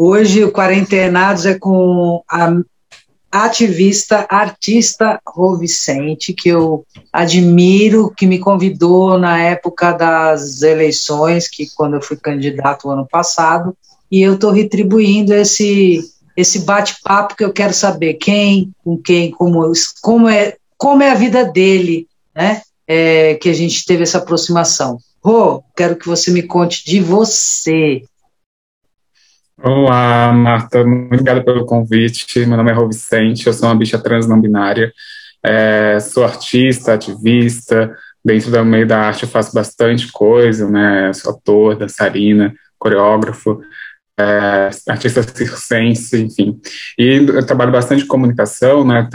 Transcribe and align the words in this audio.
Hoje 0.00 0.44
o 0.44 0.52
Quarentenados 0.52 1.44
é 1.44 1.58
com 1.58 2.22
a 2.30 2.54
ativista, 3.32 4.24
artista 4.30 5.20
Rô 5.26 5.56
Vicente, 5.56 6.32
que 6.32 6.48
eu 6.48 6.86
admiro, 7.12 8.12
que 8.16 8.24
me 8.24 8.38
convidou 8.38 9.18
na 9.18 9.42
época 9.42 9.90
das 9.90 10.62
eleições, 10.62 11.48
que 11.48 11.66
quando 11.74 11.94
eu 11.94 12.00
fui 12.00 12.16
candidato 12.16 12.88
ano 12.88 13.08
passado, 13.10 13.76
e 14.08 14.22
eu 14.22 14.34
estou 14.34 14.52
retribuindo 14.52 15.34
esse 15.34 15.98
esse 16.36 16.60
bate-papo 16.60 17.34
que 17.34 17.44
eu 17.44 17.52
quero 17.52 17.74
saber 17.74 18.14
quem, 18.14 18.70
com 18.84 18.96
quem, 18.96 19.32
como, 19.32 19.72
como 20.00 20.28
é 20.28 20.54
como 20.76 21.02
é 21.02 21.10
a 21.10 21.16
vida 21.16 21.44
dele, 21.44 22.06
né? 22.32 22.62
É, 22.86 23.34
que 23.34 23.48
a 23.48 23.52
gente 23.52 23.84
teve 23.84 24.04
essa 24.04 24.18
aproximação. 24.18 24.98
Rô, 25.20 25.60
quero 25.76 25.96
que 25.96 26.06
você 26.06 26.30
me 26.30 26.44
conte 26.44 26.86
de 26.86 27.00
você. 27.00 28.04
Olá, 29.60 30.32
Marta, 30.32 30.84
muito 30.84 31.06
obrigada 31.06 31.42
pelo 31.42 31.66
convite. 31.66 32.46
Meu 32.46 32.56
nome 32.56 32.70
é 32.70 32.74
Rô 32.74 32.86
Vicente, 32.86 33.46
eu 33.46 33.52
sou 33.52 33.68
uma 33.68 33.74
bicha 33.74 33.98
trans 33.98 34.26
não 34.28 34.40
binária. 34.40 34.92
É, 35.42 35.98
sou 36.00 36.24
artista, 36.24 36.94
ativista. 36.94 37.96
Dentro 38.24 38.50
do 38.50 38.64
meio 38.64 38.86
da 38.86 39.00
arte 39.00 39.24
eu 39.24 39.28
faço 39.28 39.52
bastante 39.52 40.12
coisa, 40.12 40.68
né? 40.70 41.12
Sou 41.12 41.32
ator, 41.32 41.76
dançarina, 41.76 42.54
coreógrafo 42.78 43.60
é, 44.18 44.70
artista 44.88 45.22
circense, 45.22 46.20
enfim. 46.20 46.60
E 46.98 47.24
eu 47.28 47.46
trabalho 47.46 47.70
bastante 47.70 48.02
com 48.02 48.18
comunicação, 48.18 48.84
né, 48.84 49.08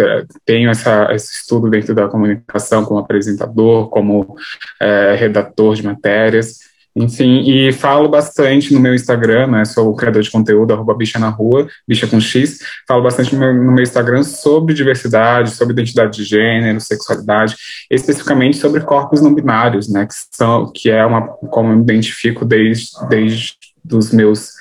tenho 0.46 0.70
essa, 0.70 1.10
esse 1.12 1.34
estudo 1.34 1.70
dentro 1.70 1.94
da 1.94 2.08
comunicação 2.08 2.86
como 2.86 3.00
apresentador, 3.00 3.90
como 3.90 4.36
é, 4.82 5.16
redator 5.16 5.76
de 5.76 5.84
matérias, 5.84 6.60
enfim, 6.96 7.44
e 7.46 7.72
falo 7.72 8.08
bastante 8.08 8.74
no 8.74 8.80
meu 8.80 8.94
Instagram, 8.94 9.48
né, 9.48 9.66
sou 9.66 9.96
criador 9.96 10.22
de 10.22 10.30
conteúdo, 10.30 10.74
arroba 10.74 10.94
bicha 10.94 11.18
na 11.18 11.30
rua, 11.30 11.68
bicha 11.88 12.06
com 12.06 12.20
X, 12.20 12.60
falo 12.88 13.02
bastante 13.02 13.34
no 13.34 13.40
meu, 13.40 13.54
no 13.54 13.72
meu 13.72 13.84
Instagram 13.84 14.24
sobre 14.24 14.74
diversidade, 14.74 15.52
sobre 15.52 15.74
identidade 15.74 16.18
de 16.18 16.24
gênero, 16.24 16.80
sexualidade, 16.80 17.56
especificamente 17.90 18.58
sobre 18.58 18.82
corpos 18.82 19.22
não 19.22 19.34
binários, 19.34 19.90
né, 19.90 20.06
que 20.06 20.14
são, 20.32 20.72
que 20.72 20.92
é 20.92 21.04
uma, 21.06 21.28
como 21.28 21.72
eu 21.72 21.78
me 21.78 21.82
identifico 21.82 22.46
desde, 22.46 22.92
desde 23.10 23.56
dos 23.84 24.12
meus 24.12 24.54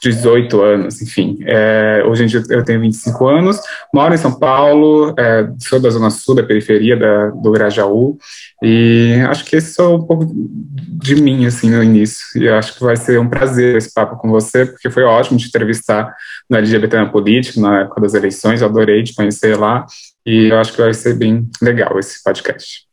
18 0.00 0.60
anos, 0.62 1.02
enfim. 1.02 1.38
É, 1.42 2.02
hoje 2.06 2.24
em 2.24 2.26
dia 2.26 2.42
eu 2.50 2.64
tenho 2.64 2.80
25 2.80 3.26
anos, 3.26 3.60
moro 3.92 4.14
em 4.14 4.18
São 4.18 4.38
Paulo, 4.38 5.14
é, 5.18 5.48
sou 5.58 5.80
da 5.80 5.90
Zona 5.90 6.10
Sul, 6.10 6.34
da 6.34 6.42
periferia 6.42 6.96
da, 6.96 7.28
do 7.30 7.50
Grajaú, 7.50 8.16
e 8.62 9.14
acho 9.28 9.44
que 9.44 9.56
esse 9.56 9.80
é 9.80 9.84
um 9.84 10.02
pouco 10.02 10.26
de 10.26 11.14
mim, 11.16 11.46
assim, 11.46 11.70
no 11.70 11.82
início. 11.82 12.24
E 12.36 12.48
acho 12.48 12.74
que 12.74 12.84
vai 12.84 12.96
ser 12.96 13.18
um 13.18 13.28
prazer 13.28 13.76
esse 13.76 13.92
papo 13.92 14.16
com 14.16 14.28
você, 14.28 14.66
porque 14.66 14.90
foi 14.90 15.02
ótimo 15.02 15.38
te 15.38 15.48
entrevistar 15.48 16.14
no 16.48 16.56
LGBT 16.56 16.96
na 16.96 17.08
Política, 17.08 17.60
na 17.60 17.80
época 17.80 18.00
das 18.00 18.14
eleições, 18.14 18.60
eu 18.60 18.68
adorei 18.68 19.02
te 19.02 19.14
conhecer 19.14 19.56
lá, 19.56 19.86
e 20.24 20.52
acho 20.52 20.72
que 20.72 20.82
vai 20.82 20.94
ser 20.94 21.14
bem 21.14 21.48
legal 21.60 21.98
esse 21.98 22.22
podcast. 22.22 22.86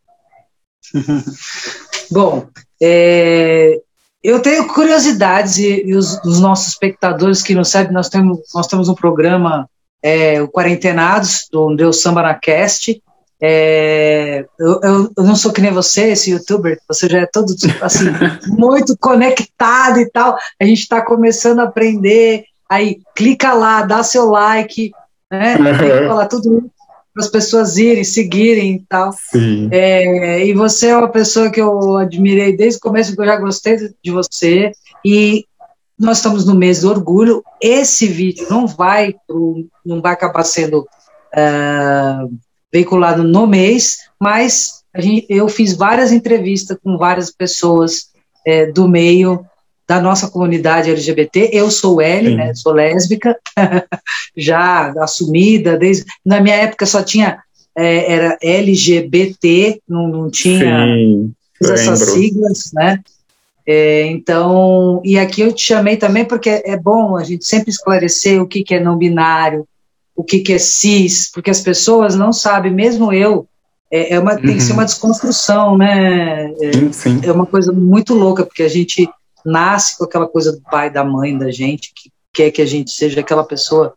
Bom, 2.12 2.48
é, 2.82 3.80
eu 4.28 4.42
tenho 4.42 4.68
curiosidades 4.68 5.58
e, 5.58 5.84
e 5.86 5.96
os, 5.96 6.20
os, 6.24 6.40
nossos 6.40 6.70
espectadores 6.70 7.44
que 7.44 7.54
não 7.54 7.64
sabem, 7.64 7.94
nós 7.94 8.10
temos, 8.10 8.40
nós 8.54 8.68
temos 8.68 8.90
um 8.90 8.96
programa, 8.96 9.70
é, 10.02 10.42
o 10.42 10.48
Quarentenados, 10.48 11.48
do 11.52 11.76
Deus 11.76 12.02
Samba 12.02 12.24
na 12.24 12.34
Cast. 12.34 13.02
É, 13.42 14.46
eu, 14.60 14.80
eu, 14.82 15.12
eu, 15.18 15.24
não 15.24 15.36
sou 15.36 15.52
que 15.52 15.62
nem 15.62 15.72
você, 15.72 16.12
esse 16.12 16.32
youtuber, 16.32 16.80
você 16.88 17.08
já 17.08 17.20
é 17.20 17.26
todo 17.26 17.54
assim, 17.82 18.06
muito 18.58 18.98
conectado 18.98 20.00
e 20.00 20.10
tal. 20.10 20.38
A 20.60 20.66
gente 20.66 20.80
está 20.80 21.02
começando 21.02 21.60
a 21.60 21.64
aprender. 21.64 22.46
Aí 22.68 23.00
clica 23.16 23.54
lá, 23.54 23.84
dá 23.84 24.02
seu 24.02 24.26
like, 24.26 24.92
né? 25.32 25.56
Que 25.56 26.08
falar 26.08 26.28
tudo 26.28 26.72
para 27.16 27.24
as 27.24 27.32
pessoas 27.32 27.78
irem, 27.78 28.04
seguirem 28.04 28.76
e 28.76 28.84
tal. 28.90 29.14
Sim. 29.14 29.70
É, 29.72 30.46
e 30.46 30.54
você 30.54 30.88
é 30.88 30.98
uma 30.98 31.08
pessoa 31.08 31.50
que 31.50 31.62
eu 31.62 31.96
admirei 31.96 32.58
desde 32.58 32.78
o 32.78 32.82
começo, 32.82 33.16
que 33.16 33.22
eu 33.22 33.26
já 33.26 33.38
gostei 33.38 33.78
de 34.04 34.12
você. 34.12 34.74
E 35.04 35.46
nós 35.98 36.18
estamos 36.18 36.46
no 36.46 36.54
mês 36.54 36.82
do 36.82 36.90
orgulho. 36.90 37.42
Esse 37.62 38.06
vídeo 38.06 38.48
não 38.50 38.68
vai 38.68 39.16
pro, 39.26 39.66
não 39.86 40.02
vai 40.02 40.12
acabar 40.12 40.44
sendo 40.44 40.82
uh, 40.82 42.38
veiculado 42.72 43.24
no 43.24 43.48
mês, 43.48 44.00
mas 44.20 44.84
gente, 44.98 45.26
eu 45.30 45.48
fiz 45.48 45.74
várias 45.74 46.12
entrevistas 46.12 46.78
com 46.84 46.98
várias 46.98 47.32
pessoas 47.32 48.10
é, 48.46 48.66
do 48.66 48.90
meio 48.90 49.46
da 49.88 50.02
nossa 50.02 50.30
comunidade 50.30 50.90
LGBT. 50.90 51.50
Eu 51.54 51.70
sou 51.70 52.02
L, 52.02 52.36
né, 52.36 52.54
sou 52.56 52.74
lésbica, 52.74 53.38
já 54.36 54.94
assumida, 55.00 55.78
desde 55.78 56.06
na 56.26 56.42
minha 56.42 56.56
época 56.56 56.86
só 56.86 57.04
tinha 57.04 57.40
é, 57.78 58.12
era 58.12 58.38
LGBT, 58.42 59.82
não, 59.88 60.08
não 60.08 60.30
tinha 60.30 60.86
Sim, 60.86 61.34
essas 61.62 62.00
siglas, 62.00 62.72
né? 62.74 63.00
É, 63.68 64.06
então, 64.08 65.02
e 65.04 65.18
aqui 65.18 65.42
eu 65.42 65.52
te 65.52 65.64
chamei 65.64 65.98
também 65.98 66.24
porque 66.24 66.62
é 66.64 66.78
bom 66.78 67.18
a 67.18 67.24
gente 67.24 67.46
sempre 67.46 67.72
esclarecer 67.72 68.42
o 68.42 68.48
que, 68.48 68.64
que 68.64 68.76
é 68.76 68.80
não 68.80 68.98
binário, 68.98 69.68
o 70.16 70.24
que, 70.24 70.40
que 70.40 70.54
é 70.54 70.60
cis, 70.60 71.30
porque 71.34 71.50
as 71.50 71.62
pessoas 71.62 72.16
não 72.16 72.32
sabem, 72.32 72.72
mesmo 72.72 73.12
eu, 73.12 73.48
é, 73.92 74.14
é 74.14 74.20
uma, 74.20 74.34
uhum. 74.34 74.42
tem 74.42 74.56
que 74.56 74.64
ser 74.64 74.72
uhum. 74.72 74.78
uma 74.78 74.86
desconstrução, 74.86 75.78
né? 75.78 76.54
É, 76.62 76.72
sim, 76.72 76.94
sim. 76.94 77.22
é 77.24 77.32
uma 77.32 77.46
coisa 77.46 77.74
muito 77.74 78.14
louca, 78.14 78.46
porque 78.46 78.64
a 78.64 78.70
gente 78.70 79.10
nasce 79.46 79.98
com 79.98 80.06
aquela 80.06 80.28
coisa 80.28 80.52
do 80.52 80.62
pai, 80.62 80.90
da 80.90 81.04
mãe, 81.04 81.38
da 81.38 81.52
gente, 81.52 81.92
que 81.94 82.12
quer 82.34 82.52
que 82.52 82.62
a 82.62 82.66
gente 82.66 82.92
seja 82.92 83.22
aquela 83.22 83.44
pessoa 83.44 83.96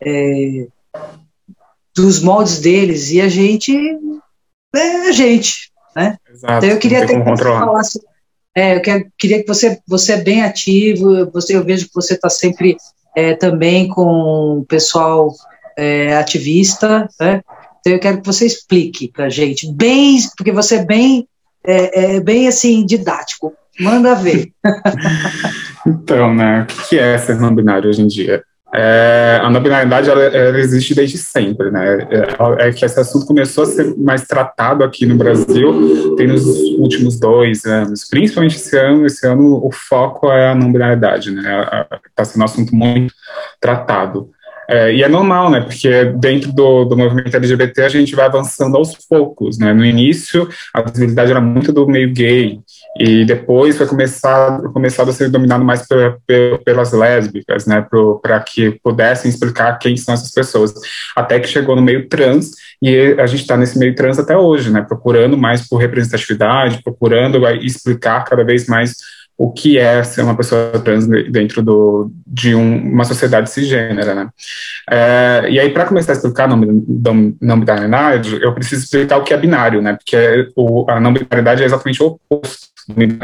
é, 0.00 0.66
dos 1.94 2.22
moldes 2.22 2.60
deles, 2.60 3.10
e 3.10 3.20
a 3.20 3.28
gente 3.28 3.76
é 4.74 5.08
a 5.08 5.12
gente, 5.12 5.70
né? 5.96 6.16
Exato, 6.30 6.52
então 6.64 6.68
eu 6.70 6.78
queria 6.78 7.06
ter 7.06 7.18
que 7.18 7.28
você 7.28 7.42
falasse, 7.42 8.00
é, 8.54 8.76
eu 8.76 8.82
quero, 8.82 9.06
queria 9.18 9.40
que 9.42 9.48
você, 9.48 9.80
você 9.86 10.12
é 10.12 10.20
bem 10.22 10.42
ativo, 10.42 11.30
você, 11.32 11.56
eu 11.56 11.64
vejo 11.64 11.86
que 11.86 11.94
você 11.94 12.14
está 12.14 12.28
sempre 12.28 12.76
é, 13.16 13.34
também 13.34 13.88
com 13.88 14.60
o 14.60 14.64
pessoal 14.64 15.32
é, 15.76 16.14
ativista, 16.16 17.08
né? 17.18 17.42
Então 17.80 17.92
eu 17.94 17.98
quero 17.98 18.20
que 18.20 18.26
você 18.26 18.46
explique 18.46 19.08
para 19.08 19.26
a 19.26 19.30
gente, 19.30 19.70
bem, 19.72 20.18
porque 20.36 20.52
você 20.52 20.76
é 20.76 20.84
bem, 20.84 21.26
é, 21.64 22.16
é, 22.16 22.20
bem 22.20 22.46
assim 22.46 22.84
didático. 22.84 23.54
Manda 23.78 24.14
ver. 24.14 24.52
então, 25.86 26.34
né, 26.34 26.66
o 26.70 26.88
que 26.88 26.98
é 26.98 27.16
ser 27.18 27.38
não 27.38 27.54
binário 27.54 27.88
hoje 27.88 28.02
em 28.02 28.06
dia? 28.06 28.42
É, 28.72 29.40
a 29.42 29.50
não 29.50 29.60
binariedade 29.60 30.08
ela, 30.08 30.22
ela, 30.22 30.58
existe 30.58 30.94
desde 30.94 31.18
sempre, 31.18 31.72
né? 31.72 32.06
É, 32.08 32.68
é, 32.68 32.72
que 32.72 32.84
esse 32.84 33.00
assunto 33.00 33.26
começou 33.26 33.64
a 33.64 33.66
ser 33.66 33.96
mais 33.96 34.22
tratado 34.22 34.84
aqui 34.84 35.04
no 35.04 35.16
Brasil 35.16 36.14
tem 36.14 36.28
nos 36.28 36.46
últimos 36.78 37.18
dois 37.18 37.64
anos, 37.64 38.08
principalmente 38.08 38.56
esse 38.56 38.76
ano. 38.78 39.04
Esse 39.04 39.26
ano 39.26 39.66
o 39.66 39.72
foco 39.72 40.30
é 40.30 40.50
a 40.50 40.54
não 40.54 40.70
binariedade, 40.70 41.32
né? 41.32 41.84
Está 42.08 42.24
sendo 42.24 42.42
um 42.42 42.44
assunto 42.44 42.72
muito 42.72 43.12
tratado. 43.60 44.30
É, 44.70 44.94
e 44.94 45.02
é 45.02 45.08
normal, 45.08 45.50
né? 45.50 45.60
Porque 45.62 46.04
dentro 46.16 46.52
do, 46.52 46.84
do 46.84 46.96
movimento 46.96 47.36
LGBT 47.36 47.82
a 47.82 47.88
gente 47.88 48.14
vai 48.14 48.26
avançando 48.26 48.76
aos 48.76 48.94
poucos, 48.94 49.58
né? 49.58 49.72
No 49.72 49.84
início 49.84 50.48
a 50.72 50.80
visibilidade 50.80 51.32
era 51.32 51.40
muito 51.40 51.72
do 51.72 51.88
meio 51.88 52.12
gay 52.12 52.60
e 52.96 53.24
depois 53.24 53.76
foi 53.76 53.86
começado, 53.88 54.72
começado 54.72 55.10
a 55.10 55.12
ser 55.12 55.28
dominado 55.28 55.64
mais 55.64 55.84
pelas 56.64 56.92
lésbicas, 56.92 57.66
né? 57.66 57.84
Para 58.22 58.38
que 58.38 58.78
pudessem 58.80 59.28
explicar 59.28 59.76
quem 59.76 59.96
são 59.96 60.14
essas 60.14 60.30
pessoas. 60.30 60.72
Até 61.16 61.40
que 61.40 61.48
chegou 61.48 61.74
no 61.74 61.82
meio 61.82 62.08
trans 62.08 62.52
e 62.80 63.16
a 63.18 63.26
gente 63.26 63.40
está 63.40 63.56
nesse 63.56 63.76
meio 63.76 63.96
trans 63.96 64.20
até 64.20 64.36
hoje, 64.36 64.70
né? 64.70 64.82
Procurando 64.82 65.36
mais 65.36 65.68
por 65.68 65.78
representatividade, 65.78 66.80
procurando 66.84 67.44
explicar 67.60 68.24
cada 68.24 68.44
vez 68.44 68.68
mais 68.68 68.94
o 69.40 69.50
que 69.50 69.78
é 69.78 70.04
ser 70.04 70.20
uma 70.20 70.36
pessoa 70.36 70.78
trans 70.84 71.06
dentro 71.06 71.62
do, 71.62 72.12
de 72.26 72.54
um, 72.54 72.92
uma 72.92 73.04
sociedade 73.04 73.48
cisgênera, 73.48 74.14
né? 74.14 74.28
É, 74.90 75.46
e 75.48 75.58
aí, 75.58 75.70
para 75.70 75.86
começar 75.86 76.12
a 76.12 76.16
explicar 76.16 76.46
não, 76.46 76.58
não, 76.58 77.34
não 77.40 77.58
binariedade, 77.58 78.38
eu 78.42 78.52
preciso 78.52 78.84
explicar 78.84 79.16
o 79.16 79.24
que 79.24 79.32
é 79.32 79.38
binário, 79.38 79.80
né? 79.80 79.94
Porque 79.94 80.46
o, 80.54 80.84
a 80.90 81.00
não 81.00 81.14
binariedade 81.14 81.62
é 81.62 81.64
exatamente 81.64 82.02
o 82.02 82.18
oposto 82.28 82.68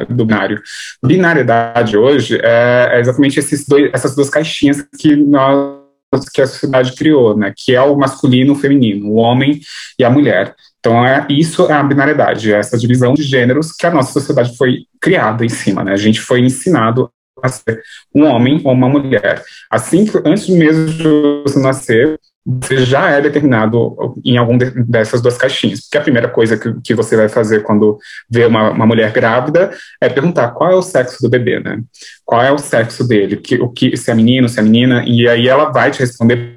do 0.08 0.24
binário. 0.24 0.62
Binariedade 1.04 1.98
hoje 1.98 2.40
é, 2.42 2.92
é 2.92 3.00
exatamente 3.00 3.38
dois, 3.68 3.90
essas 3.92 4.16
duas 4.16 4.30
caixinhas 4.30 4.82
que 4.98 5.14
nós 5.14 5.84
que 6.32 6.40
a 6.40 6.46
sociedade 6.46 6.94
criou, 6.94 7.36
né, 7.36 7.52
que 7.54 7.74
é 7.74 7.82
o 7.82 7.96
masculino 7.96 8.52
e 8.52 8.56
o 8.56 8.58
feminino, 8.58 9.10
o 9.10 9.16
homem 9.16 9.60
e 9.98 10.04
a 10.04 10.08
mulher. 10.08 10.54
Então, 10.78 11.04
é, 11.04 11.26
isso 11.28 11.66
é 11.70 11.72
a 11.72 11.82
binariedade, 11.82 12.52
é 12.52 12.58
essa 12.58 12.78
divisão 12.78 13.14
de 13.14 13.22
gêneros 13.22 13.72
que 13.72 13.86
a 13.86 13.90
nossa 13.90 14.12
sociedade 14.12 14.56
foi 14.56 14.84
criada 15.00 15.44
em 15.44 15.48
cima, 15.48 15.82
né? 15.82 15.92
A 15.92 15.96
gente 15.96 16.20
foi 16.20 16.40
ensinado 16.40 17.10
a 17.42 17.48
ser 17.48 17.82
um 18.14 18.24
homem 18.24 18.60
ou 18.64 18.72
uma 18.72 18.88
mulher. 18.88 19.42
Assim 19.70 20.04
que, 20.04 20.16
antes 20.24 20.48
mesmo 20.48 20.86
de 20.86 21.42
você 21.44 21.58
nascer, 21.58 22.18
você 22.46 22.78
já 22.78 23.10
é 23.10 23.20
determinado 23.20 23.96
em 24.24 24.36
algum 24.36 24.56
de, 24.56 24.70
dessas 24.84 25.20
duas 25.20 25.36
caixinhas. 25.36 25.80
Porque 25.80 25.98
a 25.98 26.02
primeira 26.02 26.28
coisa 26.28 26.56
que, 26.56 26.72
que 26.80 26.94
você 26.94 27.16
vai 27.16 27.28
fazer 27.28 27.64
quando 27.64 27.98
vê 28.30 28.46
uma, 28.46 28.70
uma, 28.70 28.86
mulher 28.86 29.12
grávida 29.12 29.70
é 30.00 30.08
perguntar 30.08 30.50
qual 30.50 30.70
é 30.70 30.74
o 30.76 30.82
sexo 30.82 31.20
do 31.20 31.28
bebê, 31.28 31.58
né? 31.58 31.80
Qual 32.24 32.40
é 32.40 32.52
o 32.52 32.58
sexo 32.58 33.06
dele? 33.06 33.36
Que, 33.36 33.56
o 33.56 33.68
que, 33.68 33.96
se 33.96 34.12
é 34.12 34.14
menino, 34.14 34.48
se 34.48 34.60
é 34.60 34.62
menina, 34.62 35.04
e 35.04 35.28
aí 35.28 35.48
ela 35.48 35.72
vai 35.72 35.90
te 35.90 35.98
responder 35.98 36.55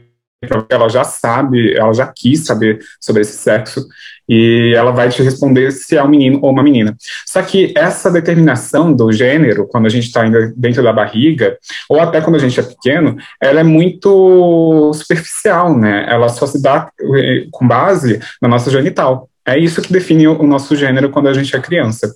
ela 0.69 0.88
já 0.88 1.03
sabe, 1.03 1.75
ela 1.75 1.94
já 1.94 2.07
quis 2.07 2.45
saber 2.45 2.80
sobre 3.00 3.21
esse 3.21 3.38
sexo 3.38 3.86
e 4.27 4.74
ela 4.75 4.91
vai 4.91 5.09
te 5.09 5.21
responder 5.21 5.71
se 5.71 5.97
é 5.97 6.03
um 6.03 6.07
menino 6.07 6.39
ou 6.41 6.51
uma 6.51 6.63
menina. 6.63 6.95
Só 7.25 7.41
que 7.41 7.74
essa 7.75 8.12
determinação 8.12 8.94
do 8.94 9.12
gênero, 9.12 9.68
quando 9.68 9.88
a 9.88 9.89
gente 9.89 10.06
está 10.06 10.21
ainda 10.21 10.53
dentro 10.56 10.83
da 10.83 10.94
barriga, 10.94 11.57
ou 11.89 12.00
até 12.00 12.21
quando 12.21 12.36
a 12.36 12.39
gente 12.39 12.59
é 12.59 12.63
pequeno, 12.63 13.18
ela 13.41 13.59
é 13.59 13.63
muito 13.63 14.91
superficial, 14.94 15.77
né? 15.77 16.06
Ela 16.07 16.30
só 16.30 16.45
se 16.45 16.62
dá 16.62 16.89
eh, 17.01 17.47
com 17.51 17.68
base 17.68 18.19
na 18.41 18.47
nossa 18.47 18.69
genital. 18.69 19.29
É 19.50 19.57
isso 19.57 19.81
que 19.81 19.92
define 19.92 20.28
o 20.28 20.44
nosso 20.44 20.75
gênero 20.75 21.10
quando 21.10 21.28
a 21.28 21.34
gente 21.34 21.56
é 21.56 21.60
criança. 21.60 22.13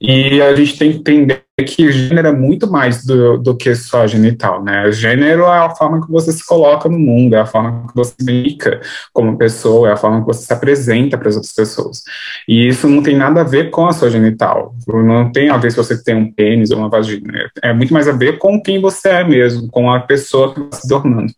E 0.00 0.40
a 0.40 0.54
gente 0.54 0.78
tem 0.78 0.92
que 0.92 0.98
entender 0.98 1.42
que 1.66 1.90
gênero 1.90 2.28
é 2.28 2.32
muito 2.32 2.70
mais 2.70 3.04
do, 3.04 3.36
do 3.36 3.56
que 3.56 3.74
só 3.74 4.06
genital, 4.06 4.62
né? 4.62 4.92
Gênero 4.92 5.42
é 5.42 5.58
a 5.58 5.70
forma 5.70 6.00
que 6.04 6.10
você 6.10 6.30
se 6.30 6.46
coloca 6.46 6.88
no 6.88 6.98
mundo, 6.98 7.34
é 7.34 7.40
a 7.40 7.46
forma 7.46 7.88
que 7.88 7.96
você 7.96 8.14
fica 8.24 8.80
como 9.12 9.36
pessoa, 9.36 9.88
é 9.88 9.92
a 9.92 9.96
forma 9.96 10.20
que 10.20 10.26
você 10.26 10.46
se 10.46 10.52
apresenta 10.52 11.18
para 11.18 11.28
as 11.28 11.34
outras 11.34 11.52
pessoas. 11.52 12.02
E 12.46 12.68
isso 12.68 12.88
não 12.88 13.02
tem 13.02 13.16
nada 13.16 13.40
a 13.40 13.44
ver 13.44 13.70
com 13.70 13.86
a 13.86 13.92
sua 13.92 14.08
genital. 14.08 14.72
Não 14.86 15.32
tem 15.32 15.50
a 15.50 15.56
ver 15.56 15.72
se 15.72 15.76
você 15.76 16.00
tem 16.00 16.14
um 16.14 16.32
pênis 16.32 16.70
ou 16.70 16.78
uma 16.78 16.88
vagina. 16.88 17.50
É 17.60 17.72
muito 17.72 17.92
mais 17.92 18.06
a 18.06 18.12
ver 18.12 18.38
com 18.38 18.62
quem 18.62 18.80
você 18.80 19.08
é 19.08 19.24
mesmo, 19.24 19.68
com 19.68 19.90
a 19.90 20.00
pessoa 20.00 20.54
que 20.54 20.60
está 20.60 20.76
se 20.76 20.88
tornando. 20.88 21.32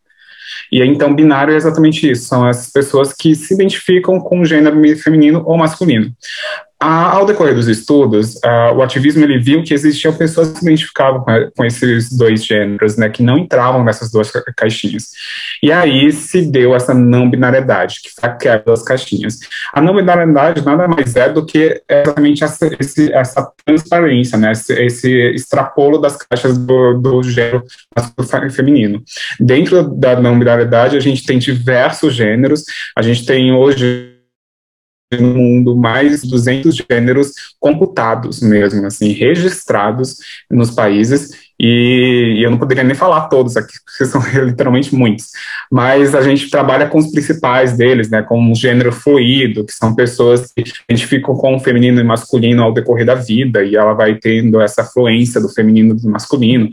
E 0.70 0.82
então, 0.82 1.14
binário 1.14 1.52
é 1.52 1.56
exatamente 1.56 2.10
isso: 2.10 2.26
são 2.26 2.46
as 2.46 2.70
pessoas 2.70 3.12
que 3.12 3.34
se 3.34 3.54
identificam 3.54 4.20
com 4.20 4.40
o 4.40 4.44
gênero 4.44 4.80
feminino 4.98 5.42
ou 5.44 5.56
masculino. 5.56 6.12
Ah, 6.82 7.10
ao 7.10 7.26
decorrer 7.26 7.54
dos 7.54 7.68
estudos, 7.68 8.42
ah, 8.42 8.72
o 8.72 8.80
ativismo 8.80 9.22
ele 9.22 9.38
viu 9.38 9.62
que 9.62 9.74
existiam 9.74 10.14
pessoas 10.14 10.50
que 10.50 10.60
se 10.60 10.64
identificavam 10.64 11.20
com, 11.22 11.50
com, 11.54 11.64
esses 11.66 12.10
dois 12.10 12.42
gêneros, 12.42 12.96
né, 12.96 13.10
que 13.10 13.22
não 13.22 13.36
entravam 13.36 13.84
nessas 13.84 14.10
duas 14.10 14.32
caixinhas. 14.56 15.10
E 15.62 15.70
aí 15.70 16.10
se 16.10 16.40
deu 16.40 16.74
essa 16.74 16.94
não 16.94 17.28
binariedade, 17.28 18.00
que 18.02 18.08
foi 18.18 18.30
a 18.30 18.32
quebra 18.32 18.64
das 18.64 18.82
caixinhas. 18.82 19.40
A 19.74 19.80
não 19.82 19.94
binariedade 19.94 20.64
nada 20.64 20.88
mais 20.88 21.14
é 21.16 21.28
do 21.28 21.44
que 21.44 21.82
exatamente 21.86 22.44
essa, 22.44 22.70
esse, 22.80 23.12
essa 23.12 23.52
transparência, 23.62 24.38
né, 24.38 24.52
esse, 24.52 24.72
esse, 24.72 25.10
extrapolo 25.34 25.98
das 25.98 26.16
caixas 26.16 26.56
do, 26.56 26.94
do 26.94 27.22
gênero 27.22 27.62
masculino 27.94 28.46
e 28.46 28.50
feminino. 28.50 29.02
Dentro 29.38 29.82
da 29.82 30.18
não 30.18 30.38
binariedade, 30.38 30.96
a 30.96 31.00
gente 31.00 31.26
tem 31.26 31.38
diversos 31.38 32.14
gêneros, 32.14 32.64
a 32.96 33.02
gente 33.02 33.26
tem 33.26 33.52
hoje 33.52 34.09
no 35.18 35.34
mundo 35.34 35.76
mais 35.76 36.22
200 36.22 36.76
gêneros 36.76 37.32
computados 37.58 38.40
mesmo, 38.40 38.86
assim, 38.86 39.12
registrados 39.12 40.16
nos 40.50 40.70
países, 40.70 41.30
e, 41.58 42.36
e, 42.38 42.42
eu 42.42 42.50
não 42.50 42.56
poderia 42.56 42.82
nem 42.82 42.94
falar 42.94 43.28
todos 43.28 43.54
aqui, 43.54 43.74
porque 43.84 44.06
são 44.06 44.22
literalmente 44.46 44.94
muitos, 44.94 45.26
mas 45.70 46.14
a 46.14 46.22
gente 46.22 46.48
trabalha 46.48 46.88
com 46.88 46.96
os 46.96 47.10
principais 47.10 47.76
deles, 47.76 48.08
né, 48.08 48.22
com 48.22 48.50
o 48.50 48.54
gênero 48.54 48.92
fluido, 48.92 49.64
que 49.66 49.72
são 49.72 49.94
pessoas 49.94 50.50
que 50.52 50.64
identificam 50.88 51.34
com 51.34 51.56
o 51.56 51.60
feminino 51.60 52.00
e 52.00 52.04
masculino 52.04 52.62
ao 52.62 52.72
decorrer 52.72 53.04
da 53.04 53.14
vida, 53.14 53.62
e 53.62 53.76
ela 53.76 53.92
vai 53.92 54.14
tendo 54.14 54.60
essa 54.60 54.84
fluência 54.84 55.40
do 55.40 55.50
feminino 55.50 55.94
e 55.94 56.00
do 56.00 56.08
masculino, 56.08 56.70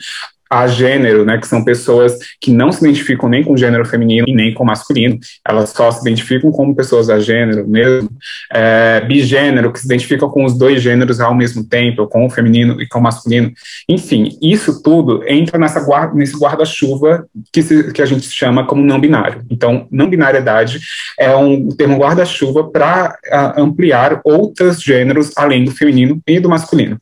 a 0.50 0.68
gênero, 0.68 1.26
né, 1.26 1.38
que 1.38 1.48
são 1.48 1.64
pessoas 1.64 2.18
que 2.40 2.52
não 2.52 2.72
se 2.72 2.84
identificam 2.84 3.30
nem 3.30 3.44
com 3.44 3.58
gênero 3.58 3.86
feminino 3.86 4.26
e 4.28 4.34
nem 4.34 4.54
com 4.54 4.64
o 4.64 4.66
masculino, 4.66 5.20
elas 5.48 5.70
só 5.72 5.92
se 5.92 6.02
identificam 6.02 6.52
como 6.52 6.76
pessoas 6.76 7.10
a 7.10 7.20
gênero 7.20 7.68
mesmo, 7.68 8.10
é, 8.54 9.02
bigênero, 9.02 9.72
que 9.72 9.80
se 9.80 9.86
identificam 9.86 10.30
com 10.30 10.46
os 10.46 10.58
dois 10.58 10.82
gêneros 10.82 11.20
ao 11.20 11.36
mesmo 11.36 11.64
tempo, 11.64 12.08
com 12.08 12.26
o 12.26 12.30
feminino 12.30 12.82
e 12.82 12.88
com 12.88 13.00
o 13.00 13.04
masculino, 13.04 13.52
enfim, 13.90 14.38
isso 14.42 14.82
tudo 14.82 15.24
entra 15.28 15.58
nessa 15.58 15.80
guarda, 15.84 16.14
nesse 16.14 16.38
guarda-chuva 16.38 17.26
que, 17.52 17.92
que 17.92 18.02
a 18.02 18.06
gente 18.06 18.30
chama 18.30 18.66
como 18.66 18.84
não 18.84 19.00
binário. 19.00 19.44
Então, 19.50 19.88
não 19.92 20.10
binariedade 20.10 20.80
é 21.20 21.36
um 21.36 21.70
termo 21.70 21.98
guarda-chuva 21.98 22.70
para 22.70 23.18
ampliar 23.58 24.22
outros 24.24 24.82
gêneros 24.82 25.32
além 25.36 25.66
do 25.66 25.72
feminino 25.72 26.22
e 26.28 26.40
do 26.40 26.50
masculino. 26.50 26.98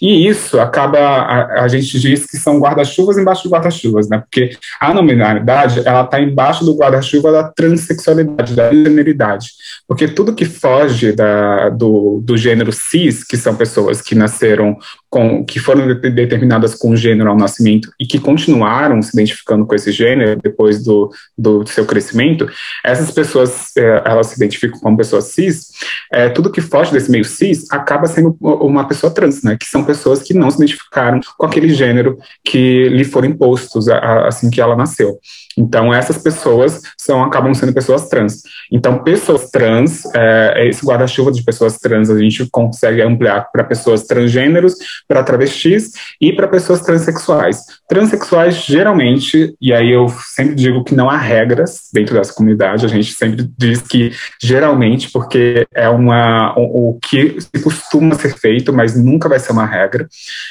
E 0.00 0.26
isso 0.26 0.60
acaba, 0.60 0.98
a, 0.98 1.64
a 1.64 1.68
gente 1.68 1.98
diz 1.98 2.26
que 2.26 2.36
são 2.36 2.58
guarda 2.58 2.84
guarda-chuvas 2.86 3.18
embaixo 3.18 3.44
do 3.44 3.50
guarda-chuvas, 3.50 4.08
né? 4.08 4.18
Porque 4.18 4.56
a 4.80 4.94
nominalidade, 4.94 5.82
ela 5.84 6.02
está 6.02 6.20
embaixo 6.20 6.64
do 6.64 6.76
guarda-chuva 6.76 7.32
da 7.32 7.44
transexualidade, 7.44 8.54
da 8.54 8.72
generidade. 8.72 9.48
Porque 9.86 10.08
tudo 10.08 10.34
que 10.34 10.44
foge 10.44 11.12
da, 11.12 11.68
do, 11.68 12.20
do 12.22 12.36
gênero 12.36 12.72
cis, 12.72 13.24
que 13.24 13.36
são 13.36 13.54
pessoas 13.54 14.00
que 14.00 14.14
nasceram 14.14 14.76
com, 15.16 15.44
que 15.44 15.58
foram 15.58 15.94
determinadas 15.94 16.74
com 16.74 16.94
gênero 16.94 17.30
ao 17.30 17.36
nascimento 17.36 17.90
e 17.98 18.06
que 18.06 18.18
continuaram 18.18 19.00
se 19.00 19.10
identificando 19.14 19.64
com 19.64 19.74
esse 19.74 19.90
gênero 19.90 20.38
depois 20.42 20.82
do, 20.82 21.10
do 21.36 21.66
seu 21.66 21.86
crescimento, 21.86 22.46
essas 22.84 23.10
pessoas, 23.10 23.74
é, 23.76 24.02
elas 24.04 24.26
se 24.26 24.36
identificam 24.36 24.78
como 24.78 24.96
pessoas 24.96 25.24
cis, 25.26 25.70
é, 26.12 26.28
tudo 26.28 26.50
que 26.50 26.60
foge 26.60 26.92
desse 26.92 27.10
meio 27.10 27.24
cis 27.24 27.70
acaba 27.70 28.06
sendo 28.06 28.36
uma 28.40 28.86
pessoa 28.86 29.12
trans, 29.12 29.42
né, 29.42 29.56
que 29.58 29.66
são 29.66 29.84
pessoas 29.84 30.22
que 30.22 30.34
não 30.34 30.50
se 30.50 30.58
identificaram 30.58 31.20
com 31.38 31.46
aquele 31.46 31.72
gênero 31.72 32.18
que 32.44 32.75
lhe 32.88 33.04
foram 33.04 33.28
impostos 33.28 33.88
assim 33.88 34.50
que 34.50 34.60
ela 34.60 34.76
nasceu. 34.76 35.18
Então, 35.56 35.92
essas 35.92 36.18
pessoas 36.18 36.82
são, 36.98 37.22
acabam 37.24 37.54
sendo 37.54 37.72
pessoas 37.72 38.08
trans. 38.08 38.42
Então, 38.70 39.02
pessoas 39.02 39.50
trans, 39.50 40.04
é, 40.14 40.68
esse 40.68 40.84
guarda-chuva 40.84 41.32
de 41.32 41.42
pessoas 41.42 41.78
trans, 41.78 42.10
a 42.10 42.18
gente 42.18 42.46
consegue 42.50 43.00
ampliar 43.00 43.50
para 43.50 43.64
pessoas 43.64 44.04
transgêneros, 44.04 44.74
para 45.08 45.22
travestis 45.22 45.92
e 46.20 46.32
para 46.32 46.46
pessoas 46.46 46.80
transexuais. 46.80 47.62
Transsexuais, 47.88 48.56
geralmente, 48.56 49.54
e 49.60 49.72
aí 49.72 49.90
eu 49.90 50.08
sempre 50.34 50.54
digo 50.54 50.84
que 50.84 50.94
não 50.94 51.08
há 51.08 51.16
regras 51.16 51.88
dentro 51.92 52.14
dessa 52.14 52.34
comunidade, 52.34 52.84
a 52.84 52.88
gente 52.88 53.12
sempre 53.12 53.48
diz 53.56 53.80
que 53.80 54.12
geralmente, 54.42 55.10
porque 55.10 55.66
é 55.74 55.88
uma, 55.88 56.54
o, 56.58 56.90
o 56.90 56.98
que 57.00 57.38
se 57.40 57.62
costuma 57.62 58.14
ser 58.14 58.36
feito, 58.36 58.72
mas 58.72 58.96
nunca 58.96 59.28
vai 59.28 59.38
ser 59.38 59.52
uma 59.52 59.66
regra, 59.66 60.06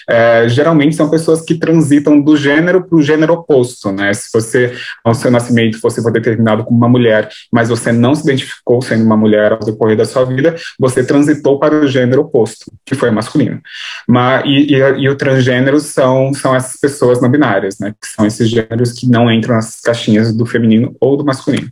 é, 0.10 0.48
geralmente 0.50 0.96
são 0.96 1.10
pessoas 1.10 1.42
que 1.42 1.56
transitam 1.56 2.20
do 2.20 2.36
gênero 2.36 2.84
para 2.84 2.98
o 2.98 3.02
gênero 3.02 3.34
oposto, 3.34 3.92
né? 3.92 4.14
Se 4.14 4.30
você 4.34 4.74
ao 5.04 5.14
seu 5.14 5.32
nascimento 5.32 5.80
você 5.82 6.02
foi 6.02 6.12
determinado 6.12 6.64
como 6.64 6.78
uma 6.78 6.90
mulher, 6.90 7.30
mas 7.52 7.70
você 7.70 7.92
não 7.92 8.16
se 8.16 8.24
identificou 8.24 8.82
sendo 8.82 9.04
uma 9.04 9.18
mulher 9.18 9.54
ao 9.54 9.60
decorrer 9.60 9.98
da 9.98 10.06
sua 10.06 10.26
vida, 10.26 10.56
você 10.80 11.04
transitou 11.04 11.60
para 11.60 11.76
o 11.76 11.88
gênero 11.88 12.22
oposto, 12.22 12.72
que 12.86 12.96
foi 12.96 13.12
masculino. 13.12 13.62
Mas, 14.08 14.44
e, 14.46 14.74
e, 14.74 14.78
e 14.78 15.10
o 15.10 15.16
transgênero 15.16 15.80
são, 15.80 16.34
são 16.34 16.56
essas 16.56 16.80
pessoas 16.80 17.22
não 17.22 17.30
binárias, 17.30 17.78
né, 17.80 17.94
que 18.00 18.08
são 18.08 18.26
esses 18.26 18.50
gêneros 18.50 18.92
que 18.94 19.08
não 19.08 19.32
entram 19.32 19.56
nas 19.56 19.82
caixinhas 19.82 20.36
do 20.36 20.46
feminino 20.46 20.96
ou 21.00 21.18
do 21.18 21.26
masculino. 21.26 21.70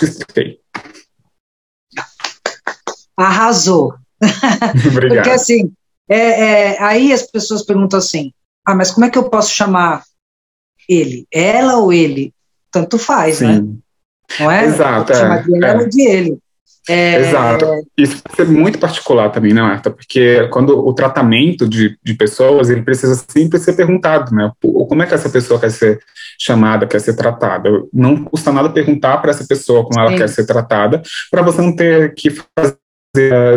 Expliquei. 0.00 0.58
Arrasou. 3.16 3.94
Obrigado. 4.90 5.16
Porque 5.16 5.30
assim, 5.30 5.72
é, 6.08 6.18
é, 6.18 6.82
aí 6.82 7.12
as 7.12 7.22
pessoas 7.22 7.64
perguntam 7.64 7.98
assim, 7.98 8.32
ah, 8.64 8.74
mas 8.74 8.90
como 8.90 9.06
é 9.06 9.10
que 9.10 9.18
eu 9.18 9.28
posso 9.28 9.52
chamar 9.52 10.04
ele? 10.88 11.26
Ela 11.32 11.76
ou 11.76 11.92
ele? 11.92 12.32
Tanto 12.76 12.98
faz, 12.98 13.40
né? 13.40 13.54
Sim. 13.54 13.62
né? 13.62 13.74
Não 14.40 14.50
é? 14.50 14.64
Exato. 14.66 15.12
É, 15.12 15.44
ela 15.62 15.82
é. 15.82 15.88
de 15.88 16.02
ele. 16.02 16.38
É... 16.88 17.20
Exato. 17.20 17.66
Isso 17.96 18.22
pode 18.22 18.36
ser 18.36 18.46
muito 18.46 18.78
particular 18.78 19.30
também, 19.30 19.52
né, 19.52 19.60
Marta? 19.60 19.90
Porque 19.90 20.46
quando 20.48 20.78
o 20.78 20.92
tratamento 20.92 21.68
de, 21.68 21.98
de 22.02 22.14
pessoas, 22.14 22.70
ele 22.70 22.82
precisa 22.82 23.14
sempre 23.28 23.58
ser 23.58 23.72
perguntado, 23.72 24.34
né? 24.34 24.52
Como 24.60 25.02
é 25.02 25.06
que 25.06 25.14
essa 25.14 25.28
pessoa 25.28 25.58
quer 25.58 25.70
ser 25.70 25.98
chamada, 26.38 26.86
quer 26.86 27.00
ser 27.00 27.14
tratada? 27.14 27.70
Não 27.92 28.22
custa 28.24 28.52
nada 28.52 28.68
perguntar 28.68 29.18
para 29.18 29.30
essa 29.30 29.44
pessoa 29.46 29.84
como 29.84 29.98
ela 29.98 30.10
Sim. 30.10 30.18
quer 30.18 30.28
ser 30.28 30.46
tratada, 30.46 31.02
para 31.30 31.42
você 31.42 31.60
não 31.60 31.74
ter 31.74 32.14
que 32.14 32.30
fazer 32.30 32.76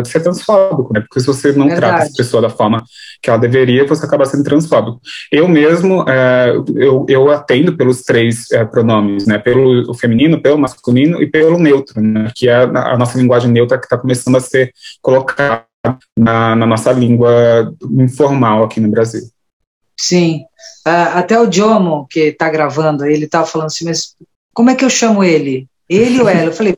ser 0.04 0.22
transfóbico, 0.22 0.92
né? 0.92 1.00
Porque 1.00 1.20
se 1.20 1.26
você 1.26 1.52
não 1.52 1.68
Verdade. 1.68 1.80
trata 1.80 2.04
essa 2.04 2.16
pessoa 2.16 2.42
da 2.42 2.50
forma 2.50 2.84
que 3.22 3.28
ela 3.28 3.38
deveria, 3.38 3.86
você 3.86 4.04
acaba 4.04 4.24
sendo 4.24 4.44
transfóbico. 4.44 5.00
Eu 5.30 5.48
mesmo, 5.48 6.02
uh, 6.02 6.64
eu, 6.76 7.06
eu 7.08 7.30
atendo 7.30 7.76
pelos 7.76 8.02
três 8.02 8.46
uh, 8.52 8.66
pronomes, 8.70 9.26
né? 9.26 9.38
Pelo 9.38 9.92
feminino, 9.94 10.40
pelo 10.40 10.58
masculino 10.58 11.22
e 11.22 11.26
pelo 11.26 11.58
neutro, 11.58 12.00
né? 12.00 12.30
Que 12.34 12.48
é 12.48 12.54
a, 12.54 12.94
a 12.94 12.98
nossa 12.98 13.18
linguagem 13.18 13.50
neutra 13.50 13.78
que 13.78 13.86
está 13.86 13.98
começando 13.98 14.36
a 14.36 14.40
ser 14.40 14.72
colocada 15.02 15.64
na, 16.18 16.56
na, 16.56 16.66
nossa 16.66 16.92
língua 16.92 17.74
informal 17.98 18.64
aqui 18.64 18.80
no 18.80 18.90
Brasil. 18.90 19.22
Sim. 19.96 20.42
Uh, 20.86 21.12
até 21.14 21.38
o 21.38 21.46
Diomo, 21.46 22.06
que 22.10 22.20
está 22.20 22.48
gravando, 22.48 23.04
ele 23.04 23.26
estava 23.26 23.46
falando 23.46 23.66
assim, 23.66 23.84
mas 23.84 24.14
como 24.52 24.70
é 24.70 24.74
que 24.74 24.84
eu 24.84 24.90
chamo 24.90 25.22
ele? 25.22 25.68
Ele 25.88 26.20
ou 26.20 26.28
ela? 26.28 26.46
Eu 26.46 26.52
falei, 26.52 26.76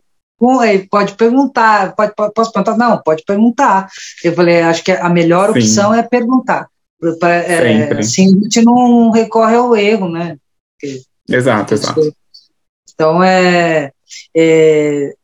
pode 0.90 1.14
perguntar, 1.14 1.94
pode, 1.94 2.12
posso 2.34 2.52
perguntar? 2.52 2.76
Não, 2.76 3.02
pode 3.02 3.22
perguntar. 3.24 3.88
Eu 4.22 4.34
falei, 4.34 4.60
acho 4.62 4.82
que 4.82 4.92
a 4.92 5.08
melhor 5.08 5.52
Sim. 5.52 5.58
opção 5.58 5.94
é 5.94 6.02
perguntar. 6.02 6.68
Pra, 7.18 7.30
é, 7.30 7.98
assim, 7.98 8.26
a 8.26 8.42
gente 8.42 8.62
não 8.62 9.10
recorre 9.10 9.56
ao 9.56 9.74
erro, 9.74 10.08
né? 10.08 10.36
Porque, 10.80 11.02
exato, 11.28 11.74
exato. 11.74 12.14
Então, 12.94 13.22
é, 13.22 13.90
é, 14.36 15.14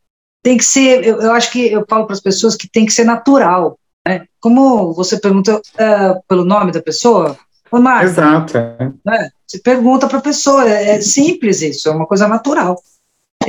tem 0.42 0.56
que 0.56 0.64
ser, 0.64 1.04
eu, 1.04 1.20
eu, 1.20 1.32
acho 1.32 1.52
que 1.52 1.70
eu 1.70 1.84
falo 1.88 2.06
para 2.06 2.14
as 2.14 2.20
pessoas 2.20 2.56
que 2.56 2.68
tem 2.68 2.84
que 2.84 2.92
ser 2.92 3.04
natural. 3.04 3.78
Né? 4.06 4.26
Como 4.40 4.92
você 4.94 5.18
pergunta 5.18 5.56
uh, 5.56 6.22
pelo 6.26 6.44
nome 6.44 6.72
da 6.72 6.82
pessoa, 6.82 7.36
Ô, 7.70 7.78
Marco, 7.78 8.06
Exato. 8.06 8.56
É. 8.56 8.92
Né? 9.04 9.30
Você 9.46 9.58
pergunta 9.58 10.08
para 10.08 10.18
a 10.18 10.22
pessoa, 10.22 10.68
é, 10.68 10.96
é, 10.96 11.00
simples 11.00 11.62
isso, 11.62 11.88
é 11.88 11.92
uma 11.92 12.06
coisa 12.06 12.26
natural. 12.26 12.80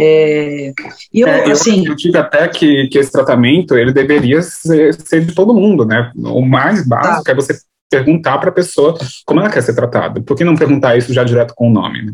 É, 0.02 0.74
eu, 1.14 1.28
é, 1.28 1.52
assim, 1.52 1.86
eu, 1.86 1.92
eu 1.92 1.96
digo 1.96 2.18
até 2.18 2.48
que, 2.48 2.88
que 2.88 2.98
esse 2.98 3.12
tratamento 3.12 3.76
ele 3.76 3.92
deveria 3.92 4.42
ser, 4.42 4.94
ser 4.94 5.26
de 5.26 5.36
todo 5.36 5.54
mundo, 5.54 5.86
né? 5.86 6.12
O 6.16 6.42
mais 6.42 6.88
básico 6.88 7.24
tá. 7.24 7.32
é 7.32 7.36
você 7.36 7.60
perguntar 7.90 8.38
para 8.38 8.50
a 8.50 8.54
pessoa 8.54 8.98
como 9.26 9.42
ela 9.42 9.50
quer 9.50 9.62
ser 9.62 9.74
tratada. 9.74 10.22
Por 10.22 10.38
que 10.38 10.44
não 10.44 10.56
perguntar 10.56 10.98
isso 10.98 11.14
já 11.14 11.24
direto 11.24 11.54
com 11.54 11.68
o 11.68 11.74
nome? 11.74 12.06
Né? 12.06 12.14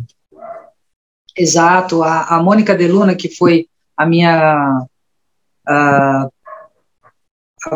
Exato. 1.37 2.01
A, 2.01 2.37
a 2.37 2.41
Mônica 2.41 2.73
Deluna, 2.73 3.13
que 3.13 3.29
foi 3.29 3.67
a 3.95 4.05
minha. 4.05 4.87
A, 5.67 6.29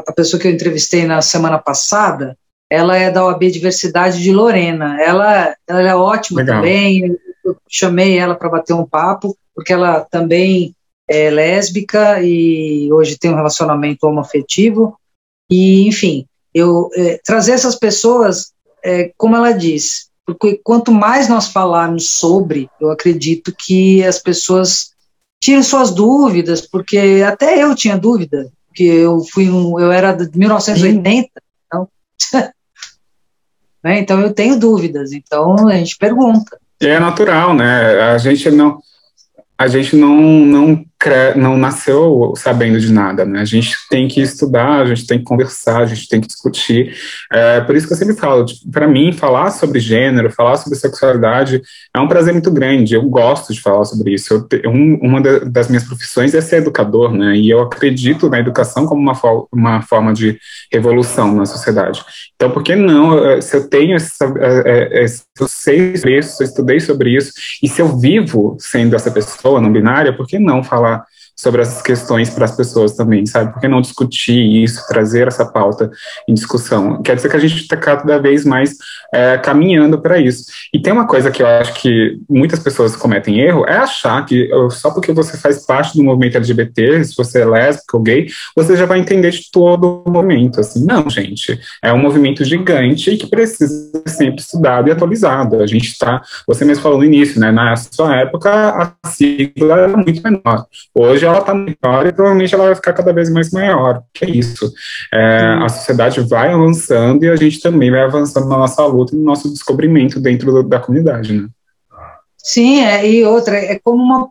a 0.07 0.13
pessoa 0.13 0.39
que 0.39 0.47
eu 0.47 0.51
entrevistei 0.51 1.05
na 1.05 1.21
semana 1.21 1.59
passada, 1.59 2.37
ela 2.69 2.95
é 2.95 3.11
da 3.11 3.25
OAB 3.25 3.49
Diversidade 3.51 4.21
de 4.21 4.31
Lorena. 4.31 5.01
Ela, 5.01 5.55
ela 5.67 5.81
é 5.81 5.95
ótima 5.95 6.41
Legal. 6.41 6.57
também. 6.57 7.17
Eu 7.43 7.57
chamei 7.67 8.17
ela 8.17 8.35
para 8.35 8.49
bater 8.49 8.73
um 8.73 8.85
papo, 8.85 9.35
porque 9.59 9.73
ela 9.73 10.07
também 10.09 10.73
é 11.05 11.29
lésbica 11.29 12.21
e 12.23 12.89
hoje 12.93 13.17
tem 13.17 13.29
um 13.29 13.35
relacionamento 13.35 14.07
homoafetivo. 14.07 14.97
E, 15.51 15.85
enfim, 15.85 16.25
eu 16.53 16.89
é, 16.95 17.19
trazer 17.25 17.51
essas 17.51 17.75
pessoas, 17.75 18.53
é, 18.81 19.11
como 19.17 19.35
ela 19.35 19.51
diz, 19.51 20.07
porque 20.25 20.61
quanto 20.63 20.93
mais 20.93 21.27
nós 21.27 21.49
falarmos 21.49 22.09
sobre, 22.09 22.69
eu 22.79 22.89
acredito 22.89 23.53
que 23.53 24.01
as 24.01 24.17
pessoas 24.17 24.91
tiram 25.41 25.61
suas 25.61 25.91
dúvidas, 25.91 26.61
porque 26.61 27.21
até 27.27 27.61
eu 27.61 27.75
tinha 27.75 27.97
dúvida, 27.97 28.49
porque 28.67 28.83
eu 28.83 29.25
fui 29.29 29.49
um, 29.49 29.77
eu 29.77 29.91
era 29.91 30.13
de 30.13 30.39
1980, 30.39 31.31
então, 31.67 31.89
né, 33.83 33.99
então 33.99 34.21
eu 34.21 34.33
tenho 34.33 34.57
dúvidas, 34.57 35.11
então 35.11 35.67
a 35.67 35.75
gente 35.75 35.97
pergunta. 35.97 36.57
É 36.79 36.97
natural, 36.97 37.53
né? 37.53 37.99
A 37.99 38.17
gente 38.17 38.49
não 38.51 38.81
a 39.59 39.67
gente 39.67 39.93
não, 39.97 40.21
não, 40.45 40.85
não 41.35 41.57
nasceu 41.57 42.33
sabendo 42.35 42.79
de 42.79 42.91
nada, 42.91 43.23
né? 43.23 43.39
A 43.39 43.45
gente 43.45 43.75
tem 43.89 44.07
que 44.07 44.19
estudar, 44.19 44.81
a 44.81 44.85
gente 44.85 45.07
tem 45.07 45.19
que 45.19 45.23
conversar, 45.23 45.81
a 45.81 45.85
gente 45.85 46.07
tem 46.09 46.19
que 46.19 46.27
discutir. 46.27 46.93
É, 47.31 47.61
por 47.61 47.75
isso 47.75 47.87
que 47.87 47.93
eu 47.93 47.97
sempre 47.97 48.15
falo, 48.15 48.45
tipo, 48.45 48.69
para 48.69 48.87
mim, 48.87 49.13
falar 49.13 49.51
sobre 49.51 49.79
gênero, 49.79 50.29
falar 50.31 50.57
sobre 50.57 50.77
sexualidade 50.77 51.61
é 51.95 51.99
um 51.99 52.07
prazer 52.07 52.33
muito 52.33 52.51
grande. 52.51 52.95
Eu 52.95 53.03
gosto 53.03 53.53
de 53.53 53.61
falar 53.61 53.85
sobre 53.85 54.13
isso. 54.13 54.47
Eu, 54.61 54.71
um, 54.71 54.99
uma 55.01 55.21
das 55.21 55.69
minhas 55.69 55.85
profissões 55.85 56.33
é 56.33 56.41
ser 56.41 56.57
educador, 56.57 57.13
né? 57.13 57.35
E 57.35 57.49
eu 57.49 57.61
acredito 57.61 58.29
na 58.29 58.39
educação 58.39 58.85
como 58.85 59.01
uma, 59.01 59.13
uma 59.53 59.81
forma 59.81 60.13
de 60.13 60.37
revolução 60.71 61.33
na 61.33 61.45
sociedade. 61.45 62.03
Então, 62.35 62.51
por 62.51 62.61
que 62.61 62.75
não, 62.75 63.41
se 63.41 63.55
eu 63.55 63.69
tenho 63.69 63.95
essa, 63.95 64.25
é, 64.65 65.03
é, 65.03 65.07
se 65.07 65.23
eu 65.39 65.47
sei 65.47 65.95
sobre 65.95 66.17
isso, 66.17 66.35
se 66.35 66.43
eu 66.43 66.47
estudei 66.47 66.79
sobre 66.79 67.15
isso, 67.15 67.31
e 67.63 67.69
se 67.69 67.81
eu 67.81 67.97
vivo 67.97 68.57
sendo 68.59 68.95
essa 68.95 69.09
pessoa 69.11 69.61
não 69.61 69.71
binária, 69.71 70.15
por 70.15 70.27
que 70.27 70.37
não 70.37 70.63
falar 70.63 70.88
sobre 71.39 71.61
essas 71.61 71.81
questões 71.81 72.29
para 72.29 72.43
as 72.43 72.51
pessoas 72.51 72.91
também, 72.95 73.25
sabe? 73.25 73.53
Por 73.53 73.61
que 73.61 73.67
não 73.69 73.79
discutir 73.79 74.61
isso, 74.61 74.85
trazer 74.89 75.25
essa 75.25 75.45
pauta 75.45 75.89
em 76.27 76.33
discussão? 76.33 77.01
Quer 77.01 77.15
dizer 77.15 77.29
que 77.29 77.37
a 77.37 77.39
gente 77.39 77.55
está 77.55 77.77
cada 77.77 78.19
vez 78.19 78.43
mais 78.43 78.75
é, 79.13 79.37
caminhando 79.37 80.01
para 80.01 80.19
isso. 80.19 80.43
E 80.73 80.81
tem 80.81 80.91
uma 80.91 81.07
coisa 81.07 81.31
que 81.31 81.41
eu 81.41 81.47
acho 81.47 81.75
que 81.75 82.19
muitas 82.29 82.59
pessoas 82.59 82.93
cometem 82.93 83.39
erro, 83.39 83.65
é 83.65 83.77
achar 83.77 84.25
que 84.25 84.49
só 84.71 84.91
porque 84.91 85.13
você 85.13 85.37
faz 85.37 85.65
parte 85.65 85.95
do 85.95 86.03
movimento 86.03 86.35
LGBT, 86.35 87.05
se 87.05 87.15
você 87.15 87.39
é 87.39 87.45
lésbico 87.45 87.95
ou 87.95 88.03
gay, 88.03 88.27
você 88.53 88.75
já 88.75 88.85
vai 88.85 88.99
entender 88.99 89.31
de 89.31 89.49
todo 89.49 90.03
o 90.05 90.11
movimento. 90.11 90.59
Assim, 90.59 90.85
não, 90.85 91.09
gente. 91.09 91.57
É 91.81 91.93
um 91.93 91.99
movimento 91.99 92.43
gigante 92.43 93.15
que 93.15 93.27
precisa 93.27 93.91
ser 94.05 94.09
sempre 94.09 94.41
estudado 94.41 94.89
e 94.89 94.91
atualizado. 94.91 95.61
A 95.61 95.67
gente 95.67 95.87
está, 95.87 96.21
você 96.45 96.65
mesmo 96.65 96.83
falou 96.83 96.97
no 96.97 97.05
início, 97.05 97.39
né? 97.39 97.49
Na 97.49 97.77
sua 97.77 98.17
época, 98.17 98.51
a 98.51 99.07
sigla 99.07 99.79
era 99.79 99.95
muito 99.95 100.21
menor. 100.21 100.65
Hoje 100.93 101.28
ela 101.29 101.39
está 101.39 101.53
maior 101.53 102.05
e 102.05 102.13
provavelmente 102.13 102.53
ela 102.53 102.65
vai 102.65 102.75
ficar 102.75 102.93
cada 102.93 103.13
vez 103.13 103.29
mais 103.29 103.51
maior. 103.51 104.03
Que 104.13 104.25
é 104.25 104.29
isso. 104.29 104.71
É, 105.13 105.57
a 105.61 105.69
sociedade 105.69 106.21
vai 106.21 106.53
avançando 106.53 107.23
e 107.23 107.29
a 107.29 107.35
gente 107.35 107.59
também 107.61 107.91
vai 107.91 108.01
avançando 108.01 108.47
na 108.47 108.57
nossa 108.57 108.85
luta 108.85 109.15
e 109.15 109.17
no 109.17 109.23
nosso 109.23 109.49
descobrimento 109.49 110.19
dentro 110.19 110.51
do, 110.51 110.63
da 110.63 110.79
comunidade, 110.79 111.33
né? 111.33 111.47
Sim, 112.37 112.81
é, 112.81 113.09
e 113.09 113.23
outra, 113.25 113.57
é 113.57 113.77
como 113.79 114.01
uma, 114.01 114.29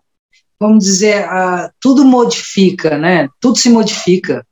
vamos 0.58 0.84
dizer, 0.84 1.24
a, 1.24 1.70
tudo 1.80 2.04
modifica, 2.04 2.96
né? 2.96 3.28
Tudo 3.40 3.58
se 3.58 3.68
modifica. 3.70 4.44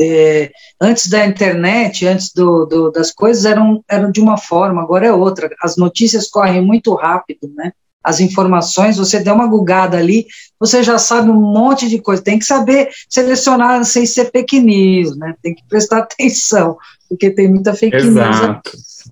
É, 0.00 0.50
antes 0.80 1.08
da 1.08 1.24
internet, 1.24 2.06
antes 2.06 2.32
do, 2.34 2.66
do, 2.66 2.90
das 2.90 3.12
coisas 3.12 3.44
eram, 3.44 3.82
eram 3.88 4.10
de 4.10 4.20
uma 4.20 4.36
forma, 4.36 4.82
agora 4.82 5.06
é 5.06 5.12
outra. 5.12 5.48
As 5.62 5.76
notícias 5.76 6.28
correm 6.28 6.60
muito 6.60 6.92
rápido, 6.94 7.50
né? 7.54 7.72
As 8.04 8.20
informações, 8.20 8.98
você 8.98 9.18
der 9.18 9.32
uma 9.32 9.46
gugada 9.46 9.96
ali, 9.96 10.26
você 10.60 10.82
já 10.82 10.98
sabe 10.98 11.30
um 11.30 11.40
monte 11.40 11.88
de 11.88 11.98
coisa. 11.98 12.22
Tem 12.22 12.38
que 12.38 12.44
saber 12.44 12.90
selecionar 13.08 13.82
sem 13.84 14.04
ser 14.04 14.30
fake 14.30 14.60
news, 14.60 15.16
né? 15.16 15.34
Tem 15.42 15.54
que 15.54 15.64
prestar 15.66 15.98
atenção, 16.04 16.76
porque 17.08 17.30
tem 17.30 17.48
muita 17.48 17.74
fake 17.74 17.96
Exato. 17.96 18.70
news. 18.74 19.10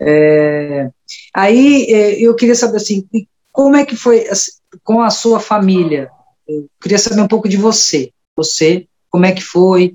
É, 0.00 0.90
aí 1.34 1.86
é, 1.90 2.20
eu 2.20 2.36
queria 2.36 2.54
saber 2.54 2.76
assim, 2.76 3.04
como 3.50 3.74
é 3.74 3.84
que 3.84 3.96
foi 3.96 4.28
assim, 4.28 4.52
com 4.84 5.02
a 5.02 5.10
sua 5.10 5.40
família? 5.40 6.08
Eu 6.46 6.68
queria 6.80 6.98
saber 6.98 7.20
um 7.20 7.28
pouco 7.28 7.48
de 7.48 7.56
você. 7.56 8.12
Você, 8.36 8.86
como 9.10 9.26
é 9.26 9.32
que 9.32 9.42
foi 9.42 9.92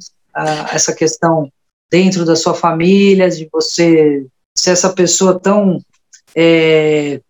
essa 0.71 0.93
questão 0.93 1.50
dentro 1.89 2.25
da 2.25 2.35
sua 2.35 2.53
família, 2.53 3.29
de 3.29 3.47
você 3.51 4.25
ser 4.53 4.71
essa 4.71 4.89
pessoa 4.89 5.39
tão 5.39 5.79
é, 6.35 7.21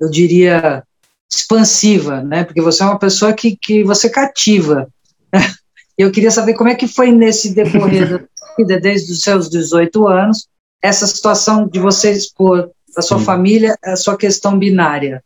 eu 0.00 0.10
diria, 0.10 0.82
expansiva, 1.30 2.22
né? 2.22 2.44
Porque 2.44 2.60
você 2.60 2.82
é 2.82 2.86
uma 2.86 2.98
pessoa 2.98 3.32
que, 3.32 3.56
que 3.56 3.82
você 3.84 4.08
cativa. 4.08 4.88
Eu 5.98 6.12
queria 6.12 6.30
saber 6.30 6.52
como 6.54 6.68
é 6.68 6.74
que 6.74 6.86
foi 6.86 7.10
nesse 7.10 7.54
decorrer 7.54 8.10
da 8.10 8.26
vida, 8.58 8.78
desde 8.78 9.12
os 9.12 9.22
seus 9.22 9.48
18 9.48 10.06
anos, 10.06 10.46
essa 10.82 11.06
situação 11.06 11.66
de 11.66 11.80
você 11.80 12.12
expor 12.12 12.70
da 12.94 13.00
sua 13.00 13.18
Sim. 13.18 13.24
família 13.24 13.76
a 13.82 13.96
sua 13.96 14.16
questão 14.16 14.58
binária. 14.58 15.24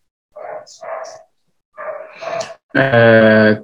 É, 2.74 3.60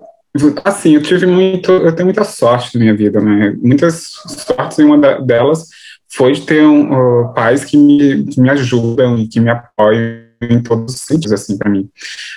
assim, 0.65 0.97
eu 0.97 1.03
tive 1.03 1.27
muito, 1.27 1.71
eu 1.71 1.95
tenho 1.95 2.07
muita 2.07 2.25
sorte 2.25 2.75
na 2.75 2.81
minha 2.81 2.97
vida, 2.97 3.21
né? 3.21 3.57
Muitas 3.63 4.11
sortes, 4.27 4.79
e 4.79 4.83
uma 4.83 5.21
delas 5.21 5.69
foi 6.09 6.33
de 6.33 6.43
ter 6.43 6.63
um, 6.65 6.91
uh, 6.93 7.33
pais 7.35 7.65
que 7.65 7.77
me, 7.77 8.25
que 8.25 8.41
me 8.41 8.51
ajudam 8.51 9.17
e 9.17 9.29
que 9.29 9.39
me 9.39 9.51
apoiam 9.51 10.26
em 10.41 10.63
todos 10.63 10.95
os 10.95 11.01
sentidos, 11.01 11.33
assim, 11.33 11.57
para 11.57 11.71
mim. 11.71 11.89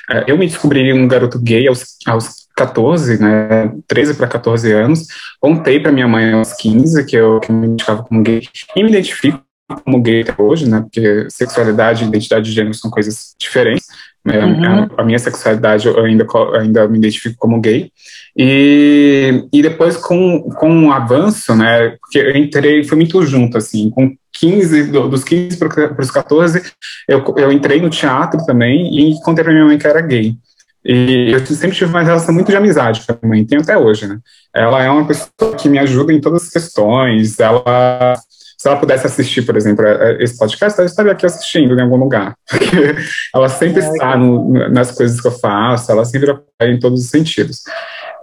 É, 0.10 0.26
eu 0.28 0.38
me 0.38 0.48
descobri 0.48 0.92
um 0.94 1.08
garoto 1.08 1.40
gay 1.40 1.68
aos, 1.68 1.98
aos 2.06 2.48
14, 2.60 3.22
né, 3.22 3.72
13 3.88 4.16
para 4.16 4.28
14 4.28 4.72
anos, 4.74 5.08
contei 5.40 5.80
para 5.80 5.94
minha 5.94 6.08
mãe 6.08 6.34
aos 6.34 6.54
15 6.54 7.06
que 7.06 7.16
eu, 7.16 7.40
que 7.40 7.52
eu 7.52 7.56
me 7.56 7.68
identificava 7.68 8.04
como 8.04 8.22
gay, 8.22 8.42
e 8.76 8.84
me 8.84 8.90
identifico 8.90 9.42
como 9.86 10.02
gay 10.02 10.24
até 10.24 10.42
hoje, 10.42 10.68
né, 10.68 10.82
porque 10.82 11.28
sexualidade 11.30 12.04
e 12.04 12.08
identidade 12.08 12.46
de 12.46 12.52
gênero 12.52 12.74
são 12.74 12.92
coisas 12.92 13.34
diferentes, 13.40 13.88
né, 14.26 14.44
uhum. 14.44 14.66
a, 14.66 15.02
a, 15.02 15.06
minha 15.06 15.20
sexualidade 15.20 15.88
eu 15.88 16.04
ainda, 16.04 16.26
ainda 16.60 16.88
me 16.88 16.98
identifico 16.98 17.38
como 17.38 17.62
gay, 17.62 17.92
e, 18.36 19.46
e 19.54 19.62
depois 19.62 19.96
com, 19.96 20.42
com 20.42 20.88
o 20.88 20.92
avanço, 20.92 21.56
né, 21.56 21.96
porque 22.02 22.20
eu 22.20 22.36
entrei, 22.36 22.84
foi 22.84 22.98
muito 22.98 23.26
junto, 23.26 23.58
assim, 23.58 23.90
com 23.90 24.14
15, 24.40 24.84
dos 24.84 25.24
15 25.24 25.58
para 25.58 26.02
os 26.02 26.12
14, 26.12 26.62
eu, 27.08 27.24
eu 27.38 27.52
entrei 27.52 27.82
no 27.82 27.90
teatro 27.90 28.44
também 28.46 28.98
e 28.98 29.22
contei 29.22 29.44
para 29.44 29.54
minha 29.54 29.66
mãe 29.66 29.78
que 29.78 29.88
era 29.88 30.02
gay. 30.02 30.36
E 30.84 31.32
eu 31.32 31.46
sempre 31.46 31.76
tive 31.76 31.90
uma 31.90 32.02
relação 32.02 32.34
muito 32.34 32.50
de 32.50 32.56
amizade 32.56 33.02
com 33.06 33.12
a 33.12 33.18
minha 33.22 33.30
mãe, 33.30 33.46
tenho 33.46 33.62
até 33.62 33.78
hoje, 33.78 34.08
né? 34.08 34.18
Ela 34.56 34.82
é 34.82 34.90
uma 34.90 35.06
pessoa 35.06 35.56
que 35.58 35.68
me 35.68 35.78
ajuda 35.78 36.14
em 36.14 36.22
todas 36.22 36.44
as 36.44 36.50
questões, 36.50 37.40
ela 37.40 38.16
se 38.60 38.68
ela 38.68 38.78
pudesse 38.78 39.08
assistir, 39.08 39.44
por 39.44 39.56
exemplo, 39.56 39.86
esse 40.20 40.38
podcast, 40.38 40.78
ela 40.78 40.90
estaria 40.90 41.14
aqui 41.14 41.26
assistindo 41.26 41.74
em 41.74 41.82
algum 41.82 41.96
lugar. 41.96 42.36
Porque 42.50 42.96
ela 43.34 43.48
sempre 43.48 43.82
é, 43.82 43.90
está 43.90 44.18
no, 44.18 44.70
nas 44.70 44.92
coisas 44.92 45.22
que 45.22 45.28
eu 45.28 45.32
faço, 45.32 45.90
ela 45.90 46.04
sempre 46.04 46.32
apoia 46.32 46.70
em 46.70 46.78
todos 46.78 47.00
os 47.00 47.10
sentidos. 47.10 47.62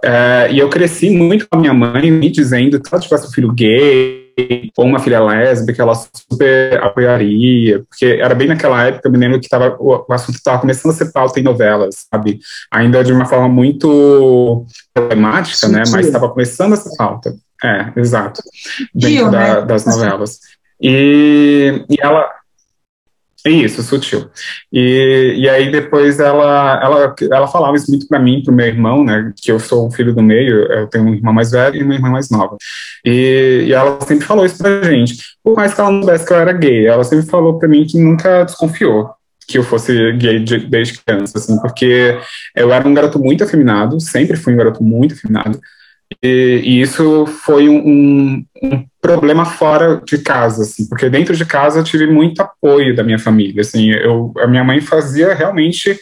É, 0.05 0.49
e 0.51 0.59
eu 0.59 0.69
cresci 0.69 1.09
muito 1.09 1.47
com 1.49 1.57
a 1.57 1.59
minha 1.59 1.73
mãe 1.73 2.11
me 2.11 2.29
dizendo 2.29 2.79
que 2.79 2.87
se 2.87 2.93
ela 2.93 3.01
tivesse 3.01 3.27
um 3.27 3.31
filho 3.31 3.51
gay, 3.51 4.26
ou 4.77 4.85
uma 4.85 4.99
filha 4.99 5.19
lésbica, 5.19 5.81
ela 5.81 5.95
super 5.95 6.81
apoiaria, 6.83 7.83
porque 7.89 8.05
era 8.05 8.35
bem 8.35 8.47
naquela 8.47 8.85
época, 8.85 9.07
eu 9.07 9.11
me 9.11 9.17
lembro 9.17 9.39
que 9.39 9.49
tava, 9.49 9.75
o, 9.79 10.05
assunto 10.11 10.35
estava 10.35 10.59
começando 10.59 10.91
a 10.91 10.95
ser 10.95 11.11
pauta 11.11 11.39
em 11.39 11.43
novelas, 11.43 12.05
sabe? 12.11 12.39
Ainda 12.71 13.03
de 13.03 13.11
uma 13.11 13.25
forma 13.25 13.49
muito 13.49 14.65
problemática, 14.93 15.67
né? 15.67 15.83
Mas 15.91 16.05
estava 16.05 16.29
começando 16.29 16.73
a 16.73 16.77
ser 16.77 16.95
pauta. 16.95 17.33
É, 17.63 17.91
exato. 17.99 18.41
Dentro 18.93 19.31
da, 19.31 19.61
né? 19.61 19.65
das 19.65 19.85
novelas. 19.85 20.39
E, 20.79 21.83
e 21.89 21.95
ela. 21.99 22.36
Isso, 23.47 23.81
sutil. 23.81 24.29
E, 24.71 25.35
e 25.37 25.49
aí 25.49 25.71
depois 25.71 26.19
ela, 26.19 26.79
ela, 26.83 27.15
ela 27.31 27.47
falava 27.47 27.77
isso 27.77 27.89
muito 27.89 28.07
para 28.07 28.19
mim, 28.19 28.41
pro 28.43 28.53
meu 28.53 28.65
irmão, 28.65 29.03
né, 29.03 29.31
que 29.41 29.51
eu 29.51 29.59
sou 29.59 29.87
o 29.87 29.91
filho 29.91 30.13
do 30.13 30.21
meio, 30.21 30.71
eu 30.71 30.87
tenho 30.87 31.05
uma 31.05 31.15
irmã 31.15 31.31
mais 31.31 31.51
velha 31.51 31.77
e 31.77 31.83
uma 31.83 31.93
irmã 31.93 32.09
mais 32.09 32.29
nova. 32.29 32.57
E, 33.05 33.65
e 33.67 33.73
ela 33.73 33.99
sempre 34.01 34.25
falou 34.25 34.45
isso 34.45 34.57
pra 34.57 34.83
gente. 34.83 35.17
Por 35.43 35.55
mais 35.55 35.73
que 35.73 35.79
ela 35.79 35.91
não 35.91 36.01
soubesse 36.01 36.25
que 36.25 36.33
eu 36.33 36.37
era 36.37 36.51
gay, 36.51 36.85
ela 36.87 37.03
sempre 37.03 37.25
falou 37.25 37.57
para 37.57 37.69
mim 37.69 37.85
que 37.85 37.97
nunca 37.97 38.43
desconfiou 38.43 39.17
que 39.47 39.57
eu 39.57 39.63
fosse 39.63 40.11
gay 40.13 40.43
de, 40.43 40.57
desde 40.59 40.99
criança, 40.99 41.37
assim, 41.37 41.57
porque 41.61 42.19
eu 42.53 42.71
era 42.73 42.85
um 42.85 42.93
garoto 42.93 43.17
muito 43.17 43.45
afeminado, 43.45 43.97
sempre 44.01 44.35
fui 44.35 44.53
um 44.53 44.57
garoto 44.57 44.83
muito 44.83 45.13
afeminado, 45.13 45.57
e, 46.23 46.61
e 46.63 46.81
isso 46.81 47.25
foi 47.25 47.67
um, 47.69 48.43
um, 48.63 48.85
problema 49.01 49.45
fora 49.45 50.01
de 50.05 50.17
casa, 50.17 50.63
assim, 50.63 50.87
porque 50.87 51.09
dentro 51.09 51.35
de 51.35 51.45
casa 51.45 51.79
eu 51.79 51.83
tive 51.83 52.07
muito 52.07 52.41
apoio 52.41 52.95
da 52.95 53.03
minha 53.03 53.19
família, 53.19 53.61
assim, 53.61 53.91
eu, 53.91 54.33
a 54.37 54.47
minha 54.47 54.63
mãe 54.63 54.81
fazia 54.81 55.33
realmente, 55.33 55.97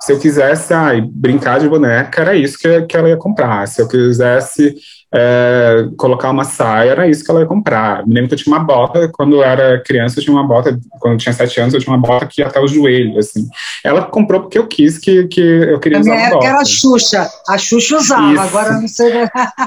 se 0.00 0.12
eu 0.12 0.18
quisesse 0.18 0.72
ai, 0.74 1.00
brincar 1.00 1.60
de 1.60 1.68
boneca, 1.68 2.20
era 2.20 2.34
isso 2.34 2.58
que, 2.58 2.82
que 2.82 2.96
ela 2.96 3.08
ia 3.08 3.16
comprar, 3.16 3.66
se 3.66 3.80
eu 3.80 3.88
quisesse 3.88 4.76
é, 5.12 5.88
colocar 5.96 6.30
uma 6.30 6.44
saia, 6.44 6.90
era 6.90 7.08
isso 7.08 7.24
que 7.24 7.30
ela 7.30 7.40
ia 7.40 7.46
comprar. 7.46 8.06
Me 8.06 8.14
lembro 8.14 8.28
que 8.28 8.34
eu 8.34 8.38
tinha 8.38 8.56
uma 8.56 8.64
bota, 8.64 9.08
quando 9.12 9.36
eu 9.36 9.42
era 9.42 9.82
criança, 9.82 10.18
eu 10.18 10.24
tinha 10.24 10.34
uma 10.34 10.46
bota, 10.46 10.78
quando 11.00 11.14
eu 11.14 11.18
tinha 11.18 11.32
sete 11.32 11.60
anos, 11.60 11.74
eu 11.74 11.80
tinha 11.80 11.94
uma 11.94 12.00
bota 12.00 12.26
que 12.26 12.40
ia 12.40 12.46
até 12.46 12.60
o 12.60 12.68
joelho, 12.68 13.18
assim. 13.18 13.48
Ela 13.82 14.02
comprou 14.02 14.42
porque 14.42 14.58
eu 14.58 14.66
quis 14.66 14.98
que, 14.98 15.24
que 15.28 15.40
eu 15.40 15.80
queria 15.80 16.00
usar 16.00 16.14
uma 16.14 16.30
bota. 16.30 16.46
era 16.46 16.60
a 16.60 16.64
Xuxa, 16.64 17.28
a 17.48 17.58
Xuxa 17.58 17.96
usava, 17.96 18.32
isso. 18.32 18.40
agora 18.40 18.72
não 18.72 18.88
sei... 18.88 19.12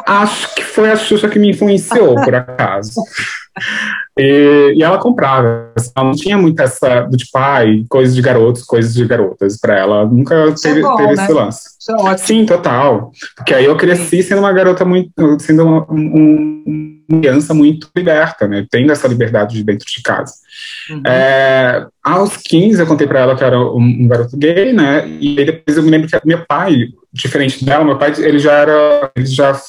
Acho 0.06 0.56
que 0.56 0.64
foi 0.64 0.92
a 0.92 0.96
Xuxa 0.96 1.28
que 1.28 1.40
me 1.40 1.50
influenciou, 1.50 2.16
por 2.16 2.34
acaso. 2.36 2.94
E, 4.18 4.74
e, 4.76 4.84
ela 4.84 5.00
comprava. 5.00 5.72
Ela 5.96 6.06
não 6.06 6.12
tinha 6.12 6.38
muito 6.38 6.62
essa 6.62 7.02
do 7.02 7.18
tipo, 7.18 7.36
ai, 7.38 7.84
coisas 7.90 8.14
de 8.14 8.22
garotos, 8.22 8.64
coisas 8.64 8.94
de 8.94 9.06
garotas 9.06 9.58
para 9.60 9.78
ela. 9.78 10.06
Nunca 10.06 10.50
Isso 10.50 10.62
teve, 10.62 10.80
é 10.80 10.84
bom, 10.84 10.96
teve 10.96 11.16
né? 11.16 11.24
esse 11.24 11.34
lance. 11.34 11.62
É 12.12 12.18
Sim, 12.18 12.46
total. 12.46 13.12
Porque 13.36 13.54
aí 13.54 13.66
eu 13.66 13.76
cresci 13.76 14.22
sendo 14.22 14.40
uma 14.40 14.54
garota 14.54 14.86
muito, 14.86 15.12
sendo 15.40 15.64
uma, 15.64 15.92
um, 15.92 16.64
uma 17.10 17.22
criança 17.22 17.56
muito 17.56 17.90
liberta, 17.96 18.48
né? 18.48 18.66
Tendo 18.70 18.92
essa 18.92 19.08
liberdade 19.08 19.56
de 19.56 19.64
dentro 19.64 19.86
de 19.86 20.02
casa. 20.04 20.34
Uhum. 20.92 21.02
É, 21.08 21.88
aos 22.04 22.38
15 22.38 22.80
eu 22.80 22.88
contei 22.88 23.08
para 23.08 23.22
ela 23.22 23.36
que 23.36 23.44
era 23.44 23.60
um, 23.60 23.82
um, 23.82 24.08
garoto 24.08 24.38
gay, 24.38 24.72
né? 24.74 25.08
E 25.20 25.40
aí 25.40 25.46
depois 25.46 25.76
eu 25.76 25.82
me 25.82 25.90
lembro 25.90 26.08
que 26.08 26.20
meu 26.24 26.46
pai, 26.48 26.90
diferente 27.12 27.66
dela, 27.66 27.84
meu 27.84 27.98
pai, 27.98 28.14
ele 28.20 28.38
já 28.38 28.54
era, 28.54 29.12
ele 29.16 29.26
já 29.26 29.60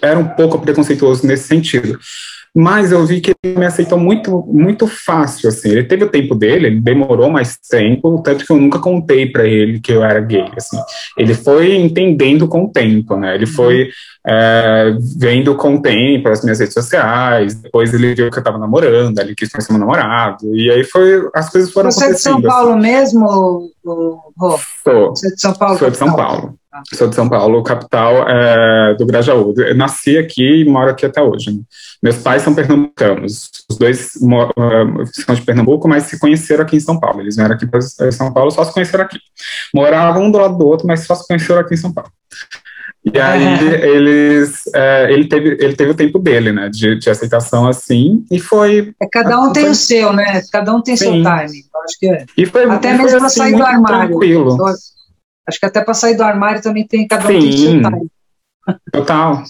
era 0.00 0.16
um 0.16 0.28
pouco 0.28 0.60
preconceituoso 0.60 1.26
nesse 1.26 1.48
sentido 1.48 1.98
mas 2.58 2.90
eu 2.90 3.06
vi 3.06 3.20
que 3.20 3.32
ele 3.44 3.56
me 3.56 3.64
aceitou 3.64 3.96
muito, 3.96 4.44
muito 4.48 4.88
fácil, 4.88 5.48
assim. 5.48 5.68
Ele 5.68 5.84
teve 5.84 6.02
o 6.02 6.10
tempo 6.10 6.34
dele, 6.34 6.66
ele 6.66 6.80
demorou 6.80 7.30
mais 7.30 7.56
tempo, 7.56 8.20
tanto 8.20 8.44
que 8.44 8.52
eu 8.52 8.56
nunca 8.56 8.80
contei 8.80 9.26
para 9.30 9.46
ele 9.46 9.78
que 9.78 9.92
eu 9.92 10.02
era 10.02 10.20
gay, 10.20 10.50
assim. 10.56 10.76
Ele 11.16 11.34
foi 11.34 11.76
entendendo 11.76 12.48
com 12.48 12.64
o 12.64 12.68
tempo, 12.68 13.14
né? 13.16 13.36
Ele 13.36 13.46
foi 13.46 13.90
é, 14.26 14.92
vendo 15.16 15.54
com 15.54 15.76
o 15.76 15.80
tempo 15.80 16.28
as 16.28 16.42
minhas 16.42 16.58
redes 16.58 16.74
sociais, 16.74 17.54
depois 17.54 17.94
ele 17.94 18.12
viu 18.12 18.28
que 18.28 18.40
eu 18.40 18.42
tava 18.42 18.58
namorando, 18.58 19.20
ele 19.20 19.36
quis 19.36 19.52
conhecer 19.52 19.70
meu 19.70 19.78
namorado, 19.78 20.52
e 20.52 20.68
aí 20.68 20.82
foi, 20.82 21.28
as 21.36 21.48
coisas 21.50 21.72
foram 21.72 21.92
Você 21.92 22.06
acontecendo. 22.06 22.32
Você 22.32 22.38
é 22.38 22.42
de 22.42 22.42
São 22.42 22.56
Paulo 22.56 22.70
assim. 22.72 22.80
mesmo, 22.80 23.70
Rô? 24.36 24.58
Sou. 24.82 25.10
Você 25.10 25.28
é 25.28 25.30
de 25.30 25.40
São 25.40 25.52
Paulo? 25.54 25.78
Sou 25.78 25.90
de 25.90 25.96
São 25.96 26.16
Paulo. 26.16 26.58
Sou 26.92 27.08
de 27.08 27.14
São 27.14 27.28
Paulo, 27.28 27.62
capital 27.62 28.28
é, 28.28 28.94
do 28.94 29.06
Grajaú. 29.06 29.54
Eu 29.56 29.74
nasci 29.74 30.16
aqui 30.18 30.62
e 30.62 30.64
moro 30.64 30.90
aqui 30.90 31.06
até 31.06 31.20
hoje. 31.20 31.52
Né? 31.52 31.60
Meus 32.02 32.16
pais 32.16 32.42
são 32.42 32.54
pernambucanos. 32.54 33.50
Os 33.68 33.76
dois 33.76 34.12
são 35.12 35.34
de 35.34 35.42
Pernambuco, 35.42 35.88
mas 35.88 36.04
se 36.04 36.18
conheceram 36.18 36.62
aqui 36.62 36.76
em 36.76 36.80
São 36.80 36.98
Paulo. 36.98 37.20
Eles 37.20 37.36
vieram 37.36 37.54
aqui 37.54 37.66
para 37.66 37.80
São 38.12 38.32
Paulo, 38.32 38.50
só 38.50 38.64
se 38.64 38.72
conheceram 38.72 39.04
aqui. 39.04 39.18
Moravam 39.74 40.24
um 40.24 40.30
do 40.30 40.38
lado 40.38 40.56
do 40.56 40.66
outro, 40.66 40.86
mas 40.86 41.04
só 41.04 41.14
se 41.14 41.26
conheceram 41.26 41.60
aqui 41.60 41.74
em 41.74 41.78
São 41.78 41.92
Paulo. 41.92 42.10
E 43.04 43.18
aí 43.18 43.68
é. 43.68 43.88
eles, 43.88 44.62
é, 44.74 45.12
ele, 45.12 45.28
teve, 45.28 45.56
ele 45.60 45.74
teve 45.74 45.90
o 45.90 45.94
tempo 45.94 46.18
dele, 46.18 46.52
né, 46.52 46.68
de, 46.68 46.98
de 46.98 47.10
aceitação 47.10 47.66
assim, 47.66 48.24
e 48.30 48.38
foi... 48.38 48.92
É, 49.00 49.06
cada 49.10 49.40
um 49.40 49.52
tem 49.52 49.64
foi, 49.64 49.72
o 49.72 49.74
seu, 49.74 50.12
né, 50.12 50.42
cada 50.52 50.74
um 50.74 50.82
tem 50.82 50.96
sim. 50.96 51.04
seu 51.04 51.22
timing, 51.22 51.64
acho 51.84 51.98
que 51.98 52.06
é. 52.06 52.26
E 52.36 52.46
foi, 52.46 52.64
Até 52.64 52.94
mesmo 52.94 53.18
para 53.18 53.26
assim, 53.26 53.40
sair 53.40 53.56
do 53.56 53.62
armário. 53.62 54.08
Tranquilo. 54.08 54.56
Acho 55.48 55.58
que 55.58 55.66
até 55.66 55.80
para 55.80 55.94
sair 55.94 56.14
do 56.14 56.22
armário 56.22 56.60
também 56.60 56.86
tem 56.86 57.08
cada 57.08 57.26
um 57.26 57.40
Sim, 57.40 57.40
tem 57.40 57.52
seu 57.52 57.70
time. 57.80 58.08
Total. 58.92 59.42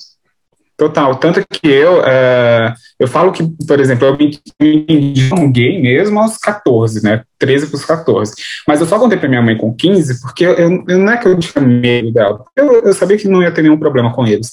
Total. 0.77 1.17
Tanto 1.17 1.45
que 1.51 1.67
eu, 1.67 2.05
é, 2.07 2.73
eu 3.01 3.09
falo 3.09 3.33
que, 3.33 3.43
por 3.67 3.81
exemplo, 3.81 4.07
eu 4.07 4.17
me 4.17 5.51
gay 5.51 5.83
mesmo 5.83 6.21
aos 6.21 6.39
14, 6.39 7.03
né? 7.03 7.25
13 7.37 7.67
para 7.67 7.77
os 7.77 7.85
14. 7.85 8.33
Mas 8.67 8.81
eu 8.81 8.87
só 8.87 8.97
contei 8.97 9.19
para 9.19 9.29
minha 9.29 9.43
mãe 9.43 9.57
com 9.57 9.75
15, 9.75 10.21
porque 10.21 10.47
eu, 10.47 10.53
eu, 10.55 10.99
não 10.99 11.13
é 11.13 11.17
que 11.17 11.27
eu 11.27 11.37
tinha 11.37 11.65
medo 11.65 12.13
dela. 12.13 12.45
Eu, 12.55 12.83
eu 12.83 12.93
sabia 12.93 13.17
que 13.17 13.27
não 13.27 13.43
ia 13.43 13.51
ter 13.51 13.63
nenhum 13.63 13.79
problema 13.79 14.15
com 14.15 14.25
eles 14.25 14.53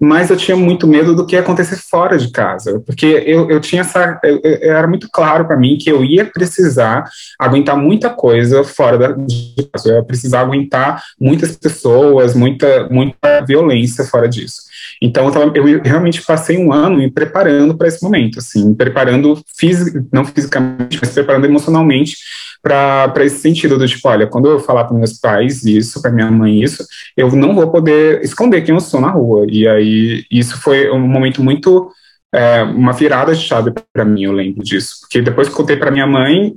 mas 0.00 0.30
eu 0.30 0.36
tinha 0.36 0.56
muito 0.56 0.86
medo 0.86 1.14
do 1.14 1.26
que 1.26 1.36
ia 1.36 1.40
acontecer 1.40 1.76
fora 1.76 2.18
de 2.18 2.30
casa, 2.30 2.80
porque 2.86 3.06
eu, 3.26 3.50
eu 3.50 3.60
tinha 3.60 3.82
essa. 3.82 4.18
Eu, 4.22 4.40
eu, 4.42 4.72
era 4.72 4.86
muito 4.86 5.08
claro 5.10 5.46
para 5.46 5.56
mim 5.56 5.76
que 5.78 5.90
eu 5.90 6.04
ia 6.04 6.24
precisar 6.24 7.08
aguentar 7.38 7.76
muita 7.76 8.10
coisa 8.10 8.64
fora 8.64 8.98
da, 8.98 9.12
de 9.12 9.68
casa, 9.72 9.88
eu 9.88 9.96
ia 9.96 10.04
precisar 10.04 10.40
aguentar 10.40 11.02
muitas 11.20 11.56
pessoas, 11.56 12.34
muita, 12.34 12.88
muita 12.88 13.40
violência 13.42 14.04
fora 14.04 14.28
disso. 14.28 14.73
Então, 15.00 15.30
eu, 15.54 15.66
eu 15.66 15.82
realmente 15.82 16.22
passei 16.22 16.58
um 16.58 16.72
ano 16.72 16.98
me 16.98 17.10
preparando 17.10 17.76
para 17.76 17.88
esse 17.88 18.02
momento, 18.02 18.38
assim, 18.38 18.68
me 18.68 18.74
preparando, 18.74 19.42
fisi 19.56 20.06
não 20.12 20.24
fisicamente, 20.24 20.98
mas 21.00 21.12
preparando 21.12 21.46
emocionalmente 21.46 22.16
para 22.62 23.24
esse 23.24 23.40
sentido 23.40 23.76
do 23.76 23.86
tipo, 23.86 24.08
olha, 24.08 24.26
quando 24.26 24.48
eu 24.48 24.58
falar 24.58 24.84
para 24.84 24.96
meus 24.96 25.18
pais 25.18 25.64
isso, 25.64 26.00
para 26.00 26.10
minha 26.10 26.30
mãe 26.30 26.62
isso, 26.62 26.84
eu 27.14 27.30
não 27.32 27.54
vou 27.54 27.70
poder 27.70 28.22
esconder 28.22 28.62
quem 28.62 28.74
eu 28.74 28.80
sou 28.80 29.00
na 29.00 29.10
rua. 29.10 29.46
E 29.50 29.68
aí 29.68 30.24
isso 30.30 30.58
foi 30.60 30.90
um 30.90 31.06
momento 31.06 31.42
muito 31.42 31.90
é, 32.34 32.62
uma 32.62 32.92
virada 32.92 33.34
de 33.34 33.42
chave 33.42 33.72
para 33.92 34.04
mim, 34.04 34.24
eu 34.24 34.32
lembro 34.32 34.62
disso, 34.62 35.00
porque 35.02 35.20
depois 35.20 35.48
que 35.48 35.54
contei 35.54 35.76
para 35.76 35.90
minha 35.90 36.06
mãe, 36.06 36.52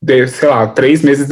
de, 0.00 0.28
sei 0.28 0.48
lá, 0.48 0.66
três 0.68 1.02
meses 1.02 1.28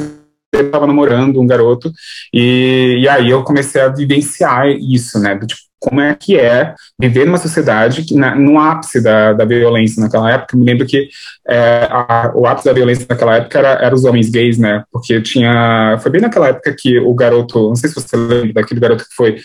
eu 0.52 0.66
estava 0.66 0.86
namorando 0.86 1.40
um 1.40 1.46
garoto 1.46 1.92
e, 2.32 2.98
e 3.00 3.08
aí 3.08 3.30
eu 3.30 3.42
comecei 3.44 3.80
a 3.80 3.88
vivenciar 3.88 4.68
isso, 4.68 5.18
né, 5.18 5.34
do 5.36 5.46
tipo 5.46 5.62
como 5.84 6.00
é 6.00 6.14
que 6.14 6.40
é 6.40 6.74
viver 6.98 7.26
numa 7.26 7.36
sociedade 7.36 8.04
que, 8.04 8.14
na, 8.14 8.34
no 8.34 8.58
ápice 8.58 9.02
da, 9.02 9.34
da 9.34 9.44
violência 9.44 10.02
naquela 10.02 10.32
época, 10.32 10.56
me 10.56 10.64
lembro 10.64 10.86
que 10.86 11.10
é, 11.46 11.86
a, 11.90 12.32
o 12.34 12.46
ápice 12.46 12.64
da 12.64 12.72
violência 12.72 13.06
naquela 13.06 13.36
época 13.36 13.58
era, 13.58 13.68
era, 13.84 13.94
os 13.94 14.04
homens 14.04 14.30
gays, 14.30 14.56
né, 14.56 14.82
porque 14.90 15.20
tinha, 15.20 15.98
foi 16.00 16.10
bem 16.10 16.22
naquela 16.22 16.48
época 16.48 16.74
que 16.76 16.98
o 16.98 17.12
garoto, 17.12 17.68
não 17.68 17.76
sei 17.76 17.90
se 17.90 17.94
você 17.94 18.16
lembra 18.16 18.54
daquele 18.54 18.80
garoto 18.80 19.04
que 19.04 19.14
foi 19.14 19.36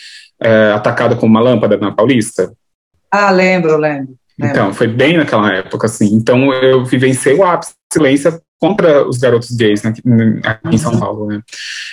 é, 0.41 0.71
atacado 0.71 1.17
com 1.17 1.25
uma 1.25 1.41
lâmpada 1.41 1.75
na 1.75 1.91
Paulista. 1.91 2.49
Ah, 3.11 3.31
lembro, 3.31 3.75
lembro. 3.75 4.15
Então, 4.41 4.73
foi 4.73 4.87
bem 4.87 5.17
naquela 5.17 5.53
época, 5.53 5.87
assim. 5.87 6.13
Então, 6.13 6.53
eu 6.53 6.85
vivenciei 6.85 7.35
o 7.35 7.43
ápice 7.43 7.73
de 7.91 7.99
violência 7.99 8.39
contra 8.59 9.07
os 9.07 9.17
garotos 9.17 9.55
gays 9.55 9.81
né, 9.83 9.93
aqui 10.43 10.75
em 10.75 10.77
São 10.77 10.93
uhum. 10.93 10.99
Paulo, 10.99 11.27
né? 11.27 11.41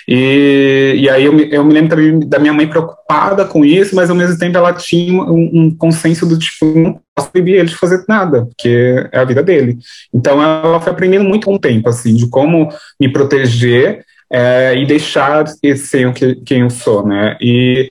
E, 0.09 0.95
e 0.99 1.09
aí 1.09 1.25
eu 1.25 1.33
me, 1.33 1.49
eu 1.51 1.65
me 1.65 1.73
lembro 1.73 1.91
também 1.91 2.19
da 2.29 2.39
minha 2.41 2.53
mãe 2.53 2.67
preocupada 2.67 3.45
com 3.45 3.65
isso, 3.65 3.95
mas 3.95 4.11
ao 4.11 4.17
mesmo 4.17 4.37
tempo 4.37 4.59
ela 4.59 4.73
tinha 4.73 5.23
um, 5.23 5.51
um 5.55 5.77
consenso 5.77 6.27
do 6.27 6.37
tipo, 6.37 6.67
não 6.67 7.01
posso 7.15 7.31
proibir 7.31 7.55
ele 7.55 7.69
de 7.69 7.77
fazer 7.77 8.05
nada, 8.09 8.47
porque 8.47 9.09
é 9.13 9.19
a 9.19 9.25
vida 9.25 9.43
dele. 9.43 9.79
Então 10.13 10.43
ela 10.43 10.81
foi 10.81 10.93
aprendendo 10.93 11.25
muito 11.25 11.47
com 11.47 11.55
o 11.55 11.59
tempo, 11.59 11.89
assim, 11.89 12.15
de 12.15 12.29
como 12.29 12.69
me 13.01 13.13
proteger 13.13 14.05
é, 14.31 14.77
e 14.77 14.85
deixar 14.85 15.47
ser 15.47 16.13
quem 16.45 16.63
eu 16.63 16.71
sou, 16.71 17.07
né? 17.07 17.37
E, 17.41 17.89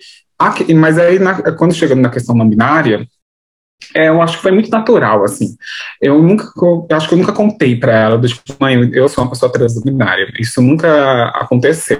mas 0.76 1.00
aí, 1.00 1.18
na, 1.18 1.54
quando 1.54 1.74
chegando 1.74 2.02
na 2.02 2.10
questão 2.10 2.36
não 2.36 2.48
binária, 2.48 3.08
é, 3.93 4.10
eu 4.10 4.21
acho 4.21 4.38
que 4.38 4.43
foi 4.43 4.52
muito 4.52 4.69
natural, 4.69 5.24
assim. 5.24 5.56
Eu 6.02 6.21
nunca, 6.21 6.45
eu 6.58 6.88
acho 6.91 7.08
que 7.08 7.13
eu 7.13 7.17
nunca 7.17 7.34
contei 7.34 7.76
para 7.76 7.93
ela, 7.93 8.17
do 8.17 8.28
tipo, 8.28 8.56
mãe, 8.60 8.89
eu 8.93 9.08
sou 9.10 9.24
uma 9.24 9.30
pessoa 9.30 9.52
transbinária. 9.52 10.32
Isso 10.39 10.62
nunca 10.62 11.26
aconteceu. 11.30 12.00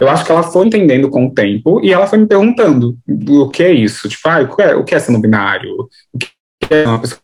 Eu 0.00 0.08
acho 0.08 0.24
que 0.24 0.32
ela 0.32 0.42
foi 0.42 0.66
entendendo 0.66 1.10
com 1.10 1.26
o 1.26 1.34
tempo 1.34 1.80
e 1.82 1.92
ela 1.92 2.06
foi 2.06 2.18
me 2.18 2.26
perguntando 2.26 2.96
o 3.28 3.48
que 3.48 3.62
é 3.62 3.72
isso. 3.72 4.08
Tipo, 4.08 4.28
ah, 4.28 4.40
o 4.42 4.56
que 4.56 4.62
é, 4.62 4.74
o 4.74 4.84
que 4.84 4.94
é 4.94 4.98
ser 4.98 5.12
não 5.12 5.20
binário? 5.20 5.88
O 6.12 6.18
que 6.18 6.28
é 6.70 6.86
uma 6.86 7.00
pessoa 7.00 7.20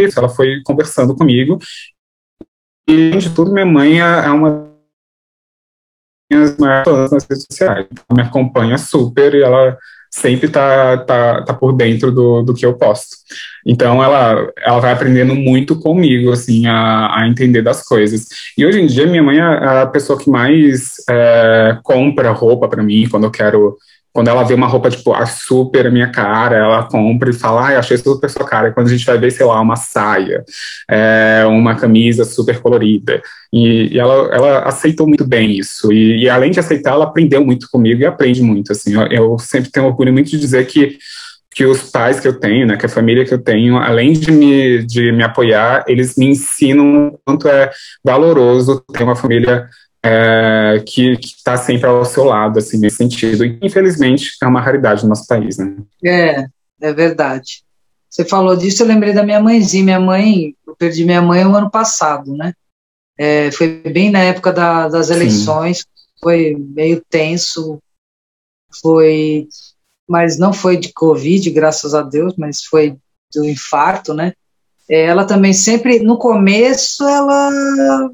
isso, 0.00 0.18
ela 0.18 0.28
foi 0.28 0.62
conversando 0.64 1.16
comigo. 1.16 1.58
E, 2.88 3.08
além 3.08 3.18
de 3.18 3.34
tudo, 3.34 3.52
minha 3.52 3.66
mãe 3.66 4.00
é 4.00 4.30
uma 4.30 4.70
das 6.30 6.56
maiores 6.56 7.10
nas 7.10 7.24
redes 7.24 7.44
sociais. 7.44 7.86
Ela 7.90 8.22
me 8.22 8.22
acompanha 8.22 8.78
super 8.78 9.34
e 9.34 9.42
ela 9.42 9.78
sempre 10.12 10.48
tá, 10.48 10.98
tá, 10.98 11.42
tá 11.42 11.54
por 11.54 11.72
dentro 11.72 12.12
do, 12.12 12.42
do 12.42 12.54
que 12.54 12.66
eu 12.66 12.74
posto. 12.74 13.16
Então 13.66 14.04
ela, 14.04 14.46
ela 14.58 14.78
vai 14.78 14.92
aprendendo 14.92 15.34
muito 15.34 15.80
comigo, 15.80 16.30
assim, 16.30 16.66
a, 16.66 17.20
a 17.20 17.26
entender 17.26 17.62
das 17.62 17.82
coisas. 17.82 18.26
E 18.56 18.66
hoje 18.66 18.80
em 18.80 18.86
dia 18.86 19.06
minha 19.06 19.22
mãe 19.22 19.38
é 19.38 19.42
a 19.82 19.86
pessoa 19.86 20.18
que 20.18 20.28
mais 20.28 20.92
é, 21.08 21.78
compra 21.82 22.30
roupa 22.30 22.68
para 22.68 22.82
mim 22.82 23.08
quando 23.10 23.24
eu 23.24 23.30
quero 23.30 23.78
quando 24.12 24.28
ela 24.28 24.42
vê 24.42 24.52
uma 24.52 24.66
roupa, 24.66 24.90
tipo, 24.90 25.12
a 25.14 25.24
super 25.24 25.90
minha 25.90 26.10
cara, 26.10 26.56
ela 26.56 26.82
compra 26.84 27.30
e 27.30 27.32
fala, 27.32 27.68
ai, 27.68 27.76
achei 27.76 27.96
super 27.96 28.28
sua 28.28 28.44
cara. 28.46 28.68
E 28.68 28.72
quando 28.72 28.88
a 28.88 28.90
gente 28.90 29.06
vai 29.06 29.16
ver, 29.18 29.30
sei 29.30 29.46
lá, 29.46 29.58
uma 29.60 29.76
saia, 29.76 30.44
é, 30.90 31.44
uma 31.46 31.74
camisa 31.74 32.24
super 32.24 32.60
colorida. 32.60 33.22
E, 33.52 33.94
e, 33.94 33.98
ela, 33.98 34.34
ela 34.34 34.58
aceitou 34.60 35.06
muito 35.06 35.26
bem 35.26 35.58
isso. 35.58 35.90
E, 35.92 36.24
e, 36.24 36.28
além 36.28 36.50
de 36.50 36.60
aceitar, 36.60 36.90
ela 36.90 37.04
aprendeu 37.04 37.44
muito 37.44 37.68
comigo 37.70 38.02
e 38.02 38.06
aprende 38.06 38.42
muito, 38.42 38.72
assim. 38.72 38.94
Eu, 38.94 39.06
eu 39.06 39.38
sempre 39.38 39.70
tenho 39.70 39.86
orgulho 39.86 40.12
muito 40.12 40.30
de 40.30 40.38
dizer 40.38 40.66
que 40.66 40.98
que 41.54 41.66
os 41.66 41.90
pais 41.90 42.18
que 42.18 42.26
eu 42.26 42.38
tenho, 42.38 42.66
né, 42.66 42.76
que 42.76 42.86
a 42.86 42.88
família 42.88 43.24
que 43.24 43.34
eu 43.34 43.38
tenho, 43.38 43.76
além 43.76 44.14
de 44.14 44.32
me, 44.32 44.82
de 44.86 45.12
me 45.12 45.22
apoiar, 45.22 45.84
eles 45.86 46.16
me 46.16 46.26
ensinam 46.26 47.08
o 47.08 47.18
quanto 47.24 47.46
é 47.46 47.70
valoroso 48.02 48.82
ter 48.92 49.04
uma 49.04 49.14
família 49.14 49.68
é, 50.04 50.82
que 50.86 51.12
está 51.12 51.56
sempre 51.56 51.86
ao 51.86 52.04
seu 52.04 52.24
lado, 52.24 52.58
assim, 52.58 52.78
nesse 52.78 52.96
sentido. 52.96 53.44
E, 53.44 53.58
infelizmente, 53.62 54.36
é 54.42 54.46
uma 54.46 54.60
raridade 54.60 55.02
no 55.02 55.10
nosso 55.10 55.26
país, 55.26 55.56
né? 55.58 55.76
É, 56.04 56.46
é 56.80 56.92
verdade. 56.92 57.62
Você 58.10 58.24
falou 58.24 58.56
disso, 58.56 58.82
eu 58.82 58.86
lembrei 58.86 59.12
da 59.14 59.22
minha 59.22 59.40
mãezinha. 59.40 59.84
Minha 59.84 60.00
mãe, 60.00 60.54
eu 60.66 60.76
perdi 60.76 61.04
minha 61.04 61.22
mãe 61.22 61.44
o 61.46 61.56
ano 61.56 61.70
passado, 61.70 62.36
né? 62.36 62.52
É, 63.16 63.50
foi 63.52 63.68
bem 63.68 64.10
na 64.10 64.20
época 64.20 64.52
da, 64.52 64.88
das 64.88 65.10
eleições, 65.10 65.78
Sim. 65.78 65.84
foi 66.20 66.56
meio 66.58 67.02
tenso, 67.08 67.78
foi, 68.80 69.46
mas 70.08 70.38
não 70.38 70.52
foi 70.52 70.76
de 70.76 70.92
Covid, 70.92 71.48
graças 71.50 71.94
a 71.94 72.02
Deus, 72.02 72.34
mas 72.36 72.64
foi 72.64 72.96
do 73.32 73.44
infarto, 73.44 74.14
né? 74.14 74.32
É, 74.88 75.04
ela 75.04 75.24
também 75.24 75.52
sempre, 75.52 76.00
no 76.00 76.18
começo, 76.18 77.06
ela 77.06 78.10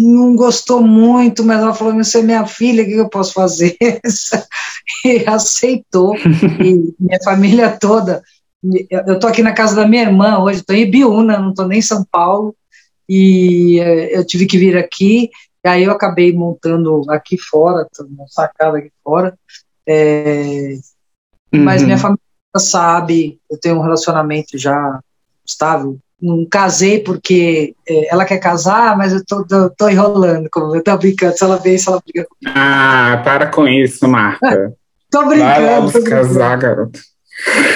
não 0.00 0.34
gostou 0.34 0.82
muito, 0.82 1.44
mas 1.44 1.60
ela 1.60 1.74
falou: 1.74 1.94
Você 1.94 2.20
é 2.20 2.22
minha 2.22 2.46
filha, 2.46 2.82
o 2.82 2.86
que 2.86 2.92
eu 2.94 3.08
posso 3.08 3.32
fazer? 3.32 3.76
e 5.04 5.24
aceitou. 5.26 6.16
e 6.16 6.94
minha 6.98 7.18
família 7.22 7.76
toda. 7.78 8.22
Eu 8.90 9.14
estou 9.14 9.30
aqui 9.30 9.42
na 9.42 9.52
casa 9.52 9.74
da 9.74 9.88
minha 9.88 10.02
irmã 10.02 10.38
hoje, 10.38 10.60
estou 10.60 10.76
em 10.76 10.82
Ibiúna, 10.82 11.38
não 11.38 11.50
estou 11.50 11.66
nem 11.66 11.78
em 11.78 11.82
São 11.82 12.04
Paulo, 12.04 12.54
e 13.08 13.80
eh, 13.80 14.18
eu 14.18 14.26
tive 14.26 14.44
que 14.44 14.58
vir 14.58 14.76
aqui, 14.76 15.30
e 15.64 15.68
aí 15.68 15.84
eu 15.84 15.92
acabei 15.92 16.30
montando 16.32 17.02
aqui 17.08 17.38
fora, 17.38 17.86
uma 18.00 18.28
sacada 18.28 18.78
aqui 18.78 18.92
fora. 19.02 19.34
É, 19.86 20.74
uhum. 21.52 21.64
Mas 21.64 21.82
minha 21.82 21.96
família 21.96 22.20
sabe, 22.58 23.40
eu 23.50 23.58
tenho 23.58 23.76
um 23.78 23.82
relacionamento 23.82 24.58
já 24.58 25.00
estável 25.46 25.98
não 26.20 26.44
casei 26.44 27.00
porque 27.00 27.74
é, 27.88 28.12
ela 28.12 28.24
quer 28.24 28.38
casar, 28.38 28.96
mas 28.96 29.12
eu 29.12 29.24
tô, 29.24 29.44
tô, 29.44 29.70
tô 29.70 29.88
enrolando, 29.88 30.48
como 30.50 30.74
eu 30.74 30.82
tô 30.82 30.96
brincando, 30.96 31.36
se 31.36 31.44
ela 31.44 31.56
vê 31.56 31.74
isso, 31.74 31.90
ela 31.90 32.02
briga 32.04 32.26
comigo. 32.28 32.58
Ah, 32.58 33.20
para 33.24 33.46
com 33.46 33.66
isso, 33.66 34.06
Marta. 34.06 34.72
tô 35.10 35.26
brincando. 35.26 35.66
Vai 35.66 35.80
logo 35.80 36.04
casar, 36.04 36.58
garoto. 36.58 37.00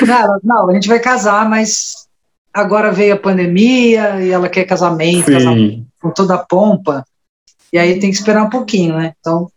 Não, 0.06 0.40
não, 0.42 0.70
a 0.70 0.74
gente 0.74 0.88
vai 0.88 1.00
casar, 1.00 1.48
mas 1.48 2.06
agora 2.52 2.92
veio 2.92 3.14
a 3.14 3.18
pandemia 3.18 4.20
e 4.20 4.30
ela 4.30 4.48
quer 4.48 4.64
casamento, 4.64 5.30
casamento 5.30 5.86
com 6.00 6.10
toda 6.10 6.34
a 6.34 6.38
pompa, 6.38 7.02
e 7.72 7.78
aí 7.78 7.98
tem 7.98 8.10
que 8.10 8.16
esperar 8.16 8.44
um 8.44 8.50
pouquinho, 8.50 8.94
né? 8.94 9.14
Então, 9.18 9.50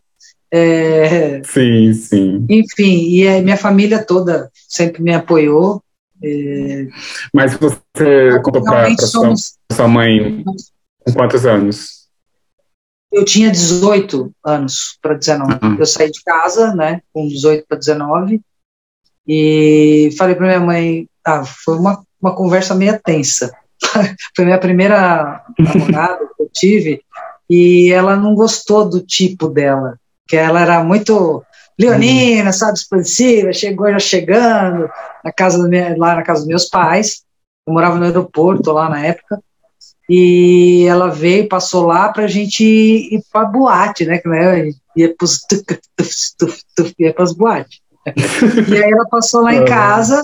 é, 0.50 1.42
sim, 1.44 1.94
sim. 1.94 2.46
Enfim, 2.50 3.10
e 3.10 3.28
a 3.28 3.42
minha 3.42 3.58
família 3.58 4.02
toda 4.02 4.50
sempre 4.68 5.04
me 5.04 5.14
apoiou, 5.14 5.84
é... 6.24 6.88
Mas 7.34 7.56
você 7.56 8.40
contou 8.44 8.64
para 8.64 8.96
sua, 8.98 9.34
sua 9.72 9.88
mãe 9.88 10.44
com 11.06 11.14
quantos 11.14 11.46
anos? 11.46 11.98
Eu 13.12 13.24
tinha 13.24 13.50
18 13.50 14.32
anos 14.44 14.98
para 15.02 15.14
19. 15.14 15.54
Uhum. 15.64 15.76
Eu 15.80 15.86
saí 15.86 16.12
de 16.12 16.22
casa, 16.24 16.74
né, 16.76 17.02
com 17.14 17.28
18 17.28 17.66
para 17.68 17.78
19, 17.78 18.42
e 19.28 20.10
falei 20.18 20.36
para 20.36 20.48
minha 20.48 20.60
mãe, 20.60 21.10
ah, 21.26 21.44
foi 21.44 21.78
uma, 21.78 22.04
uma 22.22 22.36
conversa 22.36 22.76
meio 22.76 23.00
tensa. 23.02 23.52
foi 24.36 24.46
minha 24.46 24.60
primeira 24.60 25.44
namorada 25.58 26.26
que 26.36 26.44
eu 26.44 26.50
tive, 26.54 27.02
e 27.50 27.92
ela 27.92 28.16
não 28.16 28.36
gostou 28.36 28.88
do 28.88 29.00
tipo 29.00 29.48
dela, 29.48 29.98
que 30.28 30.36
ela 30.36 30.62
era 30.62 30.84
muito 30.84 31.44
leonina, 31.80 32.52
sabe, 32.52 32.78
expansiva, 32.78 33.54
chegou 33.54 33.92
já 33.92 34.00
chegando, 34.00 34.90
na 35.24 35.32
casa 35.32 35.68
minha, 35.68 35.96
lá 35.98 36.16
na 36.16 36.24
casa 36.24 36.42
dos 36.42 36.48
meus 36.48 36.66
pais, 36.66 37.24
eu 37.68 37.74
morava 37.74 37.98
no 37.98 38.06
aeroporto 38.06 38.72
lá 38.72 38.90
na 38.90 39.06
época, 39.06 39.40
e 40.10 40.86
ela 40.88 41.10
veio, 41.10 41.50
passou 41.50 41.86
lá 41.86 42.10
para 42.10 42.24
a 42.24 42.28
gente 42.28 42.64
ir 42.64 43.22
para 43.32 43.46
boate, 43.46 44.06
né, 44.06 44.18
que 44.18 44.28
né, 44.28 44.70
ia 44.96 45.14
para 45.14 45.28
ia 46.98 47.16
as 47.18 47.34
boates. 47.34 47.82
e 48.70 48.76
aí 48.84 48.92
ela 48.92 49.06
passou 49.10 49.42
lá 49.42 49.54
em 49.54 49.66
casa 49.66 50.24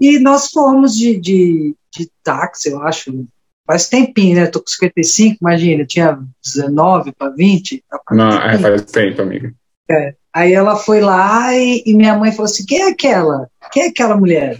e 0.00 0.18
nós 0.18 0.48
fomos 0.50 0.96
de, 0.96 1.16
de, 1.16 1.76
de 1.96 2.10
táxi, 2.24 2.70
eu 2.70 2.82
acho, 2.82 3.24
faz 3.64 3.88
tempinho, 3.88 4.34
né? 4.34 4.46
Tô 4.48 4.58
com 4.58 4.66
55, 4.66 5.38
imagina, 5.40 5.86
tinha 5.86 6.18
19 6.44 7.12
para 7.12 7.30
20. 7.30 7.84
Não, 8.10 8.28
é, 8.28 8.58
faz 8.58 8.82
tempo, 8.82 9.22
amiga. 9.22 9.54
É. 9.90 10.14
Aí 10.34 10.52
ela 10.54 10.76
foi 10.76 11.00
lá 11.00 11.54
e, 11.54 11.82
e, 11.84 11.94
minha 11.94 12.16
mãe 12.16 12.32
falou 12.32 12.46
assim: 12.46 12.64
quem 12.64 12.82
é 12.82 12.90
aquela? 12.90 13.48
Quem 13.70 13.84
é 13.84 13.86
aquela 13.88 14.16
mulher? 14.16 14.58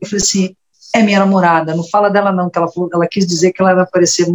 Eu 0.00 0.08
falei 0.08 0.22
assim: 0.22 0.56
é 0.94 1.02
minha 1.02 1.20
namorada. 1.20 1.74
Não 1.74 1.88
fala 1.88 2.10
dela, 2.10 2.32
não, 2.32 2.50
que 2.50 2.58
ela, 2.58 2.70
falou, 2.70 2.90
ela 2.92 3.06
quis 3.06 3.26
dizer 3.26 3.52
que 3.52 3.62
ela 3.62 3.72
ia 3.72 3.86
parecer 3.86 4.26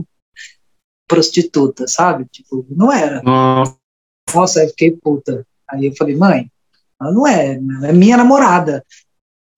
prostituta, 1.08 1.88
sabe? 1.88 2.26
Tipo, 2.32 2.65
não 2.69 2.91
era. 2.91 3.21
Nossa. 3.21 4.63
Eu 4.63 4.69
fiquei 4.69 4.91
puta. 4.91 5.45
Aí 5.69 5.88
eu 5.88 5.95
falei: 5.95 6.15
mãe, 6.15 6.50
ela 7.02 7.12
não 7.12 7.28
é, 7.28 7.56
ela 7.56 7.88
é 7.89 7.93
minha 7.93 8.15
namorada. 8.15 8.86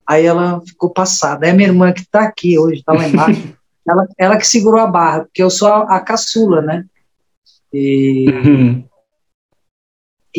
Aí 0.07 0.25
ela 0.25 0.59
ficou 0.61 0.89
passada. 0.89 1.47
A 1.47 1.53
minha 1.53 1.69
irmã, 1.69 1.93
que 1.93 2.03
tá 2.09 2.21
aqui 2.21 2.57
hoje, 2.57 2.83
tá 2.83 2.93
lá 2.93 3.07
embaixo, 3.07 3.53
ela, 3.87 4.07
ela 4.17 4.37
que 4.37 4.47
segurou 4.47 4.81
a 4.81 4.87
barra, 4.87 5.19
porque 5.21 5.43
eu 5.43 5.51
sou 5.51 5.67
a, 5.67 5.97
a 5.97 5.99
caçula, 5.99 6.61
né? 6.61 6.85
E. 7.71 8.25
Uhum 8.29 8.88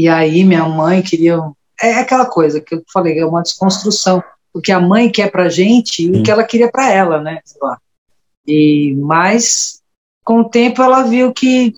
e 0.00 0.08
aí 0.08 0.44
minha 0.44 0.66
mãe 0.66 1.02
queria. 1.02 1.38
É 1.80 1.94
aquela 1.94 2.24
coisa 2.24 2.60
que 2.60 2.74
eu 2.74 2.82
falei, 2.92 3.18
é 3.18 3.26
uma 3.26 3.42
desconstrução. 3.42 4.22
O 4.52 4.60
que 4.60 4.72
a 4.72 4.80
mãe 4.80 5.10
quer 5.10 5.30
pra 5.30 5.48
gente 5.48 6.02
e 6.02 6.10
o 6.10 6.22
que 6.22 6.30
ela 6.30 6.42
queria 6.42 6.70
para 6.70 6.90
ela, 6.90 7.20
né? 7.20 7.40
E, 8.46 8.96
mas, 8.98 9.80
com 10.24 10.40
o 10.40 10.48
tempo, 10.48 10.82
ela 10.82 11.02
viu 11.02 11.32
que 11.32 11.74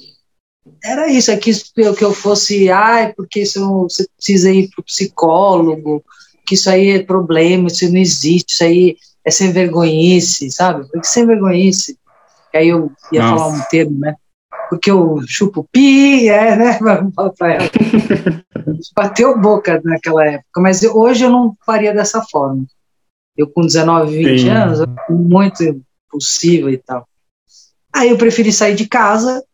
era 0.82 1.11
isso, 1.11 1.30
é 1.30 1.37
que, 1.37 1.52
que 1.52 2.04
eu 2.04 2.14
fosse, 2.14 2.70
ai, 2.70 3.12
porque 3.12 3.40
isso, 3.40 3.82
você 3.82 4.06
precisa 4.16 4.50
ir 4.50 4.70
pro 4.70 4.85
psicólogo, 4.85 6.04
que 6.46 6.54
isso 6.54 6.70
aí 6.70 6.90
é 6.90 7.02
problema, 7.02 7.66
isso 7.66 7.90
não 7.90 7.98
existe, 7.98 8.52
isso 8.52 8.64
aí 8.64 8.96
é 9.24 9.30
sem 9.30 9.52
vergonhice, 9.52 10.50
sabe? 10.50 10.88
Porque 10.90 11.06
sem 11.06 11.26
vergonhice. 11.26 11.98
E 12.54 12.58
aí 12.58 12.68
eu 12.68 12.92
ia 13.12 13.22
Nossa. 13.22 13.37
falar 13.37 13.56
um 13.56 13.62
termo, 13.68 13.98
né? 13.98 14.14
Porque 14.72 14.90
eu 14.90 15.20
chupo 15.26 15.68
pi, 15.70 16.30
é, 16.30 16.56
né? 16.56 16.78
Bateu 18.96 19.38
boca 19.38 19.78
naquela 19.85 20.26
época, 20.26 20.62
mas 20.62 20.82
eu, 20.82 20.96
hoje 20.96 21.24
eu 21.24 21.30
não 21.30 21.54
faria 21.66 21.92
dessa 21.92 22.22
forma. 22.22 22.64
Eu 23.37 23.50
com 23.50 23.66
19, 23.66 24.16
20 24.16 24.40
Sim. 24.40 24.48
anos, 24.48 24.78
muito 25.11 25.62
impossível 25.62 26.70
e 26.70 26.78
tal. 26.78 27.06
Aí 27.94 28.08
eu 28.08 28.16
preferi 28.16 28.50
sair 28.50 28.74
de 28.74 28.88
casa, 28.88 29.44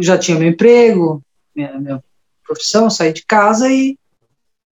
já 0.00 0.16
tinha 0.16 0.38
meu 0.38 0.48
emprego, 0.48 1.20
minha, 1.54 1.78
minha 1.78 2.02
profissão, 2.46 2.88
saí 2.88 3.12
de 3.12 3.26
casa 3.26 3.70
e, 3.70 3.98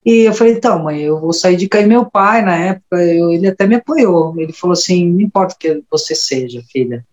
e 0.06 0.20
eu 0.20 0.32
falei, 0.32 0.54
então, 0.54 0.82
mãe, 0.82 1.02
eu 1.02 1.20
vou 1.20 1.34
sair 1.34 1.58
de 1.58 1.68
casa. 1.68 1.84
E 1.84 1.88
meu 1.88 2.10
pai, 2.10 2.40
na 2.40 2.56
época, 2.56 2.96
eu, 3.04 3.30
ele 3.30 3.46
até 3.46 3.66
me 3.66 3.74
apoiou. 3.74 4.40
Ele 4.40 4.54
falou 4.54 4.72
assim: 4.72 5.06
não 5.06 5.20
importa 5.20 5.54
o 5.54 5.58
que 5.58 5.82
você 5.90 6.14
seja, 6.14 6.62
filha, 6.72 7.04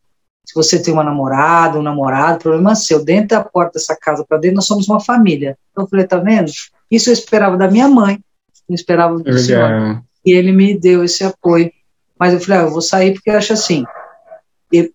se 0.46 0.54
você 0.54 0.82
tem 0.82 0.94
uma 0.94 1.04
namorada, 1.04 1.80
um 1.80 1.84
namorado, 1.84 2.40
problema 2.40 2.76
seu. 2.76 3.04
Dentro 3.04 3.30
da 3.30 3.44
porta 3.44 3.74
dessa 3.74 3.96
casa 3.96 4.26
para 4.28 4.38
dentro, 4.38 4.58
nós 4.58 4.66
somos 4.66 4.88
uma 4.88 5.00
família. 5.00 5.58
Então 5.72 5.86
eu 5.86 5.90
falei, 5.90 6.06
tá 6.06 6.18
vendo? 6.18 6.52
Isso 6.92 7.10
eu 7.10 7.14
esperava 7.14 7.58
da 7.58 7.70
minha 7.70 7.88
mãe, 7.88 8.20
não 8.68 8.76
esperava 8.76 9.18
do 9.18 9.40
senhor. 9.40 10.04
E 10.26 10.32
ele 10.32 10.52
me 10.52 10.78
deu 10.78 11.04
esse 11.04 11.24
apoio. 11.24 11.72
Mas 12.20 12.34
eu 12.34 12.40
falei, 12.40 12.60
ah, 12.60 12.64
eu 12.64 12.72
vou 12.72 12.82
sair 12.82 13.14
porque 13.14 13.30
eu 13.30 13.38
acho 13.38 13.54
assim, 13.54 13.86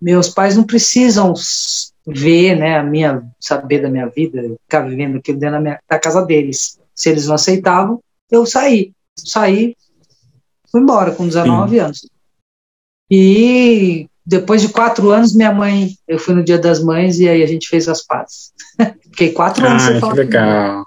meus 0.01 0.29
pais 0.29 0.57
não 0.57 0.65
precisam 0.65 1.33
ver, 2.07 2.57
né, 2.57 2.79
a 2.79 2.83
minha, 2.83 3.23
saber 3.39 3.83
da 3.83 3.91
minha 3.91 4.07
vida, 4.09 4.43
ficar 4.63 4.81
vivendo 4.81 5.19
aquilo 5.19 5.39
dentro 5.39 5.57
da, 5.57 5.61
minha, 5.61 5.81
da 5.89 5.99
casa 5.99 6.25
deles. 6.25 6.79
Se 6.95 7.11
eles 7.11 7.27
não 7.27 7.35
aceitavam, 7.35 8.03
eu 8.31 8.47
saí. 8.47 8.93
Saí, 9.17 9.77
fui 10.71 10.81
embora 10.81 11.13
com 11.13 11.27
19 11.27 11.71
Sim. 11.71 11.79
anos. 11.81 12.11
E 13.11 14.09
depois 14.29 14.61
de 14.61 14.69
quatro 14.69 15.11
anos, 15.11 15.35
minha 15.35 15.51
mãe, 15.51 15.93
eu 16.07 16.19
fui 16.19 16.35
no 16.35 16.45
Dia 16.45 16.59
das 16.59 16.85
Mães 16.85 17.19
e 17.19 17.27
aí 17.27 17.43
a 17.43 17.47
gente 17.47 17.67
fez 17.67 17.89
as 17.89 18.05
pazes. 18.05 18.53
Fiquei 19.11 19.33
quatro 19.33 19.67
anos 19.67 19.83
ah, 19.85 19.87
sem 19.87 20.01
que 20.01 20.17
legal. 20.17 20.85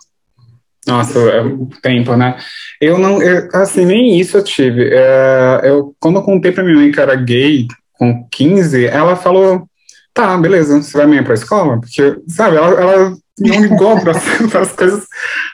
Nossa, 0.85 1.17
é 1.17 1.43
muito 1.43 1.81
tempo, 1.81 2.15
né? 2.15 2.37
Eu 2.79 2.99
não, 2.99 3.19
eu, 3.21 3.49
assim, 3.53 3.83
nem 3.83 4.19
isso 4.19 4.37
eu 4.37 4.43
tive. 4.43 4.91
É, 4.93 5.61
eu, 5.63 5.95
quando 5.99 6.17
eu 6.17 6.21
contei 6.21 6.51
pra 6.51 6.63
minha 6.63 6.75
mãe 6.75 6.91
que 6.91 6.99
era 6.99 7.15
gay, 7.15 7.67
com 7.93 8.27
15, 8.31 8.85
ela 8.85 9.15
falou, 9.15 9.67
tá, 10.13 10.37
beleza, 10.37 10.79
você 10.79 10.95
vai 10.95 11.05
amanhã 11.05 11.23
pra 11.23 11.33
escola? 11.33 11.79
Porque, 11.79 12.17
sabe, 12.27 12.57
ela, 12.57 12.79
ela 12.79 13.17
não 13.41 13.61
ligou 13.61 13.99
para 13.99 14.11
as 14.61 14.71
coisas 14.71 15.05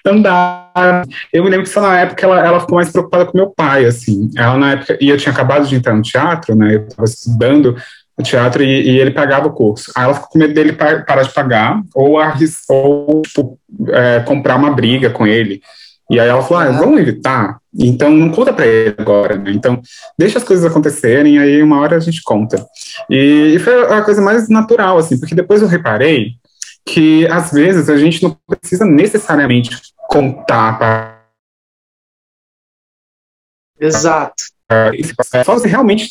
andarem. 0.06 1.10
Eu 1.32 1.43
me 1.43 1.50
lembro 1.50 1.65
que 1.65 1.71
só 1.71 1.82
na 1.82 2.00
época 2.00 2.26
ela, 2.26 2.45
ela 2.45 2.60
ficou 2.60 2.76
mais 2.76 2.91
preocupada 2.91 3.26
com 3.26 3.38
meu 3.38 3.50
pai, 3.50 3.86
assim. 3.86 4.30
Ela 4.36 4.58
na 4.58 4.71
época, 4.73 4.97
e 5.00 5.10
eu 5.10 5.17
tinha 5.17 5.32
acabado 5.32 5.67
de 5.67 5.76
entrar 5.76 5.95
no 5.95 6.02
teatro, 6.02 6.56
né? 6.56 6.76
Eu 6.76 6.88
estava 6.88 7.06
estudando 7.06 7.76
no 8.17 8.23
teatro 8.23 8.63
e, 8.63 8.89
e, 8.89 9.00
ele 9.00 9.12
pagava 9.12 9.47
o 9.47 9.54
curso. 9.54 9.91
Aí 9.95 10.04
ela 10.04 10.13
ficou 10.13 10.30
com 10.30 10.39
medo 10.39 10.54
dele 10.54 10.73
parar 10.73 11.21
de 11.21 11.34
pagar 11.34 11.82
ou, 11.93 12.19
arris, 12.19 12.63
ou 12.67 13.21
tipo, 13.21 13.60
é, 13.89 14.19
comprar 14.21 14.56
uma 14.56 14.71
briga 14.71 15.10
com 15.10 15.26
ele. 15.26 15.62
E 16.10 16.19
aí 16.19 16.28
ela 16.30 16.41
falou, 16.41 16.63
ah, 16.63 16.71
vamos 16.71 17.02
evitar? 17.02 17.58
Então 17.78 18.10
não 18.10 18.30
conta 18.30 18.54
para 18.54 18.65
ele 18.65 18.95
agora, 18.97 19.36
né? 19.36 19.52
Então 19.52 19.80
deixa 20.17 20.38
as 20.38 20.43
coisas 20.43 20.65
acontecerem, 20.65 21.38
aí 21.38 21.62
uma 21.62 21.80
hora 21.82 21.97
a 21.97 22.00
gente 22.00 22.23
conta. 22.23 22.65
E, 23.10 23.54
e 23.56 23.60
foi 23.60 23.93
a 23.93 24.02
coisa 24.02 24.21
mais 24.21 24.47
natural, 24.47 24.97
assim, 24.97 25.19
porque 25.19 25.36
depois 25.36 25.62
eu 25.62 25.67
reparei 25.67 26.32
que 26.88 27.28
às 27.28 27.52
vezes 27.52 27.89
a 27.89 27.97
gente 27.97 28.23
não 28.23 28.39
precisa 28.47 28.86
necessariamente 28.86 29.69
contar 30.10 30.80
para 30.80 31.17
Exato. 33.80 34.43
Só 35.45 35.54
você 35.54 35.67
realmente 35.67 36.10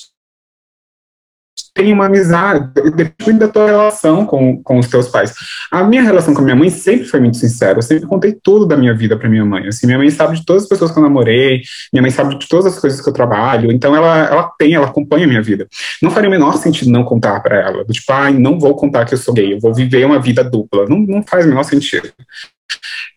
tem 1.76 1.92
uma 1.92 2.06
amizade, 2.06 2.70
depende 2.94 3.40
da 3.40 3.48
tua 3.48 3.66
relação 3.66 4.24
com, 4.24 4.62
com 4.62 4.78
os 4.78 4.88
teus 4.88 5.08
pais. 5.08 5.34
A 5.70 5.84
minha 5.84 6.02
relação 6.02 6.32
com 6.32 6.40
a 6.40 6.44
minha 6.44 6.56
mãe 6.56 6.70
sempre 6.70 7.04
foi 7.04 7.20
muito 7.20 7.36
sincera, 7.36 7.76
eu 7.76 7.82
sempre 7.82 8.06
contei 8.06 8.32
tudo 8.32 8.64
da 8.64 8.78
minha 8.78 8.94
vida 8.94 9.14
para 9.14 9.28
minha 9.28 9.44
mãe. 9.44 9.68
Assim, 9.68 9.86
minha 9.86 9.98
mãe 9.98 10.08
sabe 10.10 10.36
de 10.36 10.46
todas 10.46 10.62
as 10.62 10.68
pessoas 10.70 10.90
que 10.90 10.98
eu 10.98 11.02
namorei, 11.02 11.60
minha 11.92 12.00
mãe 12.00 12.10
sabe 12.10 12.38
de 12.38 12.48
todas 12.48 12.64
as 12.64 12.78
coisas 12.78 12.98
que 12.98 13.06
eu 13.06 13.12
trabalho, 13.12 13.70
então 13.70 13.94
ela, 13.94 14.26
ela 14.26 14.50
tem, 14.58 14.72
ela 14.72 14.86
acompanha 14.86 15.26
a 15.26 15.28
minha 15.28 15.42
vida. 15.42 15.68
Não 16.02 16.10
faria 16.10 16.30
o 16.30 16.32
menor 16.32 16.56
sentido 16.56 16.90
não 16.90 17.04
contar 17.04 17.40
para 17.40 17.60
ela, 17.60 17.84
do 17.84 17.92
tipo, 17.92 18.10
ah, 18.10 18.30
não 18.30 18.58
vou 18.58 18.74
contar 18.74 19.04
que 19.04 19.12
eu 19.12 19.18
sou 19.18 19.34
gay, 19.34 19.52
eu 19.52 19.60
vou 19.60 19.74
viver 19.74 20.06
uma 20.06 20.18
vida 20.18 20.42
dupla. 20.42 20.86
Não, 20.88 20.98
não 20.98 21.22
faz 21.22 21.44
o 21.44 21.48
menor 21.48 21.64
sentido. 21.64 22.08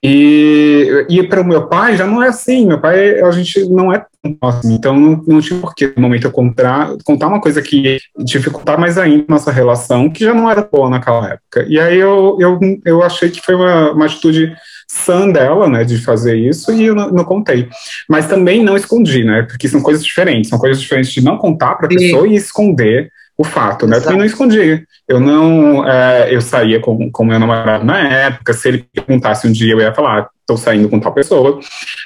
E, 0.02 1.06
e 1.10 1.24
para 1.24 1.42
o 1.42 1.46
meu 1.46 1.68
pai 1.68 1.98
já 1.98 2.08
não 2.08 2.24
é 2.24 2.30
assim. 2.30 2.66
Meu 2.66 2.80
pai, 2.80 3.20
a 3.22 3.32
gente 3.32 3.68
não 3.70 3.94
é 3.94 4.06
tão 4.22 4.34
próximo, 4.34 4.74
então 4.74 4.98
não, 4.98 5.24
não 5.28 5.42
tinha 5.42 5.60
por 5.60 5.74
que 5.76 5.94
no 5.96 6.02
momento 6.02 6.26
eu 6.26 6.32
contar, 6.32 6.96
contar 7.04 7.28
uma 7.28 7.42
coisa 7.42 7.62
que 7.62 7.98
dificultar 8.18 8.80
mais 8.80 8.98
ainda 8.98 9.26
nossa 9.28 9.52
relação, 9.52 10.10
que 10.10 10.24
já 10.24 10.34
não 10.34 10.50
era 10.50 10.62
boa 10.62 10.90
naquela 10.90 11.34
época. 11.34 11.66
E 11.68 11.80
aí 11.80 11.98
eu, 11.98 12.38
eu, 12.40 12.60
eu 12.86 13.04
achei 13.04 13.30
que 13.30 13.42
foi 13.42 13.56
uma, 13.56 13.92
uma 13.92 14.06
atitude 14.06 14.54
sã 14.88 15.30
dela, 15.30 15.70
né, 15.70 15.84
de 15.84 16.00
fazer 16.00 16.36
isso, 16.36 16.72
e 16.74 16.86
eu 16.86 16.96
não, 16.96 17.12
não, 17.12 17.24
contei. 17.24 17.70
Mas 18.10 18.28
também 18.28 18.64
não 18.64 18.76
escondi, 18.76 19.24
né, 19.24 19.44
porque 19.44 19.68
são 19.68 19.82
coisas 19.82 20.04
diferentes. 20.04 20.50
São 20.50 20.58
coisas 20.58 20.82
diferentes 20.82 21.12
de 21.12 21.24
não 21.24 21.38
contar 21.38 21.76
para 21.76 21.86
a 21.86 21.90
pessoa 21.90 22.28
e 22.28 22.36
esconder 22.36 23.12
o 23.40 23.44
fato, 23.46 23.88
né? 23.88 23.96
Eu 23.96 24.04
também 24.04 24.18
não 24.18 24.26
escondi. 24.26 24.84
Eu 25.08 25.18
não, 25.22 25.88
é, 25.88 26.28
eu 26.30 26.42
saía 26.42 26.82
com, 26.82 27.10
com 27.10 27.24
meu 27.24 27.40
namorado 27.40 27.86
na 27.86 27.98
época. 27.98 28.52
Se 28.52 28.68
ele 28.68 28.86
perguntasse 28.94 29.48
um 29.48 29.52
dia, 29.52 29.72
eu 29.72 29.80
ia 29.80 29.94
falar, 29.94 30.28
estou 30.50 30.58
saindo 30.58 30.90
com 30.90 31.00
tal 31.00 31.14
pessoa. 31.14 31.60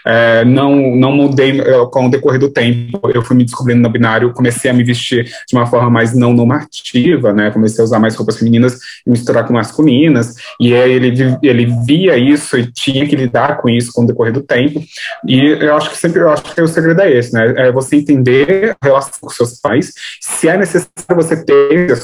É, 0.05 0.43
não, 0.43 0.95
não 0.95 1.11
mudei 1.11 1.61
com 1.91 2.07
o 2.07 2.11
decorrer 2.11 2.39
do 2.39 2.49
tempo. 2.49 2.99
Eu 3.13 3.21
fui 3.21 3.35
me 3.35 3.45
descobrindo 3.45 3.81
no 3.81 3.89
binário, 3.89 4.33
comecei 4.33 4.69
a 4.69 4.73
me 4.73 4.83
vestir 4.83 5.25
de 5.25 5.55
uma 5.55 5.65
forma 5.65 5.89
mais 5.89 6.13
não 6.13 6.33
normativa, 6.33 7.31
né? 7.31 7.51
Comecei 7.51 7.81
a 7.81 7.85
usar 7.85 7.99
mais 7.99 8.15
roupas 8.15 8.37
femininas 8.37 8.77
e 9.05 9.09
misturar 9.09 9.47
com 9.47 9.53
masculinas. 9.53 10.35
E 10.59 10.73
aí 10.73 10.91
ele, 10.91 11.37
ele 11.41 11.65
via 11.85 12.17
isso 12.17 12.57
e 12.57 12.71
tinha 12.71 13.07
que 13.07 13.15
lidar 13.15 13.61
com 13.61 13.69
isso 13.69 13.91
com 13.93 14.03
o 14.03 14.07
decorrer 14.07 14.33
do 14.33 14.41
tempo. 14.41 14.83
E 15.25 15.39
eu 15.39 15.75
acho 15.75 15.89
que 15.89 15.97
sempre, 15.97 16.21
eu 16.21 16.29
acho 16.29 16.43
que 16.43 16.61
o 16.61 16.67
segredo 16.67 17.01
é 17.01 17.11
esse, 17.11 17.33
né? 17.33 17.53
É 17.57 17.71
você 17.71 17.95
entender 17.95 18.75
a 18.81 18.85
relação 18.85 19.13
com 19.21 19.29
seus 19.29 19.59
pais. 19.59 19.93
Se 20.21 20.49
é 20.49 20.57
necessário 20.57 21.15
você 21.15 21.43
ter 21.43 21.97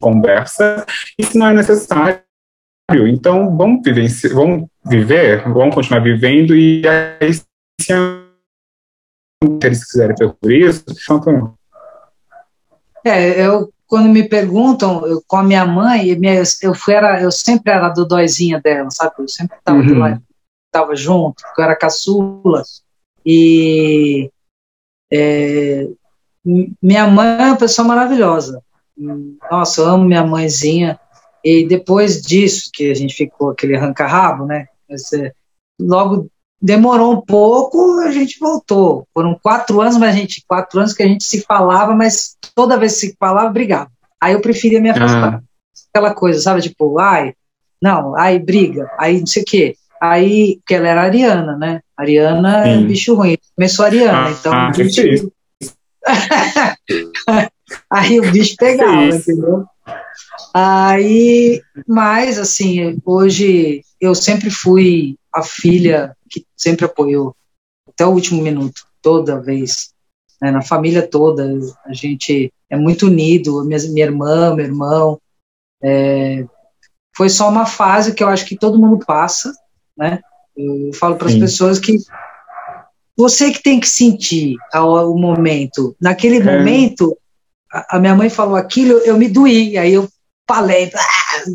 conversa, 0.00 0.84
e 1.18 1.24
se 1.24 1.38
não 1.38 1.48
é 1.48 1.54
necessário, 1.54 2.20
então, 2.90 3.56
vamos, 3.56 3.82
viver, 3.84 4.08
vamos 4.32 4.68
viver, 4.86 5.42
vamos 5.44 5.74
continuar 5.74 6.00
vivendo 6.00 6.56
e 6.56 6.82
aí, 6.88 7.34
se 7.34 7.92
eles 9.62 9.84
quiserem 9.84 10.16
por 10.16 10.50
isso, 10.50 10.84
então, 10.88 11.54
É, 13.04 13.46
eu, 13.46 13.72
quando 13.86 14.08
me 14.08 14.28
perguntam, 14.28 15.06
eu, 15.06 15.22
com 15.26 15.36
a 15.36 15.42
minha 15.42 15.66
mãe, 15.66 16.18
minha, 16.18 16.42
eu, 16.62 16.74
fui, 16.74 16.94
era, 16.94 17.20
eu 17.22 17.30
sempre 17.30 17.72
era 17.72 17.88
do 17.88 18.06
dóizinha 18.06 18.60
dela, 18.60 18.90
sabe? 18.90 19.14
Eu 19.18 19.28
sempre 19.28 19.56
estava 19.56 19.78
uhum. 19.78 20.20
tava 20.70 20.96
junto, 20.96 21.42
eu 21.56 21.64
era 21.64 21.76
caçula. 21.76 22.62
E 23.24 24.30
é, 25.12 25.88
minha 26.82 27.06
mãe 27.06 27.26
é 27.42 27.46
uma 27.46 27.56
pessoa 27.56 27.86
maravilhosa. 27.86 28.62
Nossa, 29.50 29.80
eu 29.80 29.86
amo 29.86 30.04
minha 30.04 30.24
mãezinha. 30.24 30.98
E 31.44 31.66
depois 31.66 32.20
disso, 32.20 32.70
que 32.72 32.90
a 32.90 32.94
gente 32.94 33.14
ficou 33.14 33.50
aquele 33.50 33.76
arranca-rabo, 33.76 34.44
né? 34.44 34.66
É, 35.14 35.32
logo 35.80 36.28
demorou 36.60 37.12
um 37.12 37.20
pouco, 37.20 38.00
a 38.00 38.10
gente 38.10 38.38
voltou. 38.38 39.06
Foram 39.14 39.38
quatro 39.40 39.80
anos, 39.80 39.96
mas 39.96 40.14
a 40.14 40.18
gente, 40.18 40.44
quatro 40.46 40.80
anos 40.80 40.92
que 40.92 41.02
a 41.02 41.06
gente 41.06 41.24
se 41.24 41.42
falava, 41.42 41.94
mas 41.94 42.36
toda 42.54 42.76
vez 42.78 42.94
que 42.94 43.06
se 43.08 43.16
falava, 43.18 43.50
brigava. 43.50 43.90
Aí 44.20 44.32
eu 44.32 44.40
preferia 44.40 44.80
me 44.80 44.90
afastar. 44.90 45.34
Ah. 45.34 45.42
Aquela 45.94 46.14
coisa, 46.14 46.40
sabe? 46.40 46.60
Tipo, 46.62 46.98
ai, 46.98 47.32
não, 47.80 48.16
aí 48.16 48.38
briga, 48.38 48.90
aí 48.98 49.20
não 49.20 49.26
sei 49.26 49.42
o 49.42 49.46
quê. 49.46 49.76
Aí, 50.00 50.56
porque 50.58 50.74
ela 50.74 50.88
era 50.88 51.02
ariana, 51.02 51.56
né? 51.56 51.80
Ariana 51.96 52.64
Sim. 52.64 52.70
é 52.70 52.86
bicho 52.86 53.14
ruim. 53.14 53.36
Começou 53.56 53.84
ariana, 53.84 54.26
ah, 54.26 54.30
então. 54.30 54.52
Ah, 54.52 54.68
a 54.68 54.72
gente... 54.74 55.32
aí 57.90 58.20
o 58.20 58.30
bicho 58.30 58.54
pegava, 58.56 59.06
entendeu? 59.06 59.66
Aí, 60.60 61.62
mas 61.86 62.36
assim, 62.36 63.00
hoje 63.04 63.84
eu 64.00 64.12
sempre 64.12 64.50
fui 64.50 65.16
a 65.32 65.40
filha 65.40 66.16
que 66.28 66.44
sempre 66.56 66.84
apoiou 66.84 67.36
até 67.88 68.04
o 68.04 68.10
último 68.10 68.42
minuto, 68.42 68.82
toda 69.00 69.40
vez, 69.40 69.92
né, 70.42 70.50
na 70.50 70.60
família 70.60 71.06
toda, 71.06 71.48
a 71.86 71.92
gente 71.92 72.52
é 72.68 72.76
muito 72.76 73.06
unido, 73.06 73.64
minha, 73.64 73.78
minha 73.88 74.06
irmã, 74.06 74.52
meu 74.52 74.64
irmão, 74.64 75.20
é, 75.80 76.44
foi 77.16 77.28
só 77.28 77.48
uma 77.48 77.64
fase 77.64 78.12
que 78.12 78.24
eu 78.24 78.28
acho 78.28 78.44
que 78.44 78.58
todo 78.58 78.80
mundo 78.80 79.06
passa, 79.06 79.52
né? 79.96 80.18
Eu 80.56 80.92
falo 80.92 81.14
para 81.14 81.28
as 81.28 81.36
pessoas 81.36 81.78
que 81.78 81.98
você 83.16 83.52
que 83.52 83.62
tem 83.62 83.78
que 83.78 83.88
sentir 83.88 84.56
o 84.74 85.16
momento. 85.16 85.94
Naquele 86.00 86.38
é. 86.38 86.42
momento, 86.42 87.16
a, 87.72 87.96
a 87.96 88.00
minha 88.00 88.16
mãe 88.16 88.28
falou 88.28 88.56
aquilo, 88.56 88.98
eu 88.98 89.16
me 89.16 89.28
doí, 89.28 89.78
aí 89.78 89.92
eu 89.92 90.08
falei, 90.48 90.90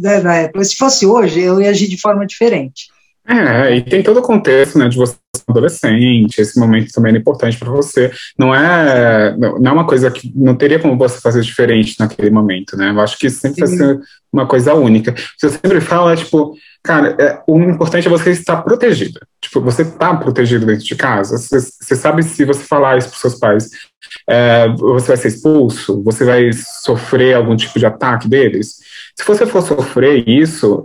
né, 0.02 0.22
né, 0.22 0.64
se 0.64 0.76
fosse 0.76 1.06
hoje, 1.06 1.42
eu 1.42 1.60
ia 1.60 1.72
agir 1.72 1.88
de 1.88 2.00
forma 2.00 2.26
diferente. 2.26 2.94
É, 3.26 3.78
e 3.78 3.82
tem 3.82 4.04
todo 4.04 4.20
o 4.20 4.24
contexto, 4.24 4.78
né, 4.78 4.90
de 4.90 4.98
você 4.98 5.16
ser 5.36 5.44
adolescente, 5.48 6.40
esse 6.40 6.60
momento 6.60 6.92
também 6.92 7.14
é 7.14 7.18
importante 7.18 7.58
para 7.58 7.72
você. 7.72 8.12
Não 8.38 8.54
é, 8.54 9.36
não 9.38 9.72
é 9.72 9.72
uma 9.72 9.88
coisa 9.88 10.12
que 10.12 10.32
não 10.36 10.56
teria 10.56 10.78
como 10.78 10.98
você 10.98 11.22
fazer 11.22 11.42
diferente 11.42 11.96
naquele 12.00 12.30
momento, 12.30 12.76
né? 12.76 12.90
Eu 12.90 13.00
acho 13.00 13.18
que 13.18 13.30
sempre 13.30 13.66
vai 13.66 13.78
ser 13.78 14.00
uma 14.32 14.46
coisa 14.46 14.74
única. 14.74 15.16
Você 15.38 15.50
sempre 15.50 15.80
fala, 15.80 16.16
tipo, 16.18 16.54
cara, 16.84 17.16
é, 17.18 17.42
o 17.48 17.58
importante 17.62 18.08
é 18.08 18.12
você 18.12 18.32
estar 18.32 18.62
protegida. 18.62 19.22
Tipo, 19.40 19.62
você 19.62 19.84
está 19.84 20.14
protegido 20.16 20.66
dentro 20.66 20.84
de 20.84 20.96
casa. 20.96 21.38
Você, 21.38 21.60
você, 21.60 21.96
sabe 21.96 22.24
se 22.24 22.44
você 22.44 22.64
falar 22.64 22.98
isso 22.98 23.10
para 23.10 23.20
seus 23.20 23.36
pais, 23.36 23.70
é, 24.30 24.68
você 24.68 25.08
vai 25.08 25.18
ser 25.18 25.30
expulso, 25.30 26.04
você 26.04 26.26
vai 26.26 26.52
sofrer 26.52 27.36
algum 27.36 27.56
tipo 27.56 27.80
de 27.80 27.86
ataque 27.86 28.28
deles. 28.28 28.83
Se 29.16 29.26
você 29.26 29.46
for 29.46 29.62
sofrer 29.62 30.28
isso, 30.28 30.84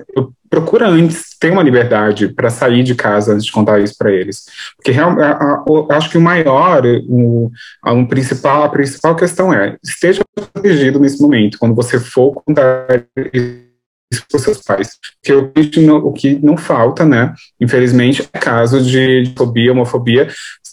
procura 0.49 0.89
antes 0.89 1.37
ter 1.39 1.51
uma 1.51 1.63
liberdade 1.63 2.29
para 2.29 2.51
sair 2.51 2.83
de 2.83 2.95
casa 2.95 3.33
antes 3.33 3.47
de 3.47 3.53
contar 3.53 3.81
isso 3.81 3.95
para 3.97 4.13
eles. 4.13 4.45
Porque 4.77 4.93
eu 4.93 5.89
acho 5.91 6.11
que 6.11 6.19
o 6.19 6.21
maior, 6.21 6.83
o, 7.09 7.51
um 7.87 8.07
principal, 8.07 8.65
a 8.65 8.69
principal 8.69 9.15
questão 9.17 9.53
é, 9.53 9.77
esteja 9.83 10.23
protegido 10.35 10.99
nesse 10.99 11.21
momento, 11.21 11.59
quando 11.59 11.75
você 11.75 11.99
for 11.99 12.43
contar 12.43 12.87
isso 14.11 14.25
para 14.31 14.41
seus 14.41 14.63
pais. 14.63 14.91
Porque 15.21 15.33
o 15.33 15.71
que, 15.71 15.81
não, 15.81 15.97
o 15.99 16.13
que 16.13 16.39
não 16.39 16.57
falta, 16.57 17.05
né, 17.05 17.33
infelizmente, 17.61 18.29
é 18.33 18.39
caso 18.39 18.83
de 18.83 19.33
fobia, 19.37 19.73
homofobia, 19.73 20.29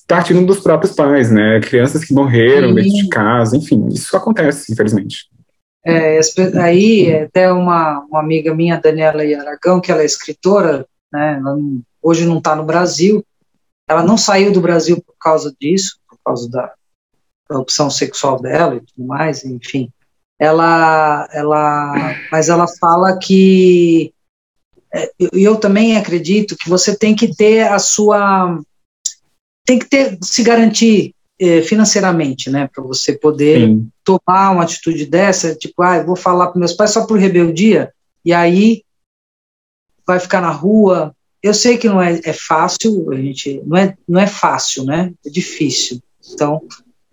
partindo 0.08 0.46
dos 0.46 0.60
próprios 0.60 0.94
pais, 0.94 1.32
né, 1.32 1.60
crianças 1.62 2.04
que 2.04 2.14
morreram 2.14 2.70
Sim. 2.70 2.76
dentro 2.76 2.92
de 2.92 3.10
casa, 3.10 3.58
enfim, 3.58 3.88
isso 3.90 4.16
acontece, 4.16 4.72
infelizmente. 4.72 5.26
É, 5.86 6.20
aí, 6.62 7.16
até 7.16 7.52
uma, 7.54 8.00
uma 8.10 8.20
amiga 8.20 8.56
minha, 8.56 8.80
Daniela 8.80 9.22
Aragão, 9.22 9.80
que 9.80 9.92
ela 9.92 10.02
é 10.02 10.06
escritora, 10.06 10.88
né, 11.14 11.40
não, 11.40 11.82
hoje 12.02 12.26
não 12.26 12.40
está 12.40 12.56
no 12.56 12.64
Brasil, 12.64 13.24
ela 13.88 14.04
não 14.04 14.18
saiu 14.18 14.52
do 14.52 14.60
Brasil 14.60 15.00
por 15.02 15.16
causa 15.20 15.56
disso, 15.62 16.00
por 16.10 16.18
causa 16.26 16.50
da, 16.50 16.74
da 17.48 17.60
opção 17.60 17.90
sexual 17.90 18.42
dela 18.42 18.76
e 18.76 18.80
tudo 18.80 19.08
mais, 19.08 19.46
enfim. 19.46 19.92
Ela, 20.40 21.30
ela, 21.32 22.16
mas 22.32 22.50
ela 22.50 22.66
fala 22.68 23.18
que 23.18 24.12
é, 24.92 25.12
eu 25.32 25.58
também 25.58 25.98
acredito 25.98 26.58
que 26.58 26.68
você 26.68 26.98
tem 26.98 27.16
que 27.16 27.34
ter 27.34 27.68
a 27.68 27.80
sua 27.80 28.60
tem 29.66 29.80
que 29.80 29.86
ter 29.86 30.18
se 30.22 30.44
garantir 30.44 31.15
financeiramente, 31.68 32.50
né, 32.50 32.70
para 32.74 32.84
você 32.84 33.14
poder 33.14 33.68
Sim. 33.68 33.90
tomar 34.04 34.52
uma 34.52 34.64
atitude 34.64 35.06
dessa, 35.06 35.54
tipo, 35.54 35.84
ah, 35.84 35.98
eu 35.98 36.06
vou 36.06 36.16
falar 36.16 36.48
para 36.48 36.60
meus 36.60 36.74
pais 36.74 36.92
só 36.92 37.06
por 37.06 37.20
rebeldia, 37.20 37.92
e 38.24 38.34
aí 38.34 38.84
vai 40.06 40.20
ficar 40.20 40.42
na 40.42 40.52
rua. 40.52 41.14
Eu 41.44 41.54
sei 41.54 41.78
que 41.78 41.88
não 41.88 42.02
é, 42.02 42.20
é 42.24 42.34
fácil, 42.34 43.12
a 43.12 43.16
gente 43.16 43.62
não 43.66 43.78
é, 43.78 43.96
não 44.08 44.20
é 44.20 44.28
fácil, 44.28 44.86
né? 44.86 45.12
É 45.26 45.30
difícil. 45.30 46.00
Então, 46.34 46.62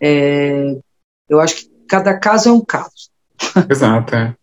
é, 0.00 0.76
eu 1.28 1.40
acho 1.40 1.56
que 1.56 1.70
cada 1.88 2.16
caso 2.18 2.48
é 2.48 2.52
um 2.52 2.64
caso. 2.64 3.10
Exato, 3.68 4.14
é. 4.14 4.34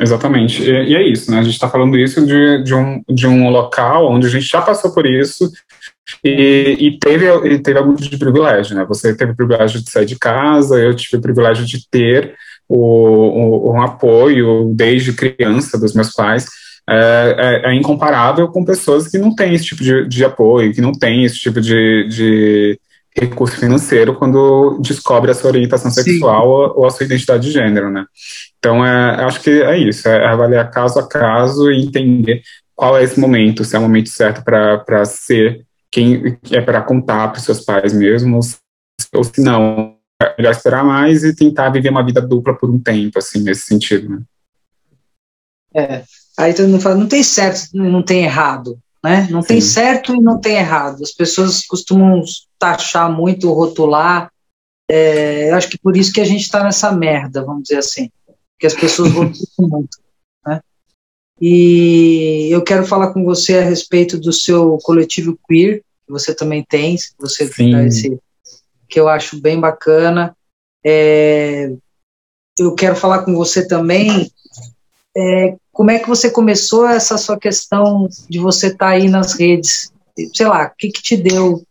Exatamente. 0.00 0.62
E, 0.62 0.90
e, 0.90 0.94
é 0.94 1.08
isso, 1.08 1.30
né? 1.30 1.38
A 1.38 1.42
gente 1.42 1.54
está 1.54 1.68
falando 1.68 1.98
isso 1.98 2.24
de, 2.24 2.62
de, 2.62 2.74
um, 2.74 3.02
de 3.08 3.26
um 3.26 3.48
local 3.48 4.10
onde 4.10 4.26
a 4.26 4.30
gente 4.30 4.46
já 4.46 4.62
passou 4.62 4.92
por 4.92 5.06
isso 5.06 5.50
e, 6.24 6.76
e, 6.78 6.98
teve, 6.98 7.26
e 7.46 7.58
teve 7.58 7.78
algum 7.78 7.94
tipo 7.94 8.10
de 8.10 8.18
privilégio, 8.18 8.76
né? 8.76 8.84
Você 8.86 9.14
teve 9.14 9.32
o 9.32 9.36
privilégio 9.36 9.82
de 9.82 9.90
sair 9.90 10.06
de 10.06 10.18
casa, 10.18 10.78
eu 10.78 10.94
tive 10.94 11.18
o 11.18 11.22
privilégio 11.22 11.64
de 11.64 11.88
ter 11.88 12.34
o, 12.68 13.68
o, 13.68 13.72
um 13.72 13.82
apoio 13.82 14.72
desde 14.74 15.12
criança 15.12 15.78
dos 15.78 15.94
meus 15.94 16.12
pais. 16.12 16.46
É, 16.90 17.64
é, 17.66 17.70
é, 17.70 17.74
incomparável 17.74 18.48
com 18.48 18.64
pessoas 18.64 19.08
que 19.08 19.18
não 19.18 19.34
têm 19.34 19.54
esse 19.54 19.66
tipo 19.66 19.82
de, 19.82 20.08
de 20.08 20.24
apoio, 20.24 20.72
que 20.72 20.80
não 20.80 20.92
têm 20.92 21.22
esse 21.22 21.36
tipo 21.36 21.60
de, 21.60 22.08
de 22.08 22.80
recurso 23.14 23.58
financeiro 23.58 24.14
quando 24.14 24.80
descobre 24.80 25.30
a 25.30 25.34
sua 25.34 25.50
orientação 25.50 25.90
sexual 25.90 26.48
ou, 26.48 26.78
ou, 26.78 26.86
a 26.86 26.90
sua 26.90 27.04
identidade 27.04 27.46
de 27.46 27.52
gênero, 27.52 27.90
né? 27.90 28.06
Então, 28.58 28.84
é, 28.86 29.22
acho 29.22 29.40
que 29.42 29.50
é 29.50 29.76
isso, 29.76 30.08
é 30.08 30.26
avaliar 30.26 30.70
caso 30.70 30.98
a 30.98 31.06
caso 31.06 31.70
e 31.70 31.84
entender 31.84 32.40
qual 32.74 32.96
é 32.96 33.02
esse 33.02 33.20
momento, 33.20 33.64
se 33.64 33.76
é 33.76 33.78
o 33.78 33.82
momento 33.82 34.08
certo 34.08 34.42
para 34.42 35.04
ser 35.04 35.66
quem 35.90 36.38
é 36.50 36.60
para 36.60 36.82
contar 36.82 37.28
para 37.28 37.38
os 37.38 37.44
seus 37.44 37.60
pais 37.60 37.92
mesmo, 37.92 38.38
ou 39.12 39.24
se 39.24 39.40
não, 39.40 39.96
é 40.20 40.34
melhor 40.36 40.50
esperar 40.50 40.84
mais 40.84 41.24
e 41.24 41.34
tentar 41.34 41.70
viver 41.70 41.90
uma 41.90 42.04
vida 42.04 42.20
dupla 42.20 42.54
por 42.54 42.70
um 42.70 42.78
tempo, 42.78 43.18
assim, 43.18 43.40
nesse 43.40 43.62
sentido, 43.62 44.08
né? 44.08 44.22
É, 45.74 46.04
aí 46.36 46.54
todo 46.54 46.68
mundo 46.68 46.80
fala, 46.80 46.96
não 46.96 47.08
tem 47.08 47.22
certo, 47.22 47.68
não 47.74 48.02
tem 48.02 48.24
errado, 48.24 48.78
né? 49.04 49.28
Não 49.30 49.42
Sim. 49.42 49.48
tem 49.48 49.60
certo 49.60 50.14
e 50.14 50.20
não 50.20 50.40
tem 50.40 50.56
errado. 50.56 51.02
As 51.02 51.12
pessoas 51.12 51.64
costumam 51.66 52.22
taxar 52.58 53.10
muito, 53.10 53.52
rotular, 53.52 54.30
é, 54.90 55.50
eu 55.50 55.54
acho 55.54 55.68
que 55.68 55.78
por 55.78 55.96
isso 55.96 56.12
que 56.12 56.20
a 56.20 56.24
gente 56.24 56.40
está 56.40 56.64
nessa 56.64 56.90
merda, 56.90 57.44
vamos 57.44 57.64
dizer 57.64 57.78
assim, 57.78 58.10
que 58.58 58.66
as 58.66 58.74
pessoas 58.74 59.12
rotulam 59.12 59.34
muito. 59.60 59.98
E 61.40 62.48
eu 62.50 62.62
quero 62.62 62.84
falar 62.84 63.12
com 63.12 63.24
você 63.24 63.58
a 63.58 63.62
respeito 63.62 64.18
do 64.18 64.32
seu 64.32 64.78
coletivo 64.82 65.38
queer, 65.48 65.82
que 66.06 66.12
você 66.12 66.34
também 66.34 66.64
tem, 66.68 66.96
você 67.18 67.48
esse, 67.86 68.18
que 68.88 68.98
eu 68.98 69.08
acho 69.08 69.40
bem 69.40 69.60
bacana. 69.60 70.36
É, 70.84 71.72
eu 72.58 72.74
quero 72.74 72.96
falar 72.96 73.22
com 73.22 73.34
você 73.34 73.66
também 73.66 74.30
é, 75.16 75.56
como 75.72 75.90
é 75.90 75.98
que 75.98 76.08
você 76.08 76.30
começou 76.30 76.86
essa 76.86 77.18
sua 77.18 77.38
questão 77.38 78.08
de 78.28 78.38
você 78.38 78.68
estar 78.68 78.78
tá 78.78 78.88
aí 78.90 79.08
nas 79.08 79.32
redes? 79.32 79.92
Sei 80.32 80.46
lá, 80.46 80.66
o 80.66 80.76
que, 80.76 80.90
que 80.90 81.02
te 81.02 81.16
deu 81.16 81.64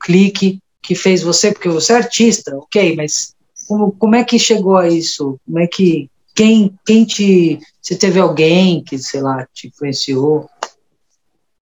clique 0.00 0.60
que 0.80 0.94
fez 0.94 1.22
você? 1.22 1.52
Porque 1.52 1.68
você 1.68 1.92
é 1.92 1.96
artista, 1.96 2.56
ok, 2.56 2.94
mas 2.96 3.34
como, 3.66 3.92
como 3.92 4.14
é 4.14 4.22
que 4.22 4.38
chegou 4.38 4.76
a 4.76 4.88
isso? 4.88 5.36
Como 5.44 5.58
é 5.58 5.66
que 5.66 6.08
quem, 6.34 6.74
quem 6.86 7.04
te. 7.04 7.58
Se 7.82 7.96
teve 7.96 8.20
alguém 8.20 8.82
que, 8.84 8.96
sei 8.96 9.20
lá, 9.20 9.46
te 9.52 9.66
influenciou. 9.66 10.48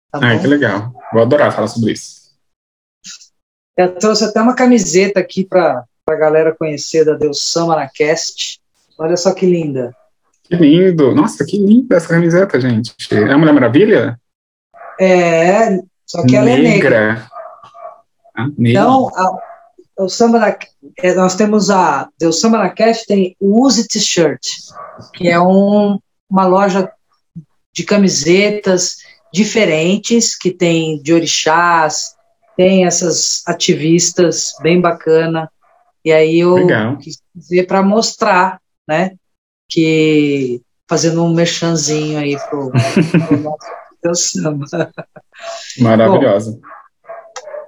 Tá 0.10 0.20
ah, 0.22 0.39
que 0.39 0.48
legal. 0.48 0.93
Vou 1.12 1.22
adorar 1.22 1.52
falar 1.52 1.67
sobre 1.67 1.91
isso. 1.91 2.32
Eu 3.76 3.93
trouxe 3.96 4.24
até 4.24 4.41
uma 4.41 4.56
camiseta 4.56 5.20
aqui 5.20 5.43
para 5.43 5.84
a 6.08 6.15
galera 6.15 6.56
conhecer 6.56 7.04
da 7.04 7.13
Deus 7.13 7.52
Sama 7.52 7.76
na 7.76 7.88
Cast. 7.88 8.60
Olha 8.98 9.17
só 9.17 9.34
que 9.34 9.46
linda. 9.46 9.93
Que 10.43 10.56
lindo! 10.56 11.13
Nossa, 11.13 11.46
que 11.46 11.58
linda 11.58 11.98
essa 11.98 12.08
camiseta, 12.08 12.60
gente. 12.60 12.96
É 13.12 13.34
a 13.34 13.38
Mulher 13.38 13.54
Maravilha? 13.54 14.20
É, 15.00 15.78
só 16.06 16.26
que 16.26 16.38
ela 16.38 16.46
negra. 16.46 16.65
é 16.65 16.72
negra. 16.72 17.28
Ah, 18.34 18.48
negra. 18.58 18.82
Então, 18.82 19.10
a, 19.13 19.47
o 19.98 20.08
samba 20.08 20.40
da, 20.40 20.58
é, 21.00 21.14
nós 21.16 21.36
temos 21.36 21.70
a 21.70 22.08
o 22.22 22.32
samba 22.32 22.60
na 22.60 22.70
cash 22.70 23.04
tem 23.06 23.36
o 23.40 23.66
Use 23.66 23.88
T-shirt, 23.88 24.48
que 25.14 25.28
é 25.28 25.40
um, 25.40 26.00
uma 26.30 26.46
loja 26.46 26.92
de 27.74 27.84
camisetas 27.84 28.98
diferentes 29.34 30.38
que 30.38 30.52
tem 30.52 31.02
de 31.02 31.14
orixás, 31.14 32.16
tem 32.56 32.86
essas 32.86 33.44
ativistas 33.48 34.54
bem 34.62 34.80
bacana. 34.80 35.50
E 36.04 36.12
aí 36.12 36.40
eu 36.40 36.56
Legal. 36.56 36.98
quis 36.98 37.22
dizer 37.36 37.68
para 37.68 37.84
mostrar, 37.84 38.60
né, 38.88 39.16
que 39.70 40.62
fazendo 40.90 41.24
um 41.24 41.34
merchanzinho 41.34 42.18
aí 42.18 42.38
pro, 42.50 42.72
pro 42.72 43.38
nosso 44.04 44.40
samba. 44.40 44.66
Maravilhosa. 45.80 46.52
Bom, 46.54 46.77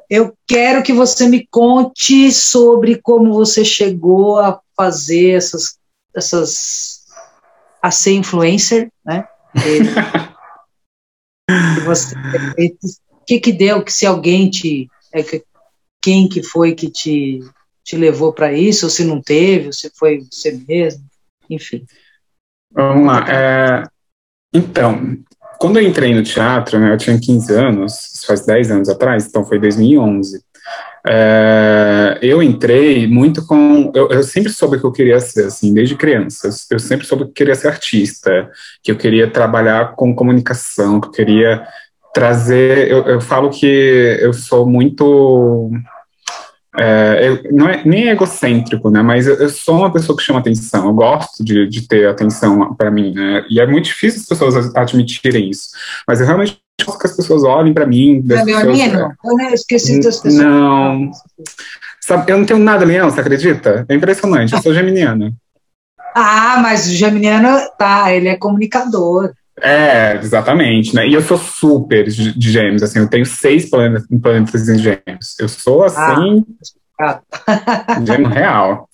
eu 0.10 0.34
quero 0.48 0.82
que 0.84 0.92
você 0.92 1.28
me 1.28 1.46
conte 1.48 2.32
sobre 2.32 3.00
como 3.02 3.34
você 3.34 3.64
chegou 3.64 4.40
a 4.40 4.60
fazer 4.76 5.32
essas, 5.32 5.78
essas 6.16 7.06
a 7.82 7.92
ser 7.92 8.14
influencer, 8.14 8.92
né? 9.06 9.28
O 13.12 13.26
que 13.26 13.40
que 13.40 13.52
deu? 13.52 13.84
Que 13.84 13.94
se 13.94 14.06
alguém 14.06 14.50
te, 14.50 14.90
é, 15.14 15.24
quem 16.02 16.28
que 16.28 16.42
foi 16.44 16.74
que 16.74 16.90
te 16.90 17.42
te 17.90 17.98
levou 17.98 18.32
para 18.32 18.54
isso? 18.54 18.86
Ou 18.86 18.90
se 18.90 19.04
não 19.04 19.20
teve? 19.20 19.68
Ou 19.68 19.74
se 19.74 19.90
foi 19.96 20.20
você 20.32 20.52
mesmo? 20.68 21.04
Enfim. 21.50 21.86
Vamos 22.72 23.08
lá. 23.08 23.26
É, 23.28 23.84
então, 24.54 25.18
quando 25.60 25.78
eu 25.78 25.88
entrei 25.88 26.16
no 26.16 26.24
teatro, 26.24 26.80
né, 26.80 26.94
eu 26.94 26.98
tinha 26.98 27.20
15 27.20 27.54
anos, 27.54 28.24
faz 28.26 28.46
10 28.46 28.72
anos 28.72 28.90
atrás, 28.90 29.28
então 29.28 29.46
foi 29.46 29.60
2011. 29.60 30.42
É, 31.08 32.18
eu 32.22 32.42
entrei 32.44 33.08
muito 33.08 33.46
com. 33.46 33.92
Eu, 33.96 34.10
eu, 34.10 34.24
sempre 34.24 34.52
soube 34.52 34.78
que 34.80 34.86
eu 34.86 34.92
queria 34.92 35.20
ser, 35.20 35.46
assim, 35.46 35.74
desde 35.74 35.96
criança. 35.96 36.50
Eu 36.70 36.80
sempre 36.80 37.06
soube 37.06 37.24
que 37.26 37.30
eu 37.30 37.34
queria 37.34 37.56
ser 37.56 37.70
artista, 37.70 38.50
que 38.84 38.92
eu 38.92 38.98
queria 38.98 39.30
trabalhar 39.30 39.96
com 39.96 40.16
comunicação, 40.16 41.00
que 41.00 41.08
eu 41.08 41.12
queria 41.12 41.64
trazer. 42.14 42.90
Eu, 42.90 43.06
eu 43.06 43.22
falo 43.22 43.50
que 43.50 44.18
eu 44.22 44.34
sou 44.34 44.66
muito 44.66 45.72
é, 46.80 47.52
não 47.52 47.68
é 47.68 47.84
nem 47.84 48.08
egocêntrico, 48.08 48.90
né? 48.90 49.02
Mas 49.02 49.28
eu, 49.28 49.36
eu, 49.36 49.50
sou 49.50 49.78
uma 49.78 49.92
pessoa 49.92 50.18
que 50.18 50.24
chama 50.24 50.40
atenção. 50.40 50.88
Eu 50.88 50.94
gosto 50.94 51.44
de, 51.44 51.68
de 51.68 51.86
ter 51.88 52.08
atenção 52.08 52.74
para 52.74 52.90
mim, 52.90 53.14
né? 53.14 53.46
E 53.50 53.60
é 53.60 53.68
muito 53.68 53.86
difícil 53.86 54.22
as 54.22 54.28
pessoas 54.28 54.76
admitirem 54.76 55.50
isso. 55.50 55.70
Mas 56.08 56.22
eu 56.22 56.28
realmente 56.28 56.62
gosto 56.86 57.00
que 57.00 57.08
as 57.08 57.16
pessoas 57.16 57.44
olhem 57.44 57.74
para 57.74 57.86
mim. 57.86 58.26
É 58.32 58.46
meu 58.46 58.58
leonino? 58.60 59.12
Eu 59.24 59.54
esqueci 59.54 60.00
das 60.00 60.20
pessoas. 60.20 60.44
Não. 60.44 61.12
Sabe, 62.00 62.32
eu 62.32 62.38
não 62.38 62.46
tenho 62.46 62.60
nada 62.60 62.86
leão, 62.86 63.10
você 63.10 63.20
acredita? 63.20 63.86
É 63.90 63.94
impressionante. 63.94 64.54
Eu 64.54 64.62
sou 64.62 64.74
geminiana. 64.74 65.34
ah, 66.16 66.60
mas 66.62 66.88
o 66.88 66.94
geminiano, 66.94 67.60
tá, 67.78 68.14
ele 68.14 68.30
é 68.30 68.38
comunicador. 68.38 69.34
É, 69.62 70.18
exatamente, 70.22 70.96
né? 70.96 71.08
E 71.08 71.14
eu 71.14 71.22
sou 71.22 71.38
super 71.38 72.08
de, 72.08 72.52
gêmeos, 72.52 72.84
assim, 72.84 73.00
eu 73.00 73.10
tenho 73.10 73.26
seis 73.26 73.70
planetas, 73.70 74.08
planetas 74.22 74.70
em 74.70 74.78
gêmeos. 74.78 75.40
Eu 75.40 75.50
sou 75.50 75.84
assim, 75.84 76.46
ah. 77.00 77.22
gêmeo 78.06 78.30
real. 78.30 78.90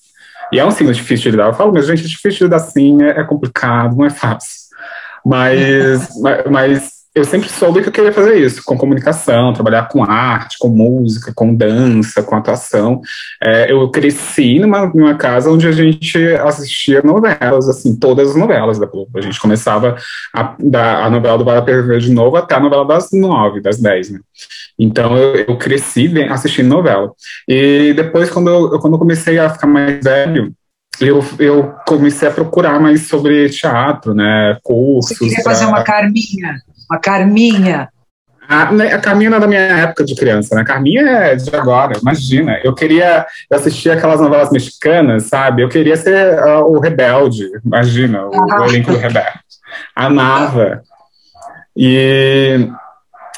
E 0.51 0.59
é 0.59 0.65
um 0.65 0.71
signo 0.71 0.93
difícil 0.93 1.25
de 1.25 1.31
lidar. 1.31 1.47
Eu 1.47 1.53
falo, 1.53 1.73
mas 1.73 1.87
gente, 1.87 2.03
é 2.03 2.07
difícil 2.07 2.39
de 2.39 2.43
lidar 2.45 2.57
assim, 2.57 3.01
é, 3.03 3.19
é 3.19 3.23
complicado, 3.23 3.95
não 3.95 4.05
é 4.05 4.09
fácil. 4.09 4.65
Mas, 5.25 6.09
mas, 6.21 6.43
mas 6.49 6.94
eu 7.15 7.23
sempre 7.23 7.47
soube 7.47 7.81
que 7.81 7.87
eu 7.87 7.93
queria 7.93 8.11
fazer 8.11 8.37
isso, 8.37 8.61
com 8.65 8.77
comunicação, 8.77 9.53
trabalhar 9.53 9.87
com 9.87 10.03
arte, 10.03 10.57
com 10.59 10.67
música, 10.67 11.31
com 11.33 11.55
dança, 11.55 12.21
com 12.21 12.35
atuação. 12.35 12.99
É, 13.41 13.71
eu 13.71 13.89
cresci 13.89 14.59
numa, 14.59 14.87
numa 14.87 15.15
casa 15.15 15.49
onde 15.49 15.65
a 15.65 15.71
gente 15.71 16.17
assistia 16.35 17.01
novelas, 17.01 17.69
assim, 17.69 17.95
todas 17.95 18.31
as 18.31 18.35
novelas 18.35 18.77
da 18.77 18.85
Globo. 18.85 19.17
A 19.17 19.21
gente 19.21 19.39
começava 19.39 19.95
a, 20.33 20.55
da, 20.59 21.05
a 21.05 21.09
novela 21.09 21.37
do 21.37 21.45
Bala 21.45 21.61
Perver 21.61 21.99
de 21.99 22.11
novo 22.11 22.35
até 22.35 22.55
a 22.55 22.59
novela 22.59 22.85
das 22.85 23.09
nove, 23.13 23.61
das 23.61 23.79
dez, 23.79 24.09
né? 24.09 24.19
Então 24.77 25.17
eu, 25.17 25.45
eu 25.47 25.57
cresci 25.57 26.11
assistindo 26.29 26.67
novela. 26.67 27.13
E 27.47 27.93
depois, 27.93 28.29
quando 28.29 28.49
eu, 28.49 28.79
quando 28.79 28.93
eu 28.93 28.99
comecei 28.99 29.39
a 29.39 29.49
ficar 29.49 29.67
mais 29.67 30.03
velho, 30.03 30.53
eu, 30.99 31.23
eu 31.39 31.73
comecei 31.87 32.27
a 32.27 32.31
procurar 32.31 32.77
mais 32.77 33.07
sobre 33.07 33.47
teatro, 33.49 34.13
né, 34.13 34.57
cursos. 34.61 35.17
Você 35.17 35.25
queria 35.29 35.43
fazer 35.43 35.65
uma 35.65 35.81
Carminha? 35.81 36.55
Uma 36.89 36.99
Carminha. 36.99 37.89
A, 38.47 38.63
a 38.63 38.99
Carminha 38.99 39.29
não 39.29 39.37
é 39.37 39.41
da 39.41 39.47
minha 39.47 39.59
época 39.59 40.03
de 40.03 40.15
criança, 40.15 40.55
né? 40.55 40.61
A 40.61 40.65
Carminha 40.65 41.01
é 41.01 41.35
de 41.35 41.55
agora, 41.55 41.97
imagina. 41.99 42.59
Eu 42.63 42.73
queria 42.73 43.25
assistir 43.51 43.89
aquelas 43.89 44.21
novelas 44.21 44.51
mexicanas, 44.51 45.23
sabe? 45.23 45.63
Eu 45.63 45.69
queria 45.69 45.95
ser 45.95 46.39
uh, 46.39 46.63
o 46.63 46.79
rebelde, 46.79 47.49
imagina, 47.65 48.25
o, 48.25 48.51
ah. 48.51 48.61
o 48.61 48.65
elenco 48.65 48.91
do 48.91 48.97
rebelde. 48.97 49.39
Amava. 49.95 50.83
E, 51.75 52.69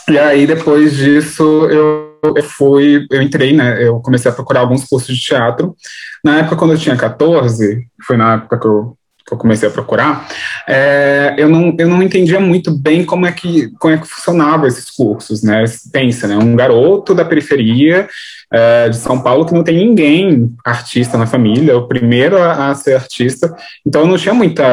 e 0.10 0.20
aí, 0.20 0.46
depois 0.46 0.96
disso, 0.96 1.68
eu, 1.72 2.20
eu 2.36 2.44
fui, 2.44 3.08
eu 3.10 3.22
entrei, 3.22 3.54
né? 3.54 3.82
Eu 3.82 4.00
comecei 4.02 4.30
a 4.30 4.34
procurar 4.34 4.60
alguns 4.62 4.86
cursos 4.86 5.16
de 5.16 5.24
teatro. 5.24 5.76
Na 6.24 6.40
época, 6.40 6.58
quando 6.58 6.74
eu 6.74 6.78
tinha 6.78 6.98
14, 6.98 7.88
foi 8.06 8.18
na 8.18 8.36
época 8.36 8.60
que 8.60 8.68
eu 8.68 8.98
que 9.28 9.34
eu 9.34 9.38
comecei 9.38 9.68
a 9.68 9.72
procurar, 9.72 10.26
é, 10.66 11.36
eu, 11.38 11.50
não, 11.50 11.76
eu 11.78 11.90
não 11.90 12.02
entendia 12.02 12.40
muito 12.40 12.72
bem 12.72 13.04
como 13.04 13.26
é 13.26 13.32
que, 13.32 13.70
como 13.78 13.94
é 13.94 13.98
que 13.98 14.08
funcionava 14.08 14.68
esses 14.68 14.90
cursos, 14.90 15.44
né? 15.44 15.66
Pensa, 15.92 16.28
né? 16.28 16.38
Um 16.38 16.56
garoto 16.56 17.14
da 17.14 17.26
periferia 17.26 18.08
é, 18.52 18.88
de 18.88 18.96
São 18.96 19.22
Paulo 19.22 19.46
que 19.46 19.54
não 19.54 19.64
tem 19.64 19.86
ninguém 19.86 20.56
artista 20.66 21.18
na 21.18 21.28
família, 21.28 21.78
o 21.78 21.88
primeiro 21.90 22.42
a, 22.42 22.70
a 22.70 22.76
ser 22.76 22.94
artista, 22.96 23.54
então 23.86 24.02
eu 24.02 24.08
não 24.08 24.18
tinha 24.18 24.34
muita 24.34 24.64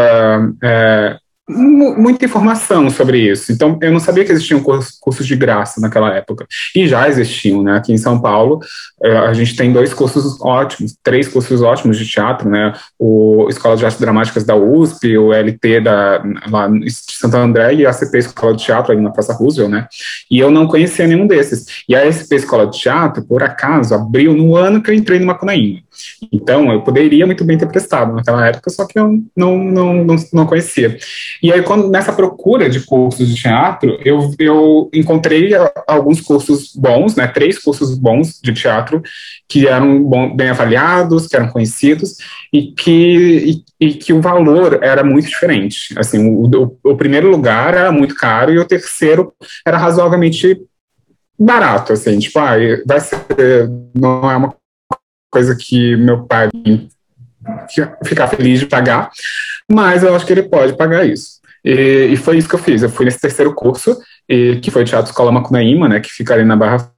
é, 0.63 1.17
muita 1.49 2.25
informação 2.25 2.89
sobre 2.89 3.19
isso. 3.31 3.53
Então, 3.53 3.79
eu 3.83 3.93
não 3.93 4.01
sabia 4.01 4.25
que 4.25 4.33
existiam 4.33 4.63
cursos 4.63 5.27
de 5.27 5.37
graça 5.37 5.79
naquela 5.81 6.15
época. 6.15 6.47
E 6.75 6.89
já 6.89 7.07
existiam, 7.07 7.63
né? 7.63 7.77
Aqui 7.77 7.93
em 7.93 7.99
São 7.99 8.19
Paulo, 8.19 8.61
é, 9.03 9.17
a 9.19 9.33
gente 9.35 9.55
tem 9.55 9.71
dois 9.71 9.93
cursos 9.93 10.41
ótimos, 10.41 10.97
três 11.03 11.29
cursos 11.29 11.61
ótimos 11.61 11.99
de 11.99 12.07
teatro, 12.07 12.49
né? 12.49 12.73
O 12.99 13.47
Escola 13.51 13.77
de 13.77 13.85
Artes 13.85 14.01
Dramáticas 14.01 14.45
da 14.45 14.57
USP, 14.57 15.19
o 15.19 15.33
LT 15.35 15.81
da, 15.81 16.23
lá 16.49 16.67
de 16.69 16.91
Santo 16.91 17.37
André 17.37 17.75
e 17.75 17.87
a 17.87 17.91
ACP 17.91 18.19
Escola 18.19 18.57
de 18.57 18.65
Teatro 18.65 18.93
ali 18.93 19.03
na 19.03 19.11
Praça 19.11 19.35
Roosevelt, 19.35 19.71
né? 19.71 19.87
E 20.31 20.39
eu 20.39 20.51
não 20.51 20.67
conhecia 20.67 21.07
nenhum 21.07 21.27
desses. 21.27 21.67
E 21.87 21.95
a 21.95 22.11
SP 22.11 22.37
Escola 22.37 22.67
de 22.67 22.79
Teatro, 22.79 23.23
por 23.23 23.43
acaso, 23.43 23.95
abriu 23.95 24.33
no 24.33 24.57
ano 24.57 24.83
que 24.83 24.91
eu 24.91 24.95
entrei 24.95 25.19
no 25.19 25.27
Macunaíma. 25.27 25.81
Então, 26.33 26.73
eu 26.73 26.83
poderia 26.83 27.27
muito 27.27 27.45
bem 27.45 27.57
ter 27.57 27.67
prestado 27.67 28.15
naquela 28.15 28.47
época, 28.47 28.71
só 28.71 28.87
que 28.87 28.99
eu 28.99 29.19
não, 29.37 29.59
não, 29.59 30.05
não, 30.05 30.17
não 30.33 30.47
conhecia. 30.47 30.97
E 31.43 31.53
aí, 31.53 31.63
quando 31.63 31.89
nessa 31.89 32.13
procura 32.13 32.69
de 32.69 32.81
cursos 32.81 33.29
de 33.29 33.35
teatro, 33.35 33.99
eu, 34.05 34.35
eu 34.39 34.91
encontrei 34.93 35.51
alguns 35.87 36.21
cursos 36.21 36.75
bons, 36.75 37.15
né, 37.15 37.27
três 37.27 37.59
cursos 37.59 37.97
bons 37.97 38.41
de 38.43 38.53
teatro, 38.53 39.03
que 39.49 39.67
eram 39.67 40.03
bom, 40.03 40.35
bem 40.35 40.49
avaliados, 40.49 41.27
que 41.27 41.37
eram 41.37 41.49
conhecidos, 41.49 42.17
e 42.53 42.73
que, 42.73 43.65
e, 43.81 43.87
e, 43.87 43.95
que 43.95 44.13
o 44.13 44.21
valor 44.21 44.81
era 44.83 45.03
muito 45.05 45.29
diferente. 45.29 45.95
Assim, 45.99 46.29
o, 46.29 46.47
o, 46.47 46.79
o 46.93 46.97
primeiro 46.97 47.31
lugar 47.31 47.75
era 47.75 47.93
muito 47.93 48.15
caro, 48.15 48.53
e 48.53 48.59
o 48.59 48.65
terceiro 48.65 49.33
era 49.67 49.79
razoavelmente 49.79 50.61
barato, 51.39 51.93
assim, 51.93 52.19
tipo, 52.19 52.39
ah, 52.39 52.55
vai 52.87 53.01
ser, 53.01 53.19
não 53.95 54.31
é 54.31 54.37
uma 54.37 54.55
coisa 55.31 55.57
que 55.59 55.97
meu 55.97 56.25
pai 56.25 56.49
ficar 58.05 58.29
feliz 58.29 58.61
de 58.61 58.67
pagar, 58.67 59.11
mas 59.71 60.03
eu 60.03 60.15
acho 60.15 60.27
que 60.27 60.33
ele 60.33 60.45
pode 60.45 60.77
pagar 60.77 61.07
isso. 61.07 61.41
E, 61.65 62.09
e 62.13 62.17
foi 62.17 62.39
isso 62.39 62.49
que 62.49 62.55
eu 62.55 62.59
fiz. 62.59 62.83
Eu 62.83 62.91
fui 62.91 63.05
nesse 63.05 63.21
terceiro 63.21 63.55
curso, 63.55 63.97
e, 64.29 64.57
que 64.57 64.71
foi 64.71 64.85
Teatro 64.85 65.11
Escola 65.11 65.33
Macunaíma, 65.33 65.89
né, 65.89 66.01
que 66.01 66.11
fica 66.11 66.35
ali 66.35 66.45
na 66.45 66.57
Barra. 66.57 66.91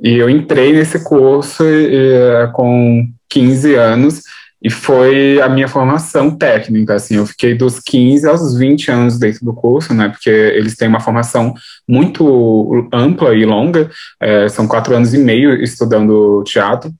E 0.00 0.14
eu 0.14 0.28
entrei 0.28 0.72
nesse 0.72 1.02
curso 1.02 1.64
e, 1.64 2.48
com 2.52 3.08
15 3.28 3.74
anos 3.74 4.22
e 4.62 4.70
foi 4.70 5.40
a 5.40 5.48
minha 5.48 5.66
formação 5.66 6.30
técnica, 6.30 6.94
assim, 6.94 7.16
eu 7.16 7.26
fiquei 7.26 7.52
dos 7.52 7.80
15 7.80 8.28
aos 8.28 8.56
20 8.56 8.90
anos 8.92 9.18
dentro 9.18 9.44
do 9.44 9.52
curso, 9.52 9.92
né, 9.92 10.08
porque 10.08 10.30
eles 10.30 10.76
têm 10.76 10.86
uma 10.86 11.00
formação 11.00 11.52
muito 11.88 12.88
ampla 12.92 13.34
e 13.34 13.44
longa, 13.44 13.90
é, 14.20 14.48
são 14.48 14.66
quatro 14.66 14.94
anos 14.94 15.12
e 15.12 15.18
meio 15.18 15.62
estudando 15.62 16.42
teatro, 16.44 16.90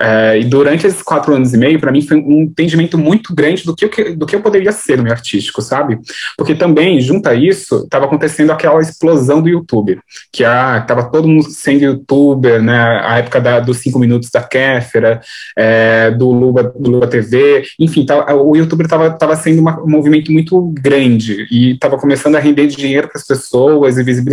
é, 0.00 0.38
e 0.38 0.44
durante 0.44 0.86
esses 0.86 1.02
quatro 1.02 1.34
anos 1.34 1.52
e 1.52 1.58
meio, 1.58 1.80
para 1.80 1.92
mim, 1.92 2.02
foi 2.02 2.16
um 2.16 2.42
entendimento 2.42 2.96
muito 2.96 3.34
grande 3.34 3.64
do 3.64 3.74
que, 3.74 3.84
eu, 3.84 4.16
do 4.16 4.26
que 4.26 4.36
eu 4.36 4.40
poderia 4.40 4.72
ser 4.72 4.96
no 4.96 5.02
meio 5.02 5.14
artístico, 5.14 5.60
sabe? 5.60 5.98
Porque 6.36 6.54
também, 6.54 7.00
junto 7.00 7.28
a 7.28 7.34
isso, 7.34 7.84
estava 7.84 8.04
acontecendo 8.04 8.50
aquela 8.50 8.80
explosão 8.80 9.42
do 9.42 9.48
YouTube, 9.48 9.98
que 10.32 10.44
estava 10.44 11.00
ah, 11.00 11.04
todo 11.04 11.28
mundo 11.28 11.50
sendo 11.50 11.82
youtuber, 11.82 12.62
né, 12.62 13.00
a 13.04 13.18
época 13.18 13.40
da, 13.40 13.60
dos 13.60 13.78
cinco 13.78 13.98
minutos 13.98 14.30
da 14.30 14.42
Kéfera, 14.42 15.20
é, 15.56 16.10
do 16.12 16.30
Luba, 16.30 16.72
do 16.78 16.90
Luba 16.90 17.06
TV, 17.06 17.64
enfim, 17.78 18.06
o 18.34 18.56
YouTube 18.56 18.84
estava 18.84 19.10
tava 19.10 19.36
sendo 19.36 19.60
uma, 19.60 19.80
um 19.82 19.88
movimento 19.88 20.32
muito 20.32 20.60
grande 20.80 21.46
e 21.50 21.72
estava 21.72 21.98
começando 21.98 22.36
a 22.36 22.40
render 22.40 22.66
dinheiro 22.66 23.08
para 23.08 23.18
as 23.18 23.26
pessoas 23.26 23.98
e 23.98 24.02
visibilidade 24.02 24.27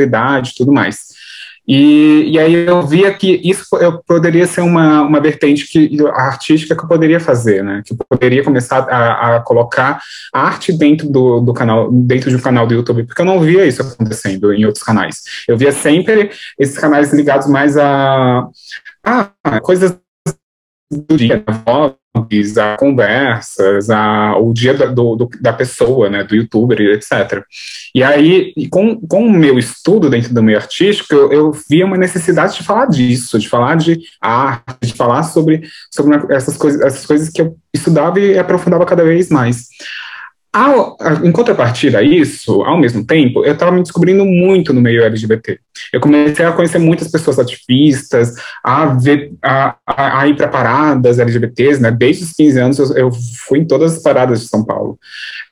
e 0.52 0.56
tudo 0.56 0.72
mais. 0.72 1.16
E, 1.68 2.30
e 2.30 2.39
aí 2.39 2.54
eu 2.54 2.86
via 2.86 3.12
que 3.12 3.41
isso 3.43 3.66
eu 3.78 4.00
poderia 4.04 4.46
ser 4.46 4.62
uma, 4.62 5.02
uma 5.02 5.20
vertente 5.20 5.68
que, 5.68 5.98
artística 6.10 6.76
que 6.76 6.84
eu 6.84 6.88
poderia 6.88 7.20
fazer, 7.20 7.64
né? 7.64 7.82
Que 7.84 7.93
eu 7.93 7.98
poderia 8.08 8.43
começar 8.43 8.88
a, 8.88 9.38
a 9.38 9.39
colocar 9.39 10.00
arte 10.32 10.72
dentro 10.72 11.10
do, 11.10 11.39
do 11.39 11.54
canal, 11.54 11.91
dentro 11.91 12.30
de 12.30 12.36
um 12.36 12.41
canal 12.41 12.68
do 12.68 12.76
YouTube, 12.76 13.06
porque 13.06 13.22
eu 13.22 13.26
não 13.26 13.39
via 13.39 13.66
isso 13.66 13.82
acontecendo 13.82 14.54
em 14.54 14.66
outros 14.66 14.84
canais. 14.84 15.24
Eu 15.48 15.58
via 15.58 15.72
sempre 15.72 16.30
esses 16.60 16.78
canais 16.78 17.12
ligados 17.12 17.48
mais 17.48 17.76
a 17.78 18.48
coisas 19.64 19.98
do 20.91 21.17
dia, 21.17 21.43
vlogs, 21.65 22.57
a 22.57 22.77
conversas, 22.77 23.89
a, 23.89 24.38
o 24.38 24.53
dia 24.53 24.73
da, 24.73 24.86
do, 24.86 25.15
do, 25.15 25.29
da 25.41 25.51
pessoa, 25.51 26.09
né, 26.09 26.23
do 26.23 26.36
youtuber, 26.36 26.79
etc. 26.79 27.43
E 27.93 28.03
aí, 28.03 28.53
com, 28.69 28.99
com 29.01 29.25
o 29.25 29.31
meu 29.31 29.57
estudo 29.57 30.09
dentro 30.09 30.33
do 30.33 30.43
meio 30.43 30.57
artístico, 30.57 31.13
eu, 31.13 31.31
eu 31.31 31.51
via 31.69 31.86
uma 31.86 31.97
necessidade 31.97 32.55
de 32.55 32.63
falar 32.63 32.86
disso, 32.86 33.39
de 33.39 33.49
falar 33.49 33.75
de 33.75 33.99
arte, 34.21 34.88
de 34.88 34.93
falar 34.93 35.23
sobre, 35.23 35.63
sobre 35.91 36.33
essas, 36.33 36.55
coisas, 36.55 36.81
essas 36.81 37.05
coisas 37.05 37.29
que 37.29 37.41
eu 37.41 37.55
estudava 37.73 38.19
e 38.19 38.38
aprofundava 38.38 38.86
cada 38.86 39.03
vez 39.03 39.29
mais. 39.29 39.67
Ao, 40.56 40.95
em 41.22 41.34
contrapartida 41.34 41.97
a 41.97 42.01
isso, 42.01 42.62
ao 42.62 42.78
mesmo 42.78 43.06
tempo, 43.06 43.43
eu 43.43 43.51
estava 43.51 43.74
me 43.74 43.82
descobrindo 43.82 44.24
muito 44.24 44.72
no 44.72 44.80
meio 44.80 45.03
LGBT. 45.03 45.60
Eu 45.91 45.99
comecei 45.99 46.45
a 46.45 46.53
conhecer 46.53 46.80
muitas 46.80 47.12
pessoas 47.12 47.38
ativistas, 47.38 48.36
a, 48.64 48.86
ver, 48.86 49.34
a, 49.43 49.76
a, 49.86 50.22
a 50.22 50.28
ir 50.30 50.38
para 50.38 50.47
paradas 50.47 51.20
LGBTs, 51.20 51.82
né? 51.82 51.91
Desde 51.91 52.24
os 52.24 52.32
15 52.32 52.60
anos 52.62 52.80
eu, 52.80 52.95
eu, 52.95 53.12
fui 53.45 53.60
em 53.60 53.66
todas 53.66 53.97
as 53.97 54.01
paradas 54.01 54.39
de 54.39 54.47
São 54.47 54.64
Paulo. 54.64 54.97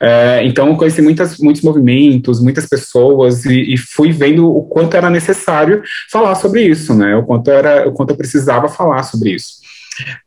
É, 0.02 0.42
então 0.46 0.70
eu 0.70 0.78
conheci 0.78 1.02
muitas, 1.02 1.38
muitos 1.38 1.64
movimentos, 1.64 2.42
muitas 2.42 2.66
pessoas 2.66 3.44
e, 3.44 3.74
e, 3.74 3.78
fui 3.78 4.14
vendo 4.14 4.50
o 4.50 4.64
quanto 4.64 4.96
era 4.96 5.10
necessário 5.10 5.84
falar 6.10 6.36
sobre 6.36 6.64
isso, 6.64 6.94
né? 6.94 7.14
O 7.18 7.24
quanto 7.24 7.52
era, 7.52 7.90
o 7.90 7.92
quanto 7.92 8.12
eu 8.12 8.18
precisava 8.18 8.70
falar 8.70 9.04
sobre 9.04 9.32
isso. 9.32 9.63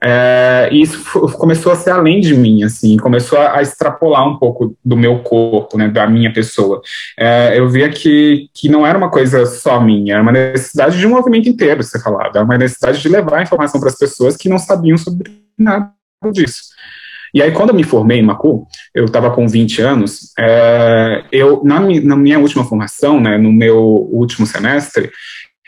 É, 0.03 0.69
e 0.71 0.83
isso 0.83 1.03
começou 1.33 1.73
a 1.73 1.77
ser 1.77 1.91
além 1.91 2.21
de 2.21 2.35
mim, 2.35 2.62
assim, 2.62 2.97
começou 2.97 3.39
a, 3.39 3.59
a 3.59 3.62
extrapolar 3.62 4.27
um 4.29 4.39
pouco 4.39 4.77
do 4.85 4.97
meu 4.97 5.21
corpo, 5.21 5.77
né, 5.77 5.89
da 5.89 6.07
minha 6.07 6.33
pessoa. 6.33 6.81
É, 7.19 7.59
eu 7.59 7.69
via 7.69 7.89
que, 7.89 8.49
que 8.55 8.69
não 8.69 8.87
era 8.87 8.97
uma 8.97 9.11
coisa 9.11 9.47
só 9.47 9.81
minha, 9.81 10.14
era 10.14 10.23
uma 10.23 10.33
necessidade 10.33 10.99
de 10.99 11.07
um 11.07 11.11
movimento 11.11 11.49
inteiro 11.49 11.83
ser 11.83 12.01
falado, 12.01 12.37
era 12.37 12.45
uma 12.45 12.59
necessidade 12.59 13.01
de 13.01 13.09
levar 13.09 13.43
informação 13.43 13.81
para 13.81 13.89
as 13.89 13.99
pessoas 13.99 14.37
que 14.37 14.49
não 14.49 14.59
sabiam 14.59 14.97
sobre 14.97 15.31
nada 15.59 15.93
disso. 16.33 16.77
E 17.35 17.43
aí, 17.43 17.53
quando 17.53 17.71
eu 17.71 17.75
me 17.75 17.83
formei 17.83 18.19
em 18.19 18.23
Macu, 18.23 18.67
eu 18.95 19.05
estava 19.05 19.31
com 19.31 19.47
20 19.47 19.83
anos, 19.83 20.33
é, 20.39 21.25
eu, 21.31 21.62
na, 21.64 21.81
na 21.81 22.17
minha 22.17 22.39
última 22.39 22.64
formação, 22.64 23.21
né, 23.21 23.37
no 23.37 23.53
meu 23.53 23.79
último 23.79 24.47
semestre, 24.47 25.11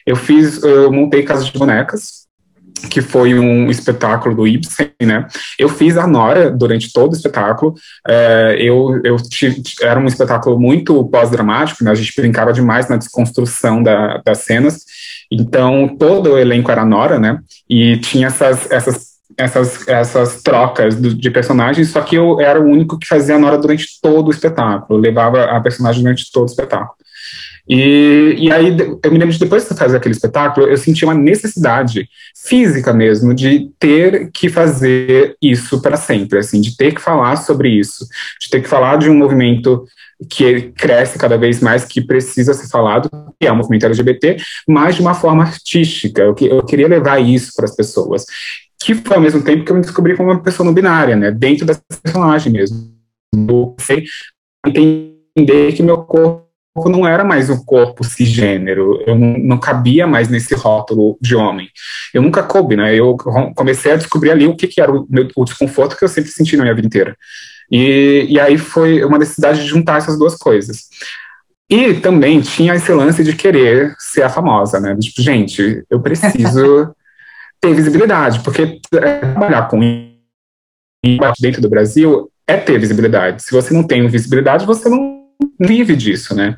eu 0.07 0.17
fiz, 0.17 0.63
eu 0.63 0.91
montei 0.91 1.23
casas 1.23 1.47
de 1.47 1.59
bonecas, 1.59 2.28
que 2.91 3.01
foi 3.01 3.39
um 3.39 3.70
espetáculo 3.70 4.35
do 4.35 4.47
Ibsen, 4.47 4.91
né? 5.03 5.26
Eu 5.59 5.68
fiz 5.68 5.97
a 5.97 6.07
Nora 6.07 6.51
durante 6.51 6.93
todo 6.93 7.12
o 7.12 7.16
espetáculo. 7.16 7.74
É, 8.07 8.57
eu, 8.61 9.01
eu 9.05 9.16
tive, 9.16 9.62
era 9.83 9.99
um 9.99 10.07
espetáculo 10.07 10.59
muito 10.59 11.05
pós-dramático, 11.09 11.85
né? 11.85 11.91
A 11.91 11.95
gente 11.95 12.14
brincava 12.16 12.53
demais 12.53 12.89
na 12.89 12.97
desconstrução 12.97 13.83
da, 13.83 14.18
das 14.24 14.39
cenas. 14.39 14.85
Então, 15.31 15.97
todo 15.99 16.33
o 16.33 16.39
elenco 16.39 16.70
era 16.70 16.85
Nora, 16.85 17.18
né? 17.18 17.39
E 17.68 17.99
tinha 17.99 18.29
essas, 18.29 18.70
essas 18.70 19.09
essas, 19.37 19.87
essas 19.87 20.43
trocas 20.43 21.01
de 21.01 21.31
personagens, 21.31 21.91
só 21.91 22.01
que 22.01 22.16
eu 22.16 22.41
era 22.41 22.61
o 22.61 22.64
único 22.64 22.99
que 22.99 23.07
fazia 23.07 23.37
a 23.37 23.39
Nora 23.39 23.57
durante 23.57 23.87
todo 24.03 24.29
o 24.29 24.31
espetáculo, 24.33 24.99
levava 24.99 25.45
a 25.45 25.61
personagem 25.61 26.03
durante 26.03 26.33
todo 26.33 26.49
o 26.49 26.51
espetáculo. 26.51 26.97
E, 27.68 28.35
e 28.39 28.53
aí, 28.53 28.74
eu 29.03 29.12
me 29.12 29.18
lembro 29.18 29.33
de 29.33 29.39
depois 29.39 29.68
de 29.68 29.74
fazer 29.74 29.99
aquele 29.99 30.14
espetáculo, 30.14 30.66
eu 30.66 30.76
senti 30.79 31.05
uma 31.05 31.14
necessidade 31.14 32.09
física 32.35 32.95
mesmo 32.95 33.35
de 33.35 33.70
ter 33.79 34.31
que 34.33 34.49
fazer 34.49 35.37
isso 35.43 35.83
para 35.83 35.97
sempre, 35.97 36.39
assim, 36.39 36.62
de 36.62 36.76
ter 36.76 36.95
que 36.95 37.01
falar 37.01 37.37
sobre 37.37 37.68
isso, 37.68 38.07
de 38.41 38.49
ter 38.49 38.62
que 38.62 38.68
falar 38.68 38.97
de 38.97 39.11
um 39.11 39.14
movimento 39.14 39.85
que 40.31 40.72
cresce 40.72 41.18
cada 41.18 41.37
vez 41.37 41.61
mais, 41.61 41.85
que 41.85 42.01
precisa 42.01 42.55
ser 42.55 42.68
falado, 42.68 43.11
que 43.39 43.47
é 43.47 43.53
o 43.53 43.57
movimento 43.57 43.87
LGBT, 43.87 44.37
mas 44.66 44.97
de 44.97 45.03
uma 45.03 45.14
forma 45.14 45.45
artística. 45.45 46.22
Eu, 46.22 46.35
eu 46.41 46.64
queria 46.64 46.89
levar 46.89 47.18
isso 47.18 47.53
para 47.55 47.66
as 47.66 47.76
pessoas. 47.76 48.24
Que 48.81 48.95
foi 48.95 49.16
ao 49.16 49.22
mesmo 49.22 49.43
tempo 49.43 49.64
que 49.64 49.70
eu 49.70 49.76
me 49.76 49.83
descobri 49.83 50.16
como 50.16 50.31
uma 50.31 50.43
pessoa 50.43 50.64
não 50.64 50.72
binária, 50.72 51.16
né? 51.16 51.31
Dentro 51.31 51.66
dessa 51.66 51.83
personagem 52.03 52.53
mesmo. 52.53 52.93
Eu 53.35 53.76
entender 54.66 55.72
que 55.72 55.83
meu 55.83 55.99
corpo 55.99 56.48
não 56.87 57.07
era 57.07 57.25
mais 57.25 57.51
um 57.51 57.64
corpo 57.64 58.05
cisgênero, 58.05 59.03
eu 59.07 59.16
não, 59.16 59.39
não, 59.39 59.59
cabia 59.59 60.07
mais 60.07 60.29
nesse 60.29 60.55
rótulo 60.55 61.19
de 61.21 61.35
homem. 61.35 61.69
Eu 62.14 62.23
nunca 62.23 62.43
coube, 62.43 62.77
né? 62.77 62.95
Eu 62.95 63.16
comecei 63.57 63.93
a 63.93 63.97
descobrir 63.97 64.31
ali 64.31 64.47
o 64.47 64.55
que, 64.55 64.69
que 64.69 64.81
era 64.81 64.93
o, 64.93 65.07
meu, 65.09 65.29
o 65.37 65.45
desconforto 65.45 65.97
que 65.97 66.05
eu 66.05 66.09
sempre 66.09 66.31
senti 66.31 66.57
na 66.57 66.62
minha 66.62 66.75
vida 66.75 66.87
inteira. 66.87 67.16
E, 67.71 68.27
e 68.29 68.41
aí 68.41 68.57
foi 68.57 69.05
uma 69.05 69.19
necessidade 69.19 69.61
de 69.61 69.66
juntar 69.66 69.99
essas 69.99 70.19
duas 70.19 70.37
coisas. 70.37 70.89
E 71.71 71.95
também 71.95 72.41
tinha 72.41 72.75
esse 72.75 72.91
lance 72.93 73.23
de 73.23 73.35
querer 73.35 73.95
ser 73.99 74.23
a 74.23 74.31
famosa, 74.31 74.81
né? 74.81 74.97
Tipo, 74.97 75.21
gente, 75.21 75.85
eu 75.91 76.01
preciso 76.01 76.95
ter 77.61 77.75
visibilidade, 77.75 78.41
porque 78.41 78.81
trabalhar 78.91 79.69
com 79.69 79.81
dentro 81.41 81.61
do 81.61 81.69
Brasil 81.69 82.31
é 82.47 82.57
ter 82.57 82.79
visibilidade. 82.79 83.43
Se 83.43 83.53
você 83.53 83.75
não 83.75 83.83
tem 83.83 84.07
visibilidade, 84.09 84.64
você 84.64 84.89
não 84.89 85.18
vive 85.59 85.95
disso, 85.97 86.34
né? 86.34 86.57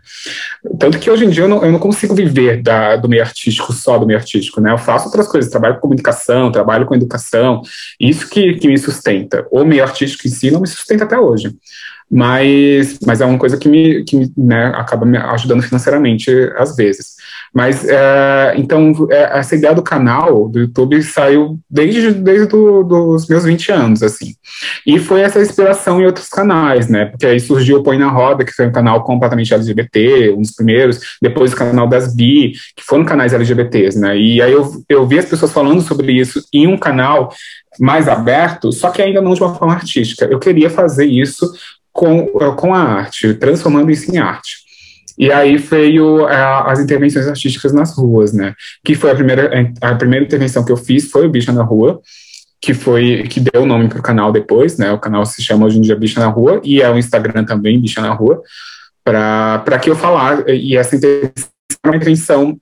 Tanto 0.78 0.98
que 0.98 1.10
hoje 1.10 1.24
em 1.24 1.30
dia 1.30 1.44
eu 1.44 1.48
não, 1.48 1.64
eu 1.64 1.72
não 1.72 1.78
consigo 1.78 2.14
viver 2.14 2.62
da, 2.62 2.96
do 2.96 3.08
meio 3.08 3.22
artístico, 3.22 3.72
só 3.72 3.98
do 3.98 4.06
meio 4.06 4.18
artístico, 4.18 4.60
né? 4.60 4.72
Eu 4.72 4.78
faço 4.78 5.06
outras 5.06 5.28
coisas, 5.28 5.50
trabalho 5.50 5.74
com 5.74 5.82
comunicação, 5.82 6.52
trabalho 6.52 6.86
com 6.86 6.94
educação, 6.94 7.62
isso 7.98 8.28
que, 8.28 8.54
que 8.54 8.68
me 8.68 8.78
sustenta. 8.78 9.46
O 9.50 9.64
meio 9.64 9.82
artístico 9.82 10.26
em 10.26 10.30
si 10.30 10.50
não 10.50 10.60
me 10.60 10.68
sustenta 10.68 11.04
até 11.04 11.18
hoje 11.18 11.54
mas, 12.10 12.98
mas 13.06 13.20
é 13.20 13.24
uma 13.24 13.38
coisa 13.38 13.56
que 13.56 13.68
me, 13.68 14.02
que, 14.02 14.32
né, 14.36 14.72
acaba 14.74 15.06
me 15.06 15.16
ajudando 15.16 15.62
financeiramente 15.62 16.28
às 16.56 16.74
vezes. 16.74 17.14
Mas, 17.54 17.86
é, 17.88 18.54
então, 18.56 19.06
é, 19.10 19.38
essa 19.38 19.54
ideia 19.54 19.72
do 19.72 19.82
canal 19.82 20.48
do 20.48 20.58
YouTube 20.58 21.00
saiu 21.04 21.60
desde, 21.70 22.12
desde 22.12 22.46
do, 22.46 22.82
dos 22.82 23.28
meus 23.28 23.44
20 23.44 23.70
anos, 23.70 24.02
assim. 24.02 24.34
E 24.84 24.98
foi 24.98 25.20
essa 25.20 25.40
inspiração 25.40 26.00
em 26.00 26.06
outros 26.06 26.28
canais, 26.28 26.88
né, 26.88 27.06
porque 27.06 27.26
aí 27.26 27.38
surgiu 27.38 27.78
o 27.78 27.82
Põe 27.84 27.96
na 27.96 28.10
Roda, 28.10 28.44
que 28.44 28.52
foi 28.52 28.66
um 28.66 28.72
canal 28.72 29.04
completamente 29.04 29.54
LGBT, 29.54 30.34
um 30.36 30.42
dos 30.42 30.52
primeiros, 30.52 31.00
depois 31.22 31.52
o 31.52 31.56
canal 31.56 31.86
das 31.86 32.14
Bi, 32.14 32.52
que 32.76 32.82
foram 32.84 33.04
canais 33.04 33.32
LGBTs, 33.32 34.00
né, 34.00 34.18
e 34.18 34.42
aí 34.42 34.52
eu, 34.52 34.68
eu 34.88 35.06
vi 35.06 35.18
as 35.18 35.26
pessoas 35.26 35.52
falando 35.52 35.80
sobre 35.80 36.12
isso 36.12 36.42
em 36.52 36.66
um 36.66 36.76
canal 36.76 37.32
mais 37.78 38.08
aberto, 38.08 38.72
só 38.72 38.90
que 38.90 39.00
ainda 39.00 39.20
não 39.20 39.32
de 39.32 39.40
uma 39.40 39.54
forma 39.54 39.74
artística. 39.74 40.24
Eu 40.24 40.40
queria 40.40 40.68
fazer 40.68 41.06
isso 41.06 41.46
com, 42.00 42.26
com 42.56 42.72
a 42.72 42.78
arte, 42.78 43.34
transformando 43.34 43.90
isso 43.90 44.10
em 44.10 44.16
arte. 44.16 44.56
E 45.18 45.30
aí 45.30 45.58
veio 45.58 46.26
é, 46.26 46.34
as 46.64 46.80
intervenções 46.80 47.28
artísticas 47.28 47.74
nas 47.74 47.94
ruas, 47.94 48.32
né? 48.32 48.54
Que 48.82 48.94
foi 48.94 49.10
a 49.10 49.14
primeira, 49.14 49.70
a 49.82 49.94
primeira 49.94 50.24
intervenção 50.24 50.64
que 50.64 50.72
eu 50.72 50.78
fiz 50.78 51.10
foi 51.10 51.26
o 51.26 51.28
Bicha 51.28 51.52
na 51.52 51.62
Rua, 51.62 52.00
que 52.58 52.72
foi 52.72 53.24
que 53.24 53.38
deu 53.38 53.64
o 53.64 53.66
nome 53.66 53.86
para 53.86 53.98
o 53.98 54.02
canal 54.02 54.32
depois, 54.32 54.78
né? 54.78 54.90
O 54.90 54.98
canal 54.98 55.26
se 55.26 55.42
chama 55.42 55.66
hoje 55.66 55.76
em 55.76 55.82
dia 55.82 55.94
Bicha 55.94 56.18
na 56.18 56.28
Rua 56.28 56.62
e 56.64 56.80
é 56.80 56.90
o 56.90 56.96
Instagram 56.96 57.44
também 57.44 57.78
Bicha 57.78 58.00
na 58.00 58.14
Rua, 58.14 58.40
para 59.04 59.78
que 59.78 59.90
eu 59.90 59.94
falar 59.96 60.48
e 60.48 60.78
essa 60.78 60.96
intervenção 60.96 61.50
é 61.84 61.88
uma 61.88 61.96
intervenção 61.96 62.58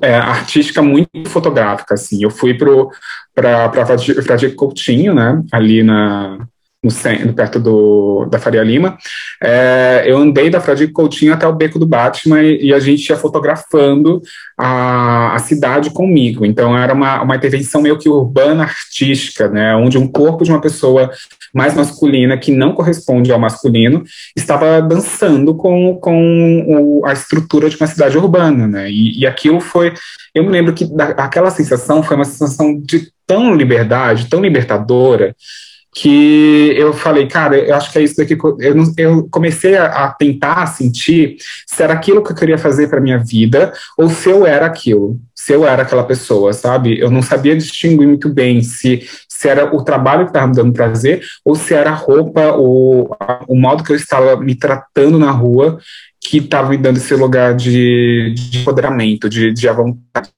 é, 0.00 0.14
artística 0.14 0.80
muito 0.80 1.10
fotográfica, 1.26 1.94
assim. 1.94 2.22
Eu 2.22 2.30
fui 2.30 2.54
para 2.54 3.68
para 3.68 3.98
Fradique 4.22 4.54
Coutinho, 4.54 5.12
né? 5.12 5.42
Ali 5.50 5.82
na 5.82 6.46
no 6.82 6.90
centro, 6.90 7.34
perto 7.34 7.60
do, 7.60 8.26
da 8.30 8.38
Faria 8.38 8.62
Lima, 8.62 8.96
é, 9.42 10.04
eu 10.06 10.16
andei 10.16 10.48
da 10.48 10.62
Fradique 10.62 10.92
Coutinho 10.92 11.34
até 11.34 11.46
o 11.46 11.52
Beco 11.52 11.78
do 11.78 11.86
Batman 11.86 12.42
e, 12.42 12.68
e, 12.68 12.74
a 12.74 12.78
gente 12.78 13.06
ia 13.06 13.16
fotografando 13.16 14.22
a, 14.56 15.34
a 15.34 15.38
cidade 15.40 15.90
comigo. 15.90 16.44
Então 16.44 16.76
era 16.76 16.94
uma, 16.94 17.22
uma 17.22 17.36
intervenção 17.36 17.82
meio 17.82 17.98
que 17.98 18.08
urbana 18.08 18.62
artística, 18.62 19.46
né, 19.48 19.76
onde 19.76 19.98
um 19.98 20.08
corpo 20.08 20.42
de 20.42 20.50
uma 20.50 20.60
pessoa 20.60 21.10
mais 21.52 21.74
masculina, 21.74 22.38
que 22.38 22.50
não 22.50 22.72
corresponde 22.72 23.30
ao 23.30 23.38
masculino, 23.38 24.02
estava 24.34 24.80
dançando 24.80 25.54
com, 25.54 25.98
com 26.00 26.64
o, 26.66 27.04
a 27.04 27.12
estrutura 27.12 27.68
de 27.68 27.76
uma 27.76 27.88
cidade 27.88 28.16
urbana, 28.16 28.66
né, 28.66 28.90
e, 28.90 29.20
e 29.20 29.26
aquilo 29.26 29.60
foi, 29.60 29.92
eu 30.34 30.44
me 30.44 30.50
lembro 30.50 30.72
que 30.72 30.86
da, 30.86 31.06
aquela 31.08 31.50
sensação 31.50 32.02
foi 32.02 32.16
uma 32.16 32.24
sensação 32.24 32.80
de 32.80 33.10
tão 33.26 33.54
liberdade, 33.54 34.28
tão 34.30 34.40
libertadora, 34.40 35.34
que 35.92 36.72
eu 36.76 36.92
falei, 36.92 37.26
cara, 37.26 37.58
eu 37.58 37.74
acho 37.74 37.90
que 37.90 37.98
é 37.98 38.02
isso 38.02 38.16
daqui. 38.16 38.36
Eu, 38.60 38.74
eu 38.96 39.28
comecei 39.30 39.76
a, 39.76 39.86
a, 39.86 40.12
tentar 40.12 40.66
sentir 40.66 41.36
se 41.66 41.82
era 41.82 41.92
aquilo 41.92 42.22
que 42.22 42.30
eu 42.30 42.36
queria 42.36 42.58
fazer 42.58 42.88
para 42.88 43.00
minha 43.00 43.18
vida 43.18 43.72
ou 43.98 44.08
se 44.08 44.30
eu 44.30 44.46
era 44.46 44.66
aquilo, 44.66 45.18
se 45.34 45.52
eu 45.52 45.66
era 45.66 45.82
aquela 45.82 46.04
pessoa, 46.04 46.52
sabe? 46.52 46.98
Eu 46.98 47.10
não 47.10 47.22
sabia 47.22 47.56
distinguir 47.56 48.06
muito 48.06 48.28
bem 48.28 48.62
se, 48.62 49.02
se 49.28 49.48
era 49.48 49.74
o 49.74 49.82
trabalho 49.82 50.24
que 50.24 50.30
estava 50.30 50.46
me 50.46 50.54
dando 50.54 50.72
prazer 50.72 51.22
ou 51.44 51.56
se 51.56 51.74
era 51.74 51.90
a 51.90 51.94
roupa, 51.94 52.52
ou 52.52 53.16
o 53.48 53.56
modo 53.56 53.82
que 53.82 53.90
eu 53.90 53.96
estava 53.96 54.36
me 54.36 54.54
tratando 54.54 55.18
na 55.18 55.30
rua 55.30 55.78
que 56.20 56.36
estava 56.36 56.68
me 56.68 56.76
dando 56.76 56.98
esse 56.98 57.14
lugar 57.14 57.54
de, 57.54 58.34
de 58.34 58.58
empoderamento, 58.58 59.28
de, 59.28 59.52
de 59.52 59.68
vontade. 59.70 60.29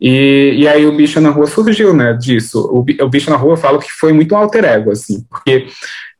E, 0.00 0.54
e 0.58 0.68
aí 0.68 0.86
o 0.86 0.96
bicho 0.96 1.20
na 1.20 1.30
rua 1.30 1.46
surgiu, 1.46 1.92
né, 1.92 2.14
disso. 2.14 2.60
O, 2.72 2.80
o 3.04 3.08
bicho 3.08 3.30
na 3.30 3.36
rua 3.36 3.52
eu 3.52 3.58
falo 3.58 3.78
que 3.78 3.90
foi 3.90 4.12
muito 4.12 4.34
um 4.34 4.38
alter 4.38 4.64
ego, 4.64 4.90
assim, 4.90 5.24
porque 5.28 5.66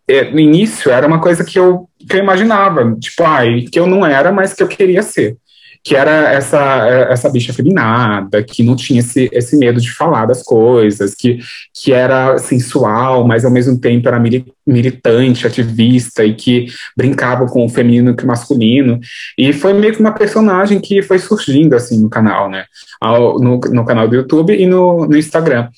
é, 0.07 0.31
no 0.31 0.39
início 0.39 0.91
era 0.91 1.07
uma 1.07 1.21
coisa 1.21 1.45
que 1.45 1.59
eu, 1.59 1.89
que 1.99 2.17
eu 2.17 2.21
imaginava, 2.21 2.95
tipo, 3.01 3.23
ai, 3.23 3.63
que 3.63 3.79
eu 3.79 3.87
não 3.87 4.05
era, 4.05 4.31
mas 4.31 4.53
que 4.53 4.63
eu 4.63 4.69
queria 4.69 5.03
ser 5.03 5.37
que 5.83 5.97
era 5.97 6.33
essa, 6.33 6.87
essa 7.11 7.31
bicha 7.31 7.53
feminada, 7.53 8.43
que 8.43 8.63
não 8.63 8.77
tinha 8.77 9.01
esse, 9.01 9.31
esse 9.33 9.57
medo 9.57 9.81
de 9.81 9.91
falar 9.91 10.27
das 10.27 10.43
coisas, 10.43 11.15
que, 11.15 11.39
que 11.75 11.93
era 11.93 12.37
sensual, 12.39 13.27
mas 13.27 13.45
ao 13.45 13.51
mesmo 13.51 13.79
tempo 13.79 14.07
era 14.07 14.21
militante, 14.67 15.47
ativista, 15.47 16.25
e 16.25 16.35
que 16.35 16.67
brincava 16.97 17.47
com 17.47 17.65
o 17.65 17.69
feminino 17.69 18.15
e 18.19 18.23
o 18.23 18.27
masculino. 18.27 19.01
E 19.39 19.53
foi 19.53 19.73
meio 19.73 19.95
que 19.95 20.01
uma 20.01 20.13
personagem 20.13 20.81
que 20.81 21.01
foi 21.03 21.19
surgindo 21.19 21.75
assim 21.75 21.99
no 22.01 22.11
canal, 22.11 22.51
né? 22.51 22.65
no, 23.03 23.59
no 23.59 23.85
canal 23.85 24.07
do 24.07 24.17
YouTube 24.17 24.55
e 24.55 24.67
no, 24.67 25.07
no 25.07 25.17
Instagram. 25.17 25.69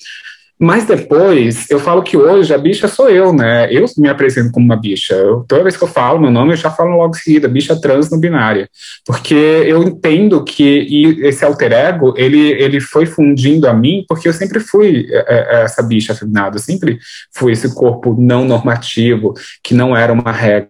Mas 0.63 0.85
depois, 0.85 1.69
eu 1.69 1.77
falo 1.77 2.01
que 2.01 2.15
hoje 2.15 2.53
a 2.53 2.57
bicha 2.57 2.87
sou 2.87 3.09
eu, 3.09 3.33
né? 3.33 3.67
Eu 3.69 3.83
me 3.97 4.07
apresento 4.07 4.49
como 4.49 4.65
uma 4.65 4.77
bicha. 4.77 5.13
Eu, 5.13 5.43
toda 5.45 5.61
vez 5.61 5.75
que 5.75 5.83
eu 5.83 5.89
falo 5.89 6.21
meu 6.21 6.31
nome, 6.31 6.53
eu 6.53 6.55
já 6.55 6.71
falo 6.71 6.95
logo 6.95 7.13
em 7.13 7.19
seguida, 7.19 7.49
bicha 7.49 7.79
trans 7.81 8.09
no 8.09 8.17
binária. 8.17 8.69
Porque 9.05 9.33
eu 9.33 9.83
entendo 9.83 10.41
que 10.41 11.19
esse 11.21 11.43
alter 11.43 11.73
ego, 11.73 12.13
ele, 12.15 12.51
ele 12.53 12.79
foi 12.79 13.05
fundindo 13.05 13.67
a 13.67 13.73
mim, 13.73 14.05
porque 14.07 14.25
eu 14.25 14.31
sempre 14.31 14.61
fui 14.61 15.05
é, 15.09 15.17
é, 15.17 15.57
é, 15.57 15.63
essa 15.63 15.83
bicha 15.83 16.13
afeminada, 16.13 16.55
eu 16.55 16.61
sempre 16.61 16.97
fui 17.35 17.51
esse 17.51 17.75
corpo 17.75 18.15
não 18.17 18.45
normativo, 18.45 19.33
que 19.61 19.73
não 19.73 19.97
era 19.97 20.13
uma 20.13 20.31
regra. 20.31 20.69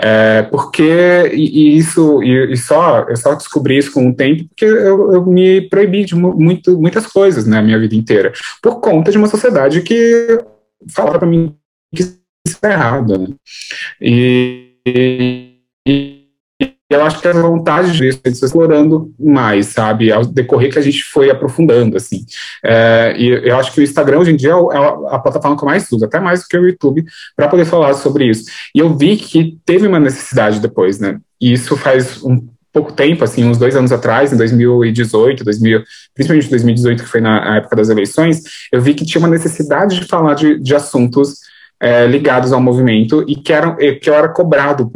É, 0.00 0.42
porque, 0.42 1.32
e, 1.32 1.76
isso, 1.76 2.22
e, 2.22 2.52
e, 2.52 2.56
só, 2.56 3.06
eu 3.08 3.16
só 3.16 3.34
descobri 3.34 3.76
isso 3.76 3.90
com 3.90 4.08
o 4.08 4.14
tempo, 4.14 4.44
porque 4.50 4.66
eu, 4.66 5.14
eu 5.14 5.26
me 5.26 5.62
proibi 5.62 6.04
de 6.04 6.14
muito, 6.14 6.78
muitas 6.78 7.08
coisas 7.08 7.44
na 7.44 7.56
né, 7.56 7.62
minha 7.62 7.78
vida 7.78 7.96
inteira, 7.96 8.32
por 8.62 8.80
conta 8.80 9.10
de 9.10 9.15
uma 9.18 9.28
sociedade 9.28 9.82
que 9.82 10.38
falava 10.92 11.18
para 11.18 11.28
mim 11.28 11.56
que 11.94 12.02
isso 12.02 12.58
é 12.62 12.72
errado. 12.72 13.18
Né? 13.18 13.28
E, 14.00 15.58
e, 15.86 16.26
eu 16.88 17.04
acho 17.04 17.20
que 17.20 17.26
a 17.26 17.32
vontade 17.32 17.92
disso 17.92 18.20
é 18.24 18.28
explorando 18.28 19.12
mais, 19.18 19.66
sabe, 19.66 20.12
ao 20.12 20.24
decorrer 20.24 20.72
que 20.72 20.78
a 20.78 20.82
gente 20.82 21.02
foi 21.02 21.28
aprofundando, 21.28 21.96
assim. 21.96 22.24
É, 22.64 23.14
e 23.18 23.48
eu 23.48 23.56
acho 23.56 23.72
que 23.72 23.80
o 23.80 23.82
Instagram 23.82 24.20
hoje 24.20 24.30
em 24.30 24.36
dia 24.36 24.50
é, 24.50 24.52
é 24.52 24.78
a, 24.78 25.16
a 25.16 25.18
plataforma 25.18 25.56
que 25.56 25.64
eu 25.64 25.68
mais 25.68 25.90
uso, 25.90 26.04
até 26.04 26.20
mais 26.20 26.42
do 26.42 26.46
que 26.46 26.56
o 26.56 26.66
YouTube, 26.66 27.04
para 27.34 27.48
poder 27.48 27.64
falar 27.64 27.94
sobre 27.94 28.26
isso. 28.26 28.44
E 28.72 28.78
eu 28.78 28.96
vi 28.96 29.16
que 29.16 29.58
teve 29.64 29.86
uma 29.86 29.98
necessidade 29.98 30.60
depois, 30.60 31.00
né? 31.00 31.18
E 31.40 31.52
isso 31.52 31.76
faz 31.76 32.22
um 32.22 32.46
pouco 32.76 32.92
tempo, 32.92 33.24
assim, 33.24 33.42
uns 33.42 33.56
dois 33.56 33.74
anos 33.74 33.90
atrás, 33.90 34.34
em 34.34 34.36
2018, 34.36 35.42
2000, 35.42 35.82
principalmente 36.14 36.50
2018, 36.50 37.04
que 37.04 37.08
foi 37.08 37.22
na 37.22 37.56
época 37.56 37.74
das 37.74 37.88
eleições, 37.88 38.42
eu 38.70 38.82
vi 38.82 38.92
que 38.92 39.02
tinha 39.02 39.18
uma 39.18 39.30
necessidade 39.30 39.98
de 39.98 40.04
falar 40.04 40.34
de, 40.34 40.58
de 40.58 40.74
assuntos 40.74 41.40
é, 41.80 42.06
ligados 42.06 42.52
ao 42.52 42.60
movimento 42.60 43.24
e 43.28 43.36
que, 43.36 43.52
eram, 43.52 43.76
que 43.76 44.08
eu 44.08 44.14
era 44.14 44.28
cobrado 44.28 44.90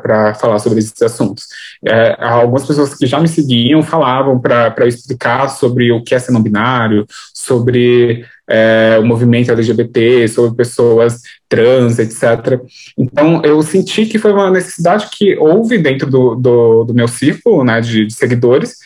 para 0.00 0.34
falar 0.34 0.58
sobre 0.58 0.80
esses 0.80 1.00
assuntos. 1.00 1.46
É, 1.86 2.16
algumas 2.18 2.66
pessoas 2.66 2.94
que 2.94 3.06
já 3.06 3.20
me 3.20 3.28
seguiam 3.28 3.82
falavam 3.82 4.38
para 4.40 4.86
explicar 4.86 5.48
sobre 5.48 5.92
o 5.92 6.02
que 6.02 6.14
é 6.14 6.18
ser 6.18 6.32
não 6.32 6.42
binário, 6.42 7.06
sobre 7.32 8.24
é, 8.48 8.98
o 9.00 9.04
movimento 9.04 9.52
LGBT, 9.52 10.26
sobre 10.28 10.56
pessoas 10.56 11.20
trans, 11.48 11.98
etc. 11.98 12.60
Então, 12.98 13.40
eu 13.44 13.62
senti 13.62 14.06
que 14.06 14.18
foi 14.18 14.32
uma 14.32 14.50
necessidade 14.50 15.08
que 15.12 15.36
houve 15.36 15.78
dentro 15.78 16.10
do, 16.10 16.34
do, 16.34 16.84
do 16.84 16.94
meu 16.94 17.06
círculo 17.06 17.62
né, 17.64 17.80
de, 17.80 18.06
de 18.06 18.12
seguidores, 18.12 18.76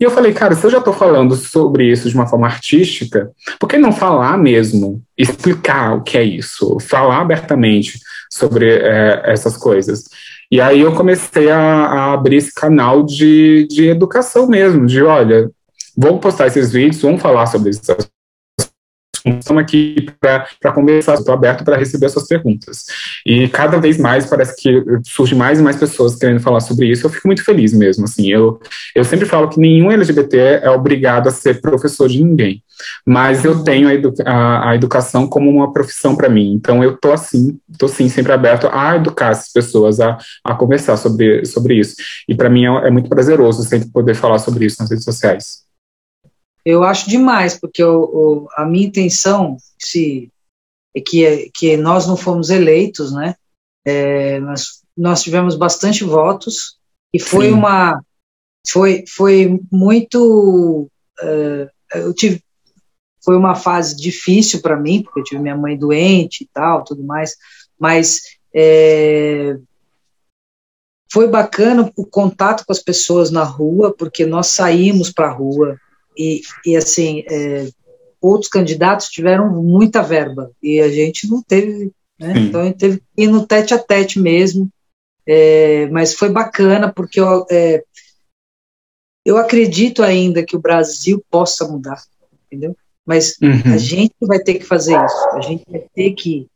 e 0.00 0.04
eu 0.04 0.10
falei, 0.10 0.32
cara, 0.32 0.54
se 0.54 0.66
eu 0.66 0.70
já 0.70 0.78
estou 0.78 0.92
falando 0.92 1.34
sobre 1.36 1.90
isso 1.90 2.08
de 2.08 2.14
uma 2.14 2.26
forma 2.26 2.46
artística, 2.46 3.30
por 3.58 3.68
que 3.68 3.78
não 3.78 3.92
falar 3.92 4.36
mesmo, 4.36 5.02
explicar 5.16 5.96
o 5.96 6.02
que 6.02 6.18
é 6.18 6.22
isso, 6.22 6.78
falar 6.80 7.20
abertamente 7.20 7.98
sobre 8.30 8.68
é, 8.68 9.22
essas 9.24 9.56
coisas? 9.56 10.04
E 10.50 10.60
aí 10.60 10.80
eu 10.80 10.94
comecei 10.94 11.50
a, 11.50 11.58
a, 11.58 12.12
abrir 12.12 12.36
esse 12.36 12.52
canal 12.52 13.02
de, 13.02 13.66
de 13.68 13.88
educação 13.88 14.46
mesmo, 14.46 14.86
de 14.86 15.02
olha, 15.02 15.50
vou 15.96 16.18
postar 16.18 16.48
esses 16.48 16.72
vídeos, 16.72 17.02
vamos 17.02 17.22
falar 17.22 17.46
sobre 17.46 17.70
esses 17.70 17.88
estamos 19.24 19.62
aqui 19.62 20.06
para 20.20 20.72
conversar, 20.72 21.14
estou 21.14 21.34
aberto 21.34 21.64
para 21.64 21.76
receber 21.76 22.08
suas 22.10 22.26
perguntas. 22.26 22.84
E 23.24 23.48
cada 23.48 23.78
vez 23.78 23.96
mais 23.98 24.26
parece 24.26 24.54
que 24.60 24.84
surge 25.04 25.34
mais 25.34 25.58
e 25.58 25.62
mais 25.62 25.76
pessoas 25.76 26.16
querendo 26.16 26.40
falar 26.40 26.60
sobre 26.60 26.86
isso, 26.86 27.06
eu 27.06 27.10
fico 27.10 27.26
muito 27.26 27.44
feliz 27.44 27.72
mesmo, 27.72 28.04
assim, 28.04 28.28
eu, 28.30 28.60
eu 28.94 29.04
sempre 29.04 29.26
falo 29.26 29.48
que 29.48 29.58
nenhum 29.58 29.90
LGBT 29.90 30.60
é 30.62 30.70
obrigado 30.70 31.28
a 31.28 31.30
ser 31.30 31.60
professor 31.60 32.08
de 32.08 32.22
ninguém, 32.22 32.62
mas 33.06 33.44
eu 33.44 33.64
tenho 33.64 33.88
a, 33.88 33.94
edu 33.94 34.12
a, 34.26 34.70
a 34.70 34.74
educação 34.74 35.26
como 35.26 35.50
uma 35.50 35.72
profissão 35.72 36.14
para 36.14 36.28
mim, 36.28 36.52
então 36.52 36.84
eu 36.84 36.96
tô 36.96 37.12
assim, 37.12 37.58
tô 37.78 37.88
sim 37.88 38.08
sempre 38.08 38.32
aberto 38.32 38.68
a 38.70 38.96
educar 38.96 39.30
essas 39.30 39.50
pessoas, 39.52 40.00
a, 40.00 40.18
a 40.44 40.54
conversar 40.54 40.96
sobre, 40.96 41.44
sobre 41.46 41.78
isso, 41.78 41.94
e 42.28 42.34
para 42.34 42.50
mim 42.50 42.66
é, 42.66 42.88
é 42.88 42.90
muito 42.90 43.08
prazeroso 43.08 43.62
sempre 43.62 43.88
poder 43.90 44.14
falar 44.14 44.38
sobre 44.38 44.66
isso 44.66 44.76
nas 44.80 44.90
redes 44.90 45.04
sociais. 45.04 45.63
Eu 46.64 46.82
acho 46.82 47.10
demais, 47.10 47.58
porque 47.58 47.82
o, 47.84 48.04
o, 48.04 48.48
a 48.56 48.64
minha 48.64 48.86
intenção, 48.86 49.56
se 49.78 50.30
que, 51.06 51.50
que 51.54 51.76
nós 51.76 52.06
não 52.06 52.16
fomos 52.16 52.50
eleitos, 52.50 53.12
né? 53.12 53.34
É, 53.84 54.40
nós, 54.40 54.82
nós 54.96 55.22
tivemos 55.22 55.56
bastante 55.56 56.04
votos 56.04 56.78
e 57.12 57.20
foi 57.20 57.48
Sim. 57.48 57.52
uma 57.52 58.02
foi 58.66 59.04
foi 59.06 59.60
muito 59.70 60.88
uh, 61.20 61.70
eu 61.94 62.14
tive 62.14 62.42
foi 63.22 63.36
uma 63.36 63.54
fase 63.54 63.94
difícil 63.94 64.62
para 64.62 64.76
mim 64.76 65.02
porque 65.02 65.20
eu 65.20 65.24
tive 65.24 65.42
minha 65.42 65.56
mãe 65.56 65.76
doente 65.76 66.44
e 66.44 66.48
tal 66.50 66.82
tudo 66.82 67.02
mais 67.04 67.36
mas 67.78 68.22
é, 68.54 69.58
foi 71.12 71.28
bacana 71.28 71.92
o 71.94 72.06
contato 72.06 72.64
com 72.64 72.72
as 72.72 72.82
pessoas 72.82 73.30
na 73.30 73.44
rua 73.44 73.94
porque 73.94 74.24
nós 74.24 74.46
saímos 74.46 75.12
para 75.12 75.28
a 75.28 75.32
rua 75.32 75.78
e, 76.16 76.42
e 76.64 76.76
assim 76.76 77.24
é, 77.30 77.68
outros 78.20 78.48
candidatos 78.48 79.08
tiveram 79.08 79.50
muita 79.62 80.02
verba 80.02 80.50
e 80.62 80.80
a 80.80 80.88
gente 80.88 81.28
não 81.28 81.42
teve 81.42 81.92
né? 82.18 82.34
então 82.36 82.60
a 82.60 82.64
gente 82.64 82.78
teve 82.78 82.98
que 82.98 83.22
ir 83.22 83.28
no 83.28 83.46
tete 83.46 83.74
a 83.74 83.78
tete 83.78 84.20
mesmo 84.20 84.70
é, 85.26 85.86
mas 85.86 86.14
foi 86.14 86.28
bacana 86.28 86.92
porque 86.92 87.18
eu, 87.18 87.46
é, 87.50 87.82
eu 89.24 89.38
acredito 89.38 90.02
ainda 90.02 90.44
que 90.44 90.56
o 90.56 90.60
Brasil 90.60 91.24
possa 91.30 91.66
mudar, 91.66 92.02
entendeu? 92.46 92.76
Mas 93.06 93.36
uhum. 93.42 93.72
a 93.72 93.76
gente 93.76 94.14
vai 94.22 94.38
ter 94.38 94.54
que 94.54 94.64
fazer 94.64 95.02
isso, 95.02 95.28
a 95.32 95.40
gente 95.40 95.64
vai 95.68 95.80
ter 95.94 96.12
que 96.12 96.46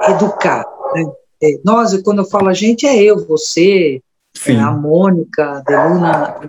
educar. 0.00 0.64
Né? 0.94 1.04
É, 1.42 1.60
nós, 1.64 2.00
quando 2.02 2.18
eu 2.18 2.24
falo 2.24 2.48
a 2.48 2.54
gente, 2.54 2.86
é 2.86 3.02
eu, 3.02 3.26
você, 3.26 4.02
a 4.46 4.70
Mônica, 4.70 5.44
a 5.44 5.60
Deluna, 5.60 6.40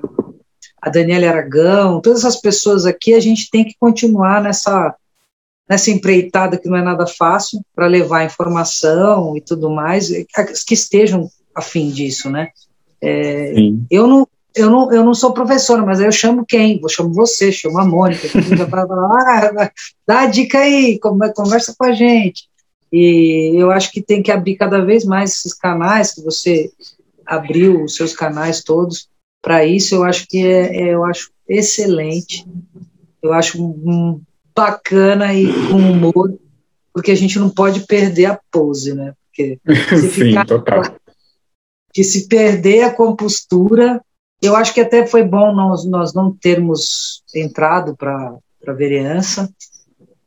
a 0.81 0.89
Daniela 0.89 1.27
Aragão, 1.27 2.01
todas 2.01 2.19
essas 2.19 2.39
pessoas 2.39 2.85
aqui, 2.85 3.13
a 3.13 3.19
gente 3.19 3.49
tem 3.49 3.63
que 3.63 3.75
continuar 3.79 4.41
nessa 4.41 4.95
nessa 5.69 5.91
empreitada 5.91 6.57
que 6.57 6.67
não 6.67 6.77
é 6.77 6.81
nada 6.81 7.05
fácil 7.05 7.61
para 7.75 7.85
levar 7.85 8.25
informação 8.25 9.37
e 9.37 9.41
tudo 9.41 9.69
mais, 9.69 10.09
que 10.65 10.73
estejam 10.73 11.29
afim 11.53 11.91
disso, 11.91 12.27
né? 12.27 12.49
É, 12.99 13.53
eu 13.91 14.07
não 14.07 14.27
eu 14.55 14.69
não, 14.69 14.91
eu 14.91 15.05
não 15.05 15.13
sou 15.13 15.31
professora, 15.31 15.83
mas 15.85 15.99
aí 15.99 16.07
eu 16.07 16.11
chamo 16.11 16.43
quem? 16.43 16.79
Vou 16.79 16.89
chamo 16.89 17.13
você, 17.13 17.51
chamo 17.51 17.79
a 17.79 17.85
Mônica, 17.85 18.27
ah, 18.27 19.71
dá 20.07 20.21
a 20.21 20.25
dica 20.25 20.57
aí, 20.57 20.99
conversa 20.99 21.75
com 21.77 21.85
a 21.85 21.93
gente. 21.93 22.49
E 22.91 23.53
eu 23.55 23.69
acho 23.69 23.91
que 23.91 24.01
tem 24.01 24.23
que 24.23 24.31
abrir 24.31 24.55
cada 24.55 24.83
vez 24.83 25.05
mais 25.05 25.31
esses 25.31 25.53
canais, 25.53 26.15
que 26.15 26.21
você 26.21 26.71
abriu 27.25 27.83
os 27.83 27.95
seus 27.95 28.15
canais 28.15 28.63
todos 28.63 29.07
para 29.41 29.65
isso, 29.65 29.95
eu 29.95 30.03
acho 30.03 30.27
que 30.27 30.45
é, 30.45 30.75
é, 30.75 30.93
eu 30.93 31.03
acho 31.05 31.31
excelente, 31.47 32.45
eu 33.21 33.33
acho 33.33 33.61
um, 33.61 34.21
bacana 34.55 35.33
e 35.33 35.47
com 35.69 35.77
humor, 35.77 36.37
porque 36.93 37.11
a 37.11 37.15
gente 37.15 37.39
não 37.39 37.49
pode 37.49 37.85
perder 37.85 38.25
a 38.25 38.39
pose, 38.51 38.93
né? 38.93 39.13
Porque 39.25 39.59
se 39.95 40.09
Sim, 40.09 40.09
ficar 40.09 40.45
total 40.45 40.83
que 41.93 42.03
se 42.03 42.27
perder 42.27 42.83
a 42.83 42.93
compostura, 42.93 44.03
eu 44.41 44.55
acho 44.55 44.73
que 44.73 44.81
até 44.81 45.05
foi 45.05 45.23
bom 45.23 45.53
nós, 45.53 45.85
nós 45.85 46.13
não 46.13 46.35
termos 46.35 47.23
entrado 47.35 47.95
para 47.95 48.37
a 48.67 48.73
vereança, 48.73 49.51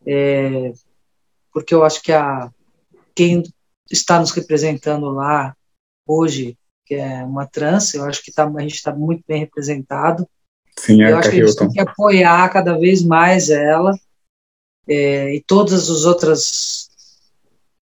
é, 0.07 0.73
porque 1.53 1.75
eu 1.75 1.85
acho 1.85 2.03
que 2.03 2.13
a, 2.13 2.51
quem 3.15 3.43
está 3.91 4.19
nos 4.19 4.33
representando 4.33 5.09
lá 5.11 5.57
hoje, 6.07 6.57
que 6.93 6.97
é 6.97 7.25
uma 7.25 7.47
trans, 7.47 7.95
eu 7.95 8.05
acho 8.05 8.23
que 8.23 8.31
tá, 8.31 8.45
a 8.45 8.61
gente 8.61 8.75
está 8.75 8.95
muito 8.95 9.23
bem 9.27 9.41
representado. 9.41 10.29
Sim, 10.79 11.03
é 11.03 11.11
eu 11.11 11.17
acho 11.17 11.31
que 11.31 11.41
a 11.41 11.47
gente 11.47 11.57
tem 11.57 11.71
que 11.71 11.81
apoiar 11.81 12.49
cada 12.51 12.79
vez 12.79 13.03
mais 13.03 13.49
ela 13.49 13.95
é, 14.87 15.35
e 15.35 15.43
todas 15.47 15.89
as 15.89 16.05
outras 16.05 16.89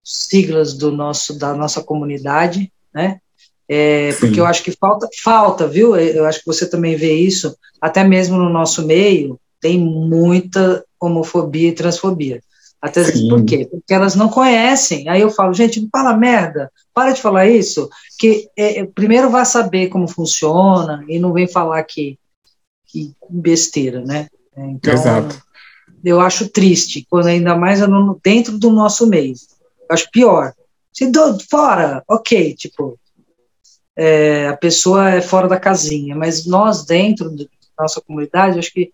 siglas 0.02 0.74
do 0.74 0.90
nosso 0.90 1.38
da 1.38 1.54
nossa 1.54 1.82
comunidade, 1.82 2.72
né? 2.94 3.20
É, 3.68 4.12
porque 4.14 4.38
eu 4.38 4.46
acho 4.46 4.62
que 4.62 4.70
falta, 4.70 5.08
falta, 5.22 5.66
viu? 5.66 5.96
Eu 5.96 6.24
acho 6.24 6.38
que 6.38 6.46
você 6.46 6.68
também 6.68 6.96
vê 6.96 7.12
isso, 7.14 7.56
até 7.80 8.04
mesmo 8.04 8.38
no 8.38 8.48
nosso 8.48 8.86
meio, 8.86 9.38
tem 9.60 9.78
muita 9.78 10.84
homofobia 11.00 11.68
e 11.68 11.74
transfobia. 11.74 12.40
Até 12.86 13.02
Sim. 13.04 13.28
por 13.28 13.44
quê? 13.44 13.66
Porque 13.68 13.92
elas 13.92 14.14
não 14.14 14.28
conhecem. 14.28 15.08
Aí 15.08 15.20
eu 15.20 15.30
falo, 15.30 15.52
gente, 15.52 15.80
não 15.80 15.88
fala 15.90 16.16
merda, 16.16 16.70
para 16.94 17.12
de 17.12 17.20
falar 17.20 17.46
isso, 17.46 17.90
que 18.18 18.48
é, 18.56 18.80
é 18.80 18.86
primeiro 18.86 19.28
vá 19.28 19.44
saber 19.44 19.88
como 19.88 20.06
funciona 20.06 21.04
e 21.08 21.18
não 21.18 21.32
vem 21.32 21.48
falar 21.48 21.82
que, 21.82 22.16
que 22.86 23.12
besteira, 23.28 24.00
né? 24.00 24.28
É, 24.56 24.66
então, 24.66 24.94
Exato. 24.94 25.42
eu 26.04 26.20
acho 26.20 26.48
triste, 26.48 27.04
quando 27.10 27.26
ainda 27.26 27.56
mais 27.56 27.80
dentro 28.22 28.56
do 28.56 28.70
nosso 28.70 29.06
meio. 29.06 29.34
Eu 29.80 29.86
acho 29.94 30.08
pior. 30.12 30.52
Se 30.92 31.10
do, 31.10 31.38
fora, 31.50 32.04
ok, 32.08 32.54
tipo, 32.54 32.98
é, 33.96 34.46
a 34.46 34.56
pessoa 34.56 35.10
é 35.10 35.20
fora 35.20 35.48
da 35.48 35.58
casinha, 35.58 36.14
mas 36.14 36.46
nós 36.46 36.84
dentro 36.84 37.30
da 37.30 37.44
nossa 37.78 38.00
comunidade, 38.00 38.58
acho 38.58 38.72
que 38.72 38.92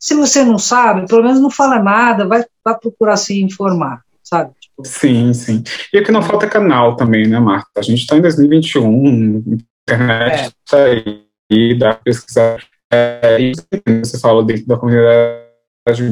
se 0.00 0.14
você 0.14 0.42
não 0.42 0.58
sabe, 0.58 1.06
pelo 1.06 1.22
menos 1.22 1.38
não 1.38 1.50
fala 1.50 1.78
nada, 1.78 2.26
vai, 2.26 2.42
vai 2.64 2.78
procurar 2.78 3.18
se 3.18 3.42
informar, 3.42 4.00
sabe? 4.24 4.52
Tipo, 4.58 4.82
sim, 4.84 5.34
sim. 5.34 5.62
E 5.92 5.98
o 5.98 6.04
que 6.04 6.10
não 6.10 6.22
falta 6.22 6.46
é 6.46 6.48
canal 6.48 6.96
também, 6.96 7.28
né, 7.28 7.38
Marta? 7.38 7.68
A 7.76 7.82
gente 7.82 8.00
está 8.00 8.16
em 8.16 8.22
2021, 8.22 9.58
internet 9.86 10.54
é. 10.72 11.22
aí, 11.50 11.78
dá 11.78 11.92
para 11.92 12.02
pesquisar. 12.02 12.64
É, 12.90 13.38
isso 13.40 13.66
você 14.02 14.18
fala 14.18 14.42
dentro 14.42 14.66
da 14.66 14.76
comunidade 14.76 15.50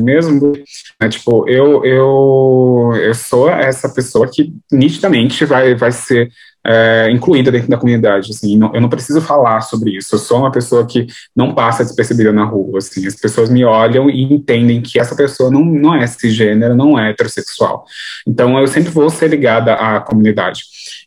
mesmo, 0.02 0.52
né, 1.00 1.08
tipo, 1.08 1.48
eu, 1.48 1.84
eu, 1.84 2.92
eu 2.94 3.14
sou 3.14 3.48
essa 3.48 3.88
pessoa 3.88 4.28
que 4.30 4.52
nitidamente 4.70 5.44
vai, 5.44 5.74
vai 5.74 5.92
ser 5.92 6.30
é, 6.68 7.10
incluída 7.10 7.50
dentro 7.50 7.70
da 7.70 7.78
comunidade, 7.78 8.30
assim, 8.30 8.58
não, 8.58 8.74
eu 8.74 8.80
não 8.80 8.90
preciso 8.90 9.22
falar 9.22 9.62
sobre 9.62 9.96
isso, 9.96 10.14
eu 10.14 10.18
sou 10.18 10.40
uma 10.40 10.52
pessoa 10.52 10.84
que 10.86 11.06
não 11.34 11.54
passa 11.54 11.82
despercebida 11.82 12.30
na 12.30 12.44
rua, 12.44 12.76
assim, 12.78 13.06
as 13.06 13.14
pessoas 13.14 13.48
me 13.48 13.64
olham 13.64 14.10
e 14.10 14.22
entendem 14.22 14.82
que 14.82 15.00
essa 15.00 15.16
pessoa 15.16 15.50
não, 15.50 15.64
não 15.64 15.94
é 15.94 16.06
cisgênero, 16.06 16.76
não 16.76 16.98
é 16.98 17.10
heterossexual, 17.10 17.86
então 18.26 18.58
eu 18.58 18.66
sempre 18.66 18.90
vou 18.90 19.08
ser 19.08 19.28
ligada 19.28 19.72
à 19.72 19.98
comunidade, 19.98 20.60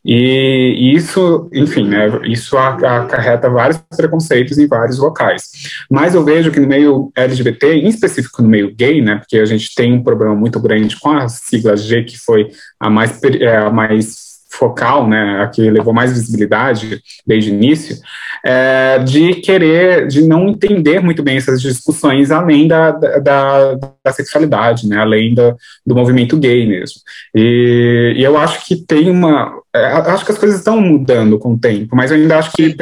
e, 0.04 0.94
isso, 0.96 1.48
enfim, 1.54 1.88
né, 1.88 2.08
isso 2.24 2.58
acarreta 2.58 3.48
vários 3.48 3.78
preconceitos 3.96 4.58
em 4.58 4.68
vários 4.68 4.98
locais, 4.98 5.44
mas 5.92 6.16
eu 6.16 6.24
vejo 6.24 6.50
que 6.50 6.60
no 6.60 6.68
meio 6.68 7.12
LGBT, 7.16 7.76
em 7.76 7.88
específico 7.88 8.42
no 8.42 8.50
meio 8.50 8.74
gay, 8.74 9.00
né, 9.00 9.18
porque 9.18 9.38
a 9.38 9.46
gente 9.46 9.76
tem 9.76 9.94
um 9.94 10.02
problema 10.02 10.34
muito 10.34 10.60
grande 10.60 11.00
com 11.00 11.12
a 11.12 11.28
sigla 11.28 11.78
G, 11.78 12.04
que 12.04 12.18
foi 12.18 12.50
a 12.80 12.90
mais, 12.90 13.22
é, 13.24 13.58
a 13.58 13.70
mais 13.70 14.31
focal, 14.52 15.08
né, 15.08 15.42
a 15.42 15.48
que 15.48 15.70
levou 15.70 15.94
mais 15.94 16.12
visibilidade 16.12 17.02
desde 17.26 17.52
o 17.52 17.54
início, 17.54 17.98
é, 18.44 19.00
de 19.00 19.36
querer, 19.36 20.08
de 20.08 20.22
não 20.22 20.50
entender 20.50 21.00
muito 21.00 21.24
bem 21.24 21.38
essas 21.38 21.62
discussões 21.62 22.32
além 22.32 22.68
da, 22.68 22.92
da, 22.92 23.76
da 24.04 24.12
sexualidade, 24.12 24.88
né, 24.88 24.98
além 24.98 25.34
da, 25.34 25.56
do 25.86 25.96
movimento 25.96 26.38
gay 26.38 26.68
mesmo. 26.68 26.98
E, 27.34 28.14
e 28.18 28.24
eu 28.24 28.38
acho 28.38 28.66
que 28.66 28.76
tem 28.76 29.10
uma, 29.10 29.54
é, 29.74 29.86
acho 29.86 30.26
que 30.26 30.32
as 30.32 30.38
coisas 30.38 30.58
estão 30.58 30.82
mudando 30.82 31.40
com 31.40 31.54
o 31.54 31.60
tempo, 31.60 31.96
mas 31.96 32.12
eu 32.12 32.18
ainda 32.18 32.38
acho 32.38 32.52
que 32.52 32.76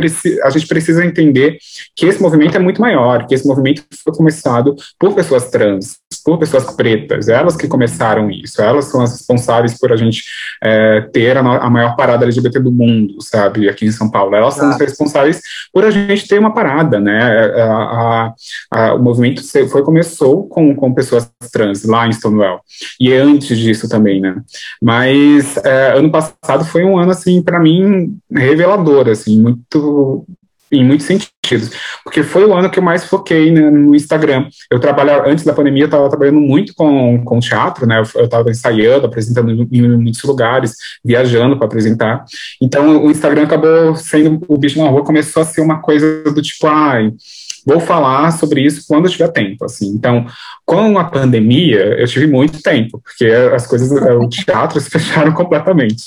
a 0.44 0.50
gente 0.50 0.68
precisa 0.68 1.06
entender 1.06 1.58
que 1.96 2.08
esse 2.08 2.22
movimento 2.22 2.56
é 2.56 2.60
muito 2.60 2.82
maior, 2.82 3.28
que 3.28 3.36
esse 3.36 3.48
movimento 3.48 3.84
foi 4.04 4.14
começado 4.14 4.76
por 5.00 5.14
pessoas 5.14 5.50
trans, 5.50 5.98
por 6.30 6.40
pessoas 6.40 6.66
pretas, 6.76 7.28
elas 7.28 7.56
que 7.56 7.68
começaram 7.68 8.30
isso, 8.32 8.62
elas 8.62 8.86
são 8.86 9.02
as 9.02 9.12
responsáveis 9.12 9.78
por 9.78 9.92
a 9.92 9.96
gente 9.96 10.24
é, 10.64 11.02
ter 11.14 11.38
a, 11.38 11.42
a, 11.42 11.70
maior 11.70 11.96
parada 11.96 12.26
LGBT 12.26 12.60
do 12.60 12.72
mundo, 12.72 13.22
sabe, 13.22 13.70
aqui 13.70 13.86
em 13.86 13.92
São 13.92 14.10
Paulo, 14.10 14.36
elas 14.36 14.56
são 14.56 14.70
as 14.70 14.80
responsáveis 14.80 15.42
por 15.72 15.86
a 15.86 15.92
gente 15.92 16.28
ter 16.28 16.40
uma 16.40 16.54
parada, 16.54 17.00
né, 17.00 17.52
é, 17.56 17.62
a, 17.62 18.34
a, 18.72 18.94
o 18.96 19.00
movimento 19.00 19.44
foi, 19.70 19.84
começou 19.84 20.48
com, 20.48 20.76
com 20.76 20.94
pessoas 20.94 21.30
trans 21.52 21.84
lá 21.84 22.08
em 22.08 22.14
Stonewall, 22.14 22.62
e 23.00 23.14
antes 23.14 23.58
disso 23.58 23.88
também, 23.88 24.20
né, 24.20 24.36
mas 24.82 25.56
é, 25.58 25.98
ano 25.98 26.12
passado 26.12 26.66
foi 26.66 26.80
foi 26.80 26.86
um 26.86 26.98
ano, 26.98 27.12
assim, 27.12 27.42
para 27.42 27.60
mim, 27.60 28.18
revelador, 28.32 29.10
assim, 29.10 29.42
muito 29.42 30.26
em 30.72 30.84
muitos 30.84 31.06
sentidos, 31.06 31.72
porque 32.04 32.24
foi 32.24 32.46
o 32.46 32.54
ano 32.54 32.70
que 32.70 32.80
eu 32.80 32.84
mais 32.84 33.04
foquei 33.06 33.52
né, 33.52 33.70
no 33.70 33.96
Instagram. 33.96 34.48
Eu 34.72 34.80
trabalhava, 34.80 35.30
antes 35.30 35.44
da 35.44 35.54
pandemia, 35.54 35.84
eu 35.84 35.88
estava 35.88 36.10
trabalhando 36.10 36.40
muito 36.40 36.74
com, 36.76 37.24
com 37.24 37.40
teatro, 37.40 37.86
né, 37.86 38.02
eu 38.16 38.26
estava 38.26 38.50
ensaiando, 38.50 39.06
apresentando 39.06 39.52
em, 39.52 39.68
em, 39.72 39.98
muitos 39.98 40.24
lugares, 40.24 40.76
viajando 41.04 41.58
para 41.58 41.66
apresentar, 41.66 42.24
então 42.62 43.04
o 43.04 43.12
Instagram 43.12 43.44
acabou 43.44 43.96
sendo, 43.96 44.40
o 44.48 44.58
bicho 44.58 44.82
na 44.82 44.90
rua 44.90 45.04
começou 45.04 45.42
a 45.42 45.46
ser 45.46 45.62
uma 45.62 45.82
coisa 45.82 46.24
do 46.24 46.42
tipo, 46.42 46.68
ai, 46.68 47.12
vou 47.66 47.80
falar 47.80 48.32
sobre 48.32 48.62
isso 48.62 48.86
quando 48.88 49.06
eu 49.06 49.12
tiver 49.12 49.28
tempo, 49.30 49.66
assim. 49.66 49.88
Então, 49.90 50.26
com 50.66 50.98
a 50.98 51.04
pandemia, 51.04 52.00
eu 52.00 52.08
tive 52.08 52.28
muito 52.28 52.62
tempo, 52.62 53.02
porque 53.04 53.26
as 53.26 53.68
coisas, 53.68 53.92
o 53.92 54.28
teatro 54.28 54.80
se 54.80 54.90
fecharam 54.90 55.32
completamente. 55.34 56.04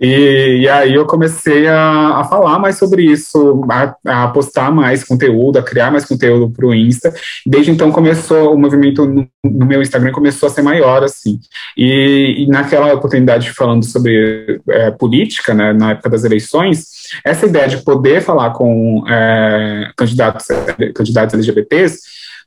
E, 0.00 0.60
e, 0.62 0.68
aí 0.68 0.94
eu 0.94 1.06
comecei 1.06 1.66
a, 1.66 2.20
a 2.20 2.24
falar 2.24 2.58
mais 2.58 2.76
sobre 2.76 3.02
isso, 3.04 3.64
a, 3.70 4.24
a, 4.24 4.28
postar 4.28 4.70
mais 4.70 5.02
conteúdo, 5.04 5.58
a 5.58 5.62
criar 5.62 5.90
mais 5.90 6.04
conteúdo 6.04 6.50
para 6.50 6.66
o 6.66 6.74
Insta. 6.74 7.14
Desde 7.46 7.70
então 7.70 7.90
começou, 7.90 8.54
o 8.54 8.58
movimento 8.58 9.06
no, 9.06 9.28
no, 9.44 9.66
meu 9.66 9.80
Instagram 9.80 10.12
começou 10.12 10.48
a 10.48 10.50
ser 10.50 10.62
maior, 10.62 11.02
assim. 11.02 11.38
E, 11.76 12.44
e 12.44 12.46
naquela 12.48 12.92
oportunidade 12.92 13.50
falando 13.52 13.84
sobre 13.84 14.60
é, 14.68 14.90
política, 14.90 15.54
né, 15.54 15.72
na 15.72 15.92
época 15.92 16.10
das 16.10 16.24
eleições, 16.24 16.86
essa 17.24 17.46
ideia 17.46 17.68
de 17.68 17.78
poder 17.78 18.20
falar 18.20 18.50
com 18.50 19.04
é, 19.08 19.90
candidatos, 19.96 20.46
candidatos 20.94 21.34
LGBTs 21.34 21.98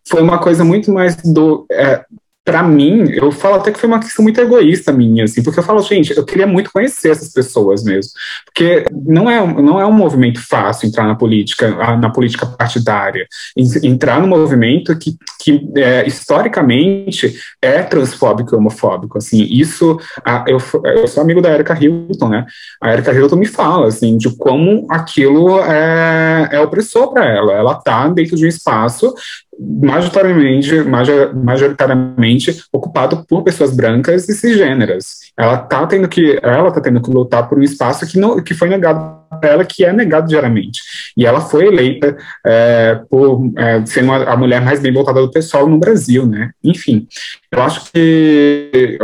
foi 0.07 0.21
uma 0.21 0.39
coisa 0.39 0.63
muito 0.63 0.91
mais 0.91 1.15
do, 1.17 1.65
é, 1.71 2.03
para 2.49 2.63
mim, 2.63 3.11
eu 3.11 3.31
falo 3.31 3.57
até 3.57 3.71
que 3.71 3.79
foi 3.79 3.87
uma 3.87 3.99
questão 3.99 4.23
muito 4.23 4.41
egoísta 4.41 4.91
minha, 4.91 5.25
assim, 5.25 5.43
porque 5.43 5.59
eu 5.59 5.63
falo, 5.63 5.83
gente, 5.83 6.17
eu 6.17 6.25
queria 6.25 6.47
muito 6.47 6.71
conhecer 6.71 7.11
essas 7.11 7.31
pessoas 7.31 7.83
mesmo, 7.83 8.11
porque 8.43 8.85
não 8.91 9.29
é, 9.29 9.61
não 9.61 9.79
é 9.79 9.85
um 9.85 9.91
movimento 9.91 10.41
fácil 10.41 10.87
entrar 10.87 11.05
na 11.05 11.13
política, 11.13 11.69
na 11.97 12.09
política 12.09 12.47
partidária, 12.47 13.27
entrar 13.83 14.19
no 14.19 14.25
movimento 14.25 14.97
que, 14.97 15.15
que 15.39 15.69
é, 15.75 16.07
historicamente 16.07 17.35
é 17.61 17.83
transfóbico 17.83 18.55
e 18.55 18.57
homofóbico, 18.57 19.19
assim, 19.19 19.43
isso, 19.43 19.99
a, 20.25 20.43
eu, 20.47 20.57
eu 20.85 21.07
sou 21.07 21.21
amigo 21.21 21.43
da 21.43 21.53
Erika 21.53 21.77
Hilton, 21.79 22.29
né, 22.29 22.47
a 22.81 22.91
Erika 22.91 23.13
Hilton 23.13 23.35
me 23.35 23.45
fala, 23.45 23.85
assim, 23.85 24.17
de 24.17 24.35
como 24.35 24.87
aquilo 24.89 25.59
é, 25.61 26.49
é 26.53 26.59
opressor 26.59 27.13
para 27.13 27.29
ela, 27.29 27.53
ela 27.53 27.75
tá 27.75 28.07
dentro 28.07 28.35
de 28.35 28.43
um 28.43 28.49
espaço 28.49 29.13
majoritariamente, 29.59 30.83
majoritariamente 30.83 32.63
ocupado 32.71 33.25
por 33.27 33.43
pessoas 33.43 33.75
brancas 33.75 34.29
e 34.29 34.33
cisgêneras. 34.33 35.31
Ela 35.37 35.55
está 35.55 35.85
tendo 35.85 36.07
que, 36.07 36.39
ela 36.41 36.71
tá 36.71 36.79
tendo 36.79 37.01
que 37.01 37.11
lutar 37.11 37.47
por 37.49 37.59
um 37.59 37.63
espaço 37.63 38.07
que 38.07 38.17
não, 38.17 38.41
que 38.41 38.53
foi 38.53 38.69
negado 38.69 39.18
ela, 39.41 39.65
que 39.65 39.83
é 39.83 39.93
negado 39.93 40.27
diariamente. 40.27 40.81
E 41.15 41.25
ela 41.25 41.41
foi 41.41 41.67
eleita 41.67 42.17
é, 42.45 43.01
por 43.09 43.51
é, 43.57 43.85
ser 43.85 44.03
uma, 44.03 44.23
a 44.23 44.37
mulher 44.37 44.61
mais 44.61 44.79
bem 44.79 44.93
voltada 44.93 45.21
do 45.21 45.31
pessoal 45.31 45.67
no 45.67 45.77
Brasil, 45.77 46.25
né? 46.25 46.51
Enfim, 46.63 47.07
eu 47.51 47.61
acho 47.61 47.91
que 47.91 48.97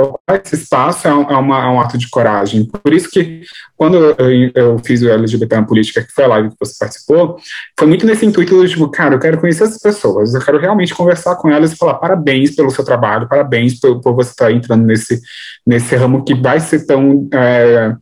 esse 0.43 0.55
espaço 0.55 1.07
é 1.07 1.13
um, 1.13 1.23
é, 1.23 1.37
uma, 1.37 1.63
é 1.63 1.67
um 1.67 1.79
ato 1.79 1.97
de 1.97 2.09
coragem. 2.09 2.65
Por 2.65 2.93
isso 2.93 3.09
que 3.09 3.41
quando 3.75 3.97
eu, 3.97 4.51
eu, 4.53 4.79
fiz 4.79 5.01
o 5.01 5.09
LGBT 5.09 5.55
na 5.55 5.63
política, 5.63 6.01
que 6.01 6.11
foi 6.11 6.23
a 6.23 6.27
live 6.27 6.49
que 6.49 6.55
você 6.59 6.75
participou, 6.79 7.37
foi 7.77 7.87
muito 7.87 8.05
nesse 8.05 8.25
intuito 8.25 8.63
de, 8.63 8.71
tipo, 8.71 8.89
cara, 8.89 9.15
eu 9.15 9.19
quero 9.19 9.39
conhecer 9.39 9.63
essas 9.63 9.81
pessoas, 9.81 10.33
eu 10.33 10.41
quero 10.41 10.59
realmente 10.59 10.93
conversar 10.93 11.35
com 11.35 11.49
elas 11.49 11.73
e 11.73 11.77
falar 11.77 11.95
parabéns 11.95 12.55
pelo 12.55 12.71
seu 12.71 12.83
trabalho, 12.83 13.27
parabéns 13.27 13.79
por, 13.79 13.99
por 13.99 14.13
você 14.13 14.29
estar 14.29 14.51
entrando 14.51 14.85
nesse, 14.85 15.19
nesse 15.65 15.95
ramo 15.95 16.23
que 16.23 16.33
vai 16.33 16.59
ser 16.59 16.85
tão 16.85 17.27
é, 17.33 17.95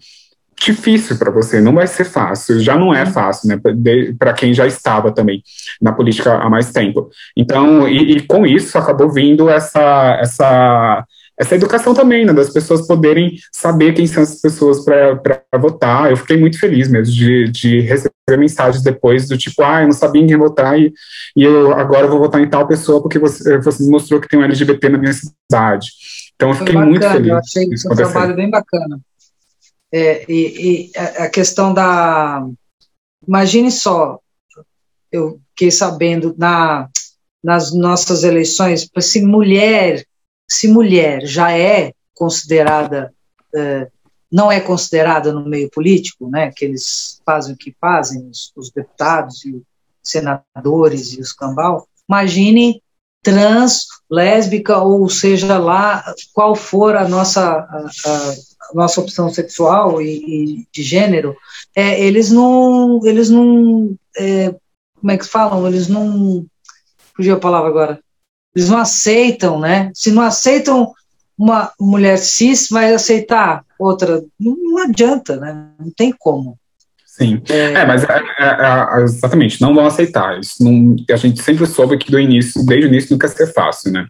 difícil 0.66 1.18
para 1.18 1.32
você, 1.32 1.60
não 1.60 1.74
vai 1.74 1.88
ser 1.88 2.06
fácil, 2.06 2.60
já 2.60 2.78
não 2.78 2.94
é 2.94 3.06
fácil, 3.06 3.50
né, 3.50 3.60
para 4.18 4.34
quem 4.34 4.54
já 4.54 4.66
estava 4.66 5.12
também 5.12 5.44
na 5.82 5.92
política 5.92 6.36
há 6.36 6.50
mais 6.50 6.72
tempo. 6.72 7.10
Então, 7.36 7.88
e, 7.88 8.18
e 8.18 8.22
com 8.22 8.46
isso 8.46 8.78
acabou 8.78 9.12
vindo 9.12 9.50
essa, 9.50 10.18
essa 10.22 11.06
essa 11.40 11.56
educação 11.56 11.96
também, 11.96 12.26
né, 12.26 12.32
das 12.32 12.52
pessoas 12.52 12.86
poderem 12.86 13.34
saber 13.52 13.94
quem 13.94 14.06
são 14.06 14.22
as 14.22 14.40
pessoas 14.40 14.86
para 14.86 15.42
votar. 15.60 16.12
Eu 16.12 16.18
fiquei 16.18 16.38
muito 16.38 16.60
feliz 16.60 16.88
mesmo 16.88 17.12
de, 17.14 17.50
de 17.50 17.80
receber 17.82 18.38
mensagens 18.38 18.84
depois 18.84 19.28
do 19.28 19.38
tipo, 19.38 19.64
ah, 19.64 19.82
eu 19.82 19.88
não 19.88 19.94
sabia 19.94 20.22
em 20.22 20.28
quem 20.28 20.38
votar 20.38 20.80
e, 20.80 20.94
e 21.36 21.44
eu 21.44 21.74
agora 21.74 22.08
vou 22.08 22.20
votar 22.20 22.40
em 22.40 22.48
tal 22.48 22.68
pessoa 22.68 23.02
porque 23.02 23.18
você, 23.18 23.58
você 23.58 23.84
mostrou 23.90 24.22
que 24.22 24.28
tem 24.28 24.40
um 24.40 24.44
LGBT 24.44 24.90
na 24.90 24.98
minha 25.00 25.14
cidade. 25.14 25.90
Então 26.36 26.50
eu 26.50 26.56
fiquei 26.56 26.74
bacana, 26.74 26.92
muito 26.92 27.10
feliz. 27.10 27.30
Eu 27.30 27.38
achei 27.38 27.64
isso 27.72 27.92
um 27.92 27.96
trabalho 27.96 28.36
bem 28.36 28.50
bacana. 28.50 29.00
É, 29.94 30.26
e, 30.28 30.92
e 30.92 30.98
a 30.98 31.30
questão 31.30 31.74
da. 31.74 32.46
Imagine 33.28 33.72
só, 33.72 34.20
eu 35.12 35.40
fiquei 35.50 35.70
sabendo 35.70 36.36
na, 36.38 36.90
nas 37.44 37.74
nossas 37.74 38.24
eleições, 38.24 38.90
se 39.00 39.22
mulher 39.22 40.04
se 40.54 40.68
mulher 40.68 41.26
já 41.26 41.52
é 41.52 41.94
considerada, 42.14 43.14
é, 43.56 43.90
não 44.32 44.52
é 44.52 44.60
considerada 44.60 45.32
no 45.32 45.48
meio 45.48 45.70
político, 45.70 46.30
né, 46.30 46.52
que 46.56 46.66
eles 46.66 47.22
fazem 47.26 47.56
o 47.56 47.58
que 47.58 47.76
fazem, 47.80 48.28
os, 48.30 48.52
os 48.56 48.72
deputados 48.72 49.44
e 49.46 49.62
senadores 50.02 51.14
e 51.14 51.22
os 51.22 51.34
cambal, 51.34 51.88
imagine 52.08 52.82
trans, 53.24 53.88
lésbica, 54.12 54.78
ou 54.80 55.10
seja 55.10 55.58
lá 55.58 56.04
qual 56.34 56.56
for 56.56 56.96
a 56.96 57.08
nossa, 57.08 57.42
a, 57.42 57.90
a, 58.06 58.36
nossa 58.74 59.02
opção 59.02 59.30
sexual 59.30 60.02
e, 60.02 60.08
e 60.08 60.68
de 60.72 60.84
gênero, 60.84 61.36
é, 61.76 62.00
eles 62.04 62.32
não, 62.32 63.00
eles 63.06 63.30
não, 63.30 63.96
é, 64.18 64.54
como 65.00 65.12
é 65.12 65.18
que 65.18 65.26
falam, 65.26 65.68
eles 65.68 65.88
não, 65.88 66.46
fugiu 67.16 67.36
a 67.36 67.40
palavra 67.40 67.70
agora, 67.70 68.00
eles 68.56 68.70
não 68.70 68.78
aceitam, 68.78 69.60
né? 69.60 69.92
Se 69.94 70.12
não 70.12 70.22
aceitam 70.22 70.94
uma 71.38 71.72
mulher 71.80 72.18
cis, 72.18 72.70
vai 72.70 72.94
aceitar 72.94 73.66
outra. 73.80 74.24
Não, 74.40 74.56
não 74.56 74.78
adianta, 74.84 75.38
né? 75.38 75.72
Não 75.80 75.92
tem 75.92 76.14
como. 76.18 76.58
Sim, 77.16 77.40
é, 77.48 77.74
é 77.74 77.86
mas 77.86 78.04
é, 78.04 78.24
é, 78.40 79.00
é, 79.00 79.04
exatamente, 79.04 79.62
não 79.62 79.76
vão 79.76 79.86
aceitar. 79.86 80.40
Isso 80.40 80.64
não, 80.64 80.96
a 81.12 81.16
gente 81.16 81.44
sempre 81.44 81.68
soube 81.68 81.96
que 81.96 82.12
do 82.12 82.20
início, 82.20 82.66
desde 82.66 82.88
o 82.88 82.90
início, 82.90 83.12
nunca 83.12 83.28
ser 83.28 83.54
fácil, 83.54 83.92
né? 83.92 84.08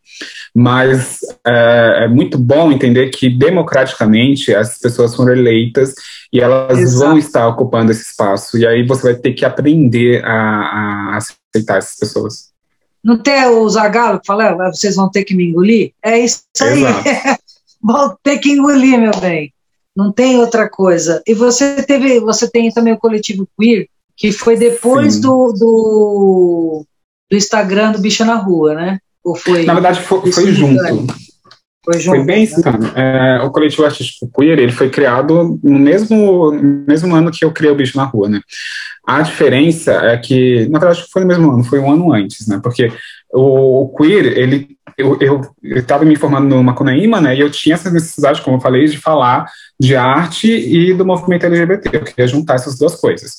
Mas 0.55 1.19
é, 1.45 2.05
é, 2.05 2.07
muito 2.07 2.37
bom 2.37 2.71
entender 2.71 3.09
que 3.09 3.29
democraticamente 3.29 4.55
as 4.55 4.79
pessoas 4.79 5.13
foram 5.13 5.33
eleitas 5.33 5.93
e 6.31 6.39
elas 6.39 6.79
Exato. 6.79 7.09
vão 7.09 7.17
estar 7.17 7.45
ocupando 7.49 7.91
esse 7.91 8.03
espaço. 8.03 8.57
E 8.57 8.65
aí 8.65 8.87
você 8.87 9.11
vai 9.11 9.15
ter 9.15 9.33
que 9.33 9.43
aprender 9.43 10.23
a, 10.23 10.31
a 10.31 11.17
aceitar 11.17 11.79
essas 11.79 11.97
pessoas. 11.97 12.53
Não 13.03 13.17
tem 13.17 13.45
o 13.47 13.67
Zagalo 13.67 14.21
que 14.21 14.27
fala, 14.27 14.51
ah, 14.51 14.71
vocês 14.73 14.95
vão 14.95 15.11
ter 15.11 15.25
que 15.25 15.35
me 15.35 15.49
engolir? 15.49 15.91
É 16.01 16.19
isso 16.19 16.41
aí. 16.61 16.83
vão 17.83 18.15
ter 18.23 18.37
que 18.37 18.49
engolir, 18.49 18.97
meu 18.97 19.11
bem. 19.19 19.53
Não 19.95 20.11
tem 20.11 20.37
outra 20.37 20.67
coisa. 20.67 21.21
E 21.25 21.33
você 21.33 21.83
teve, 21.83 22.19
você 22.19 22.49
tem 22.49 22.71
também 22.71 22.93
o 22.93 22.99
coletivo 22.99 23.47
queer, 23.59 23.87
que 24.17 24.31
foi 24.31 24.57
depois 24.57 25.19
do, 25.19 25.53
do, 25.53 26.85
do, 27.29 27.37
Instagram 27.37 27.91
do 27.91 27.99
Bicho 27.99 28.25
na 28.25 28.35
Rua, 28.35 28.73
né? 28.73 28.99
Ou 29.23 29.35
foi? 29.35 29.65
Na 29.65 29.73
verdade, 29.73 30.01
foi, 30.01 30.31
foi 30.31 30.51
junto. 30.51 30.81
Foi, 31.85 31.99
junto, 31.99 32.15
foi 32.15 32.25
bem 32.25 32.45
né? 32.45 32.93
É, 32.95 33.43
o 33.43 33.51
coletivo 33.51 33.83
artístico 33.83 34.31
queer 34.33 34.57
ele 34.57 34.71
foi 34.71 34.89
criado 34.89 35.59
no 35.61 35.79
mesmo, 35.79 36.51
mesmo 36.51 37.13
ano 37.13 37.29
que 37.29 37.43
eu 37.43 37.51
criei 37.51 37.71
o 37.71 37.75
Bicho 37.75 37.97
na 37.97 38.05
Rua, 38.05 38.29
né? 38.29 38.41
A 39.05 39.21
diferença 39.21 39.91
é 39.91 40.17
que, 40.17 40.65
na 40.69 40.79
verdade, 40.79 41.05
foi 41.11 41.23
no 41.23 41.27
mesmo 41.27 41.51
ano, 41.51 41.63
foi 41.63 41.79
um 41.79 41.91
ano 41.91 42.13
antes, 42.13 42.47
né? 42.47 42.59
Porque 42.63 42.89
o, 43.33 43.83
o 43.83 43.95
queer, 43.95 44.37
ele, 44.37 44.77
eu 44.97 45.17
estava 45.63 46.05
me 46.05 46.15
formando 46.15 46.55
no 46.55 46.63
Macunaíma, 46.63 47.19
né? 47.19 47.35
E 47.35 47.39
eu 47.39 47.49
tinha 47.49 47.73
essa 47.73 47.89
necessidade, 47.89 48.41
como 48.41 48.57
eu 48.57 48.61
falei, 48.61 48.85
de 48.85 48.97
falar 48.97 49.45
de 49.79 49.95
arte 49.95 50.47
e 50.47 50.93
do 50.93 51.05
movimento 51.05 51.45
LGBT. 51.45 51.97
Eu 51.97 52.03
queria 52.03 52.27
juntar 52.27 52.55
essas 52.55 52.77
duas 52.77 52.95
coisas. 52.95 53.37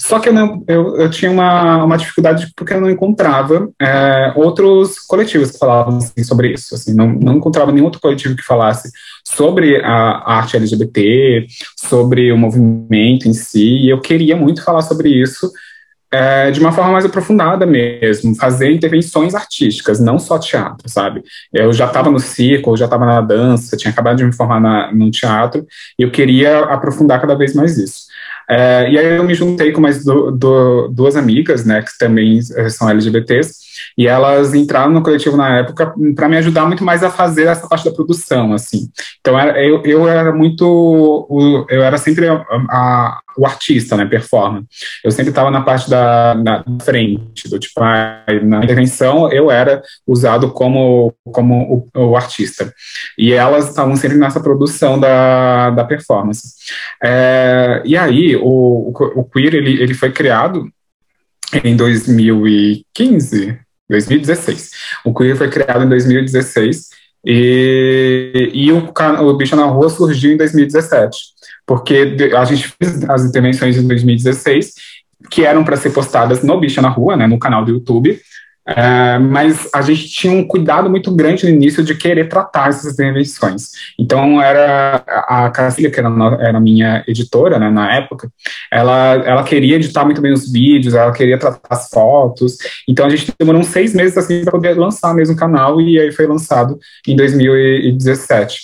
Só 0.00 0.18
que 0.18 0.28
eu, 0.28 0.32
não, 0.32 0.64
eu, 0.66 0.96
eu 0.96 1.10
tinha 1.10 1.30
uma, 1.30 1.84
uma 1.84 1.96
dificuldade 1.96 2.52
porque 2.56 2.74
eu 2.74 2.80
não 2.80 2.90
encontrava 2.90 3.68
é, 3.80 4.32
outros 4.34 4.98
coletivos 4.98 5.52
que 5.52 5.58
falavam 5.58 5.98
assim, 5.98 6.24
sobre 6.24 6.52
isso. 6.52 6.74
Assim, 6.74 6.92
não, 6.92 7.08
não 7.08 7.36
encontrava 7.36 7.70
nenhum 7.70 7.84
outro 7.84 8.00
coletivo 8.00 8.34
que 8.34 8.42
falasse 8.42 8.90
sobre 9.24 9.76
a, 9.76 9.92
a 9.92 10.38
arte 10.38 10.56
LGBT, 10.56 11.46
sobre 11.76 12.32
o 12.32 12.38
movimento 12.38 13.28
em 13.28 13.32
si. 13.32 13.84
E 13.84 13.88
eu 13.88 14.00
queria 14.00 14.36
muito 14.36 14.64
falar 14.64 14.82
sobre 14.82 15.08
isso 15.08 15.50
é, 16.16 16.50
de 16.50 16.58
uma 16.58 16.72
forma 16.72 16.92
mais 16.92 17.04
aprofundada 17.04 17.66
mesmo, 17.66 18.34
fazer 18.34 18.72
intervenções 18.72 19.34
artísticas, 19.34 20.00
não 20.00 20.18
só 20.18 20.38
teatro, 20.38 20.88
sabe? 20.88 21.22
Eu 21.52 21.74
já 21.74 21.86
estava 21.86 22.10
no 22.10 22.18
circo, 22.18 22.70
eu 22.70 22.76
já 22.76 22.86
estava 22.86 23.04
na 23.04 23.20
dança, 23.20 23.76
tinha 23.76 23.90
acabado 23.90 24.16
de 24.16 24.24
me 24.24 24.32
formar 24.32 24.58
na, 24.58 24.90
no 24.92 25.10
teatro, 25.10 25.66
e 25.98 26.02
eu 26.02 26.10
queria 26.10 26.60
aprofundar 26.60 27.20
cada 27.20 27.34
vez 27.34 27.54
mais 27.54 27.76
isso. 27.76 28.06
É, 28.48 28.90
e 28.90 28.98
aí 28.98 29.16
eu 29.16 29.24
me 29.24 29.34
juntei 29.34 29.72
com 29.72 29.80
mais 29.80 30.04
do, 30.04 30.30
do, 30.30 30.88
duas 30.88 31.16
amigas, 31.16 31.66
né, 31.66 31.82
que 31.82 31.98
também 31.98 32.38
eh, 32.56 32.68
são 32.70 32.88
LGBTs, 32.88 33.65
e 33.96 34.06
elas 34.06 34.54
entraram 34.54 34.92
no 34.92 35.02
coletivo 35.02 35.36
na 35.36 35.58
época 35.58 35.94
para 36.14 36.28
me 36.28 36.36
ajudar 36.36 36.66
muito 36.66 36.84
mais 36.84 37.02
a 37.02 37.10
fazer 37.10 37.46
essa 37.46 37.66
parte 37.68 37.84
da 37.84 37.94
produção, 37.94 38.52
assim. 38.52 38.88
Então 39.20 39.38
eu, 39.56 39.82
eu 39.84 40.08
era 40.08 40.32
muito, 40.32 41.66
eu 41.68 41.82
era 41.82 41.98
sempre 41.98 42.28
a, 42.28 42.44
a, 42.70 43.20
o 43.36 43.46
artista, 43.46 43.96
né, 43.96 44.04
performer. 44.04 44.62
Eu 45.04 45.10
sempre 45.10 45.30
estava 45.30 45.50
na 45.50 45.60
parte 45.60 45.90
da 45.90 46.34
na 46.34 46.64
frente, 46.82 47.48
do 47.48 47.58
tipo, 47.58 47.80
na 47.80 48.24
intervenção 48.62 49.30
eu 49.32 49.50
era 49.50 49.82
usado 50.06 50.50
como, 50.50 51.14
como 51.24 51.88
o, 51.94 52.08
o 52.08 52.16
artista. 52.16 52.72
E 53.18 53.32
elas 53.32 53.68
estavam 53.68 53.96
sempre 53.96 54.18
nessa 54.18 54.40
produção 54.40 54.98
da, 54.98 55.70
da 55.70 55.84
performance. 55.84 56.54
É, 57.02 57.82
e 57.84 57.96
aí, 57.96 58.36
o, 58.36 58.42
o, 58.42 59.20
o 59.20 59.24
Queer, 59.24 59.54
ele, 59.54 59.82
ele 59.82 59.94
foi 59.94 60.10
criado 60.12 60.68
em 61.64 61.76
2015, 61.76 63.58
2016. 63.88 64.70
O 65.04 65.14
Queer 65.14 65.36
foi 65.36 65.48
criado 65.48 65.84
em 65.84 65.88
2016 65.88 66.88
E, 67.28 68.50
e 68.54 68.70
o, 68.70 68.78
o 68.78 69.56
na 69.56 69.64
Rua 69.64 69.88
surgiu 69.88 70.32
em 70.32 70.36
2017, 70.36 71.18
porque 71.66 72.16
a 72.36 72.44
gente 72.44 72.68
fez 72.80 73.02
as 73.10 73.24
intervenções 73.24 73.76
em 73.76 73.86
2016, 73.86 74.74
que 75.28 75.44
eram 75.44 75.64
para 75.64 75.76
ser 75.76 75.90
postadas 75.90 76.44
no 76.44 76.60
Bicho 76.60 76.80
na 76.80 76.88
Rua, 76.88 77.16
né, 77.16 77.26
no 77.26 77.38
canal 77.38 77.64
do 77.64 77.72
YouTube, 77.72 78.20
é, 78.68 79.18
mas 79.18 79.68
a 79.72 79.80
gente 79.80 80.08
tinha 80.08 80.32
um 80.32 80.44
cuidado 80.44 80.90
muito 80.90 81.14
grande 81.14 81.44
no 81.44 81.50
início 81.50 81.84
de 81.84 81.94
querer 81.94 82.28
tratar 82.28 82.68
essas 82.68 82.94
intervenções. 82.94 83.70
Então, 83.96 84.42
era 84.42 85.04
a 85.06 85.48
Cacília, 85.50 85.90
que 85.90 86.00
era, 86.00 86.08
era 86.40 86.58
minha 86.58 87.04
editora 87.06 87.60
né, 87.60 87.70
na 87.70 87.94
época, 87.94 88.28
ela, 88.72 89.14
ela 89.24 89.44
queria 89.44 89.76
editar 89.76 90.04
muito 90.04 90.20
bem 90.20 90.32
os 90.32 90.50
vídeos, 90.50 90.94
ela 90.94 91.12
queria 91.12 91.38
tratar 91.38 91.60
as 91.70 91.88
fotos. 91.88 92.56
Então, 92.88 93.06
a 93.06 93.08
gente 93.08 93.32
demorou 93.38 93.60
uns 93.60 93.68
seis 93.68 93.94
meses 93.94 94.18
assim 94.18 94.42
para 94.42 94.52
poder 94.52 94.76
lançar 94.76 95.14
mesmo 95.14 95.34
o 95.36 95.38
canal, 95.38 95.80
e 95.80 96.00
aí 96.00 96.10
foi 96.10 96.26
lançado 96.26 96.76
em 97.06 97.14
2017. 97.14 98.58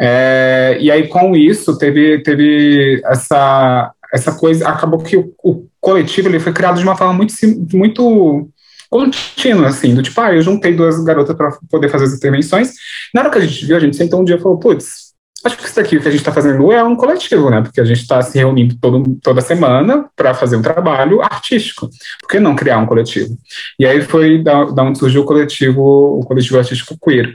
É, 0.00 0.78
e 0.80 0.90
aí, 0.90 1.08
com 1.08 1.36
isso, 1.36 1.76
teve, 1.76 2.22
teve 2.22 3.02
essa, 3.04 3.92
essa 4.12 4.32
coisa. 4.32 4.66
Acabou 4.66 5.00
que 5.00 5.16
o, 5.16 5.32
o 5.44 5.66
coletivo 5.78 6.28
ele 6.28 6.40
foi 6.40 6.52
criado 6.52 6.78
de 6.78 6.84
uma 6.84 6.96
forma 6.96 7.12
muito, 7.12 7.34
muito 7.74 8.48
contínua, 8.92 9.68
assim, 9.68 9.94
do 9.94 10.02
tipo, 10.02 10.20
ah, 10.20 10.34
eu 10.34 10.42
juntei 10.42 10.74
duas 10.74 11.02
garotas 11.02 11.34
para 11.34 11.50
poder 11.70 11.88
fazer 11.88 12.04
as 12.04 12.12
intervenções. 12.12 12.74
Na 13.14 13.22
hora 13.22 13.30
que 13.30 13.38
a 13.38 13.40
gente 13.40 13.64
viu, 13.64 13.74
a 13.74 13.80
gente 13.80 13.96
sentou 13.96 14.20
um 14.20 14.24
dia 14.24 14.36
e 14.36 14.38
falou, 14.38 14.58
putz, 14.58 15.14
acho 15.42 15.56
que 15.56 15.64
isso 15.64 15.76
daqui 15.76 15.98
que 15.98 16.06
a 16.06 16.10
gente 16.10 16.20
está 16.20 16.30
fazendo 16.30 16.70
é 16.70 16.84
um 16.84 16.94
coletivo, 16.94 17.48
né? 17.48 17.62
Porque 17.62 17.80
a 17.80 17.86
gente 17.86 18.02
está 18.02 18.20
se 18.20 18.36
reunindo 18.36 18.76
todo, 18.78 19.18
toda 19.22 19.40
semana 19.40 20.04
para 20.14 20.34
fazer 20.34 20.56
um 20.56 20.62
trabalho 20.62 21.22
artístico. 21.22 21.88
Por 22.20 22.28
que 22.28 22.38
não 22.38 22.54
criar 22.54 22.78
um 22.78 22.86
coletivo? 22.86 23.34
E 23.78 23.86
aí 23.86 24.02
foi 24.02 24.42
da, 24.42 24.64
da 24.64 24.82
onde 24.82 24.98
surgiu 24.98 25.22
o 25.22 25.24
coletivo, 25.24 25.80
o 26.20 26.24
coletivo 26.26 26.58
artístico 26.58 26.94
queer. 27.02 27.34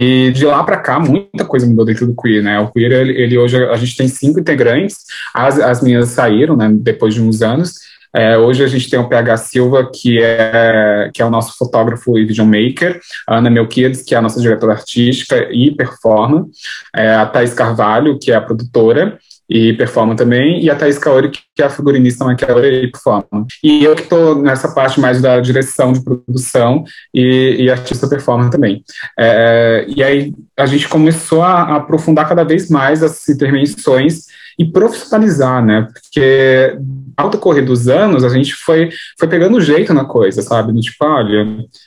E 0.00 0.32
de 0.32 0.44
lá 0.44 0.64
para 0.64 0.78
cá, 0.78 0.98
muita 0.98 1.44
coisa 1.44 1.64
mudou 1.64 1.84
dentro 1.84 2.06
do 2.06 2.14
Queer, 2.14 2.42
né? 2.42 2.58
O 2.60 2.70
Queer, 2.70 2.92
ele, 2.92 3.12
ele, 3.22 3.38
hoje, 3.38 3.56
a 3.56 3.76
gente 3.76 3.96
tem 3.96 4.06
cinco 4.06 4.38
integrantes, 4.38 4.96
as, 5.32 5.58
as 5.58 5.80
minhas 5.80 6.10
saíram, 6.10 6.54
né, 6.54 6.68
depois 6.70 7.14
de 7.14 7.22
uns 7.22 7.40
anos, 7.40 7.72
é, 8.14 8.38
hoje 8.38 8.64
a 8.64 8.66
gente 8.66 8.88
tem 8.88 8.98
o 8.98 9.08
PH 9.08 9.36
Silva, 9.38 9.90
que 9.92 10.22
é, 10.22 11.10
que 11.12 11.22
é 11.22 11.24
o 11.24 11.30
nosso 11.30 11.56
fotógrafo 11.56 12.18
e 12.18 12.24
videomaker, 12.24 13.00
a 13.26 13.38
Ana 13.38 13.50
Melquiades, 13.50 14.02
que 14.02 14.14
é 14.14 14.18
a 14.18 14.22
nossa 14.22 14.40
diretora 14.40 14.72
artística 14.72 15.48
e 15.52 15.70
performa, 15.70 16.46
é, 16.94 17.14
a 17.14 17.26
Thais 17.26 17.54
Carvalho, 17.54 18.18
que 18.18 18.32
é 18.32 18.34
a 18.34 18.40
produtora, 18.40 19.18
e 19.48 19.72
performa 19.72 20.14
também, 20.14 20.62
e 20.62 20.68
a 20.68 20.76
Thais 20.76 20.98
Kaori, 20.98 21.30
que 21.30 21.42
é 21.58 21.64
a 21.64 21.70
figurinista 21.70 22.24
maquiadora 22.24 22.68
e 22.68 22.90
performa. 22.90 23.46
E 23.64 23.82
eu 23.82 23.94
que 23.94 24.02
estou 24.02 24.34
nessa 24.42 24.68
parte 24.74 25.00
mais 25.00 25.22
da 25.22 25.40
direção 25.40 25.92
de 25.92 26.04
produção 26.04 26.84
e, 27.14 27.56
e 27.58 27.70
artista 27.70 28.06
performa 28.06 28.50
também. 28.50 28.84
É, 29.18 29.86
e 29.88 30.02
aí 30.02 30.34
a 30.56 30.66
gente 30.66 30.86
começou 30.86 31.42
a 31.42 31.76
aprofundar 31.76 32.28
cada 32.28 32.44
vez 32.44 32.68
mais 32.68 33.02
as 33.02 33.26
intervenções 33.26 34.26
e 34.58 34.64
profissionalizar, 34.64 35.64
né? 35.64 35.86
Porque 35.92 36.76
ao 37.16 37.30
decorrer 37.30 37.64
dos 37.64 37.88
anos 37.88 38.24
a 38.24 38.28
gente 38.28 38.54
foi, 38.54 38.90
foi 39.18 39.28
pegando 39.28 39.60
jeito 39.60 39.94
na 39.94 40.04
coisa, 40.04 40.42
sabe? 40.42 40.72
Do 40.72 40.80
tipo, 40.80 41.04
olha, 41.04 41.46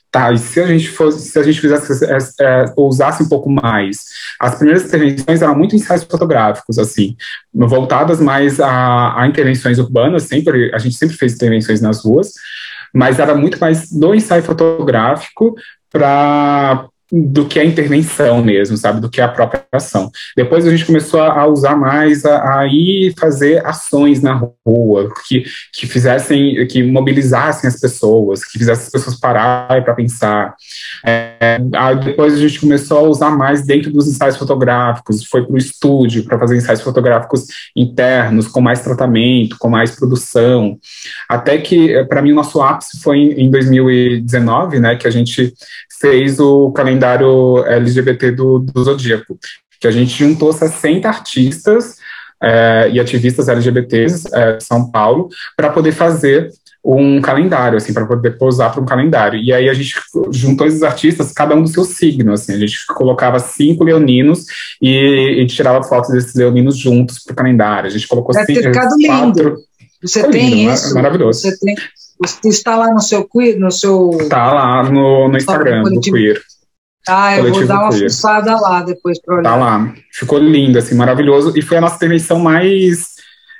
tá, 0.09 0.31
e 0.31 0.37
se 0.37 0.59
a 0.59 0.67
gente 0.67 0.89
fosse, 0.89 1.29
se 1.29 1.37
a 1.37 1.43
gente 1.43 1.59
fizesse, 1.59 2.05
é, 2.05 2.17
é, 2.41 2.73
ousasse 2.77 3.23
um 3.23 3.29
pouco 3.29 3.49
mais? 3.49 4.05
As 4.39 4.55
primeiras 4.55 4.85
intervenções 4.85 5.41
eram 5.41 5.57
muito 5.57 5.75
ensaios 5.75 6.03
fotográficos, 6.03 6.79
assim, 6.79 7.15
voltadas 7.53 8.21
mais 8.21 8.59
a, 8.59 9.21
a 9.21 9.27
intervenções 9.27 9.77
urbanas, 9.77 10.23
sempre, 10.23 10.73
a 10.73 10.77
gente 10.77 10.95
sempre 10.95 11.15
fez 11.17 11.33
intervenções 11.33 11.81
nas 11.81 12.03
ruas, 12.03 12.33
mas 12.93 13.19
era 13.19 13.35
muito 13.35 13.59
mais 13.59 13.89
do 13.91 14.15
ensaio 14.15 14.43
fotográfico 14.43 15.55
para 15.91 16.87
do 17.11 17.45
que 17.45 17.59
a 17.59 17.65
intervenção 17.65 18.41
mesmo, 18.41 18.77
sabe, 18.77 19.01
do 19.01 19.09
que 19.09 19.19
a 19.19 19.27
própria 19.27 19.65
ação. 19.73 20.09
Depois 20.35 20.65
a 20.65 20.69
gente 20.71 20.85
começou 20.85 21.21
a, 21.21 21.45
usar 21.45 21.75
mais, 21.75 22.23
a, 22.25 22.59
a, 22.59 22.67
ir 22.67 23.13
fazer 23.19 23.65
ações 23.65 24.21
na 24.21 24.33
rua, 24.65 25.11
que, 25.27 25.43
que 25.73 25.85
fizessem, 25.85 26.65
que 26.67 26.81
mobilizassem 26.83 27.67
as 27.67 27.77
pessoas, 27.77 28.45
que 28.45 28.57
fizessem 28.57 28.85
as 28.85 28.91
pessoas 28.91 29.19
pararem 29.19 29.83
para 29.83 29.93
pensar. 29.93 30.55
É, 31.05 31.59
depois 32.05 32.33
a 32.33 32.37
gente 32.37 32.61
começou 32.61 32.99
a 32.99 33.09
usar 33.09 33.31
mais 33.31 33.65
dentro 33.65 33.91
dos 33.91 34.07
ensaios 34.07 34.37
fotográficos, 34.37 35.25
foi 35.25 35.43
para 35.45 35.53
o 35.53 35.57
estúdio 35.57 36.23
para 36.23 36.39
fazer 36.39 36.55
ensaios 36.55 36.81
fotográficos 36.81 37.45
internos, 37.75 38.47
com 38.47 38.61
mais 38.61 38.79
tratamento, 38.79 39.57
com 39.59 39.69
mais 39.69 39.91
produção, 39.91 40.77
até 41.27 41.57
que, 41.57 42.05
para 42.05 42.21
mim, 42.21 42.31
o 42.31 42.35
nosso 42.35 42.61
ápice 42.61 43.01
foi 43.01 43.17
em, 43.17 43.47
em 43.47 43.51
2019, 43.51 44.79
né, 44.79 44.95
que 44.95 45.07
a 45.07 45.11
gente 45.11 45.53
fez 45.99 46.39
o 46.39 46.71
calendário 46.71 47.00
LGBT 47.05 48.31
do, 48.31 48.59
do 48.59 48.83
Zodíaco, 48.83 49.37
que 49.79 49.87
a 49.87 49.91
gente 49.91 50.17
juntou 50.17 50.53
60 50.53 51.07
artistas 51.07 51.97
é, 52.41 52.89
e 52.91 52.99
ativistas 52.99 53.47
LGBTs 53.47 54.27
é, 54.33 54.57
de 54.57 54.63
São 54.63 54.89
Paulo 54.89 55.29
para 55.55 55.69
poder 55.69 55.91
fazer 55.91 56.51
um 56.83 57.21
calendário, 57.21 57.77
assim, 57.77 57.93
para 57.93 58.07
poder 58.07 58.37
posar 58.37 58.71
para 58.73 58.81
um 58.81 58.85
calendário. 58.85 59.39
E 59.39 59.53
aí 59.53 59.69
a 59.69 59.73
gente 59.73 59.95
juntou 60.31 60.65
esses 60.65 60.81
artistas, 60.81 61.31
cada 61.31 61.55
um 61.55 61.61
do 61.61 61.69
seu 61.69 61.83
signo, 61.83 62.33
assim, 62.33 62.53
a 62.53 62.57
gente 62.57 62.85
colocava 62.87 63.37
cinco 63.37 63.83
leoninos 63.83 64.45
e, 64.81 65.41
e 65.41 65.45
tirava 65.45 65.83
fotos 65.83 66.11
desses 66.11 66.33
leoninos 66.33 66.77
juntos 66.77 67.19
para 67.19 67.33
o 67.33 67.35
calendário. 67.35 67.87
A 67.87 67.91
gente 67.91 68.07
colocou 68.07 68.33
Deve 68.33 68.47
cinco, 68.47 68.61
ter 68.61 68.73
ficado 68.73 68.95
quatro. 69.05 69.49
lindo. 69.49 69.57
Você 70.01 70.21
Foi 70.21 70.31
tem 70.31 70.49
lindo, 70.49 70.73
isso? 70.73 70.95
Maravilhoso. 70.95 71.41
Você 71.41 71.57
tem, 71.59 71.75
está 72.45 72.75
lá 72.75 72.91
no 72.91 72.99
seu 72.99 73.27
queer, 73.27 73.59
no 73.59 73.71
seu. 73.71 74.09
Está 74.19 74.51
lá 74.51 74.83
no, 74.89 75.27
no 75.27 75.37
Instagram 75.37 75.83
do 75.83 75.99
Queer. 75.99 76.41
Ah, 77.07 77.37
eu 77.37 77.51
vou 77.51 77.65
dar 77.65 77.81
uma 77.81 77.89
queer. 77.89 78.09
fuçada 78.09 78.59
lá 78.59 78.83
depois 78.83 79.19
para 79.21 79.35
olhar. 79.35 79.49
Tá 79.49 79.55
lá. 79.55 79.93
Ficou 80.11 80.37
lindo, 80.37 80.77
assim, 80.77 80.95
maravilhoso. 80.95 81.53
E 81.57 81.61
foi 81.61 81.77
a 81.77 81.81
nossa 81.81 81.95
intervenção 81.95 82.39
mais 82.39 83.15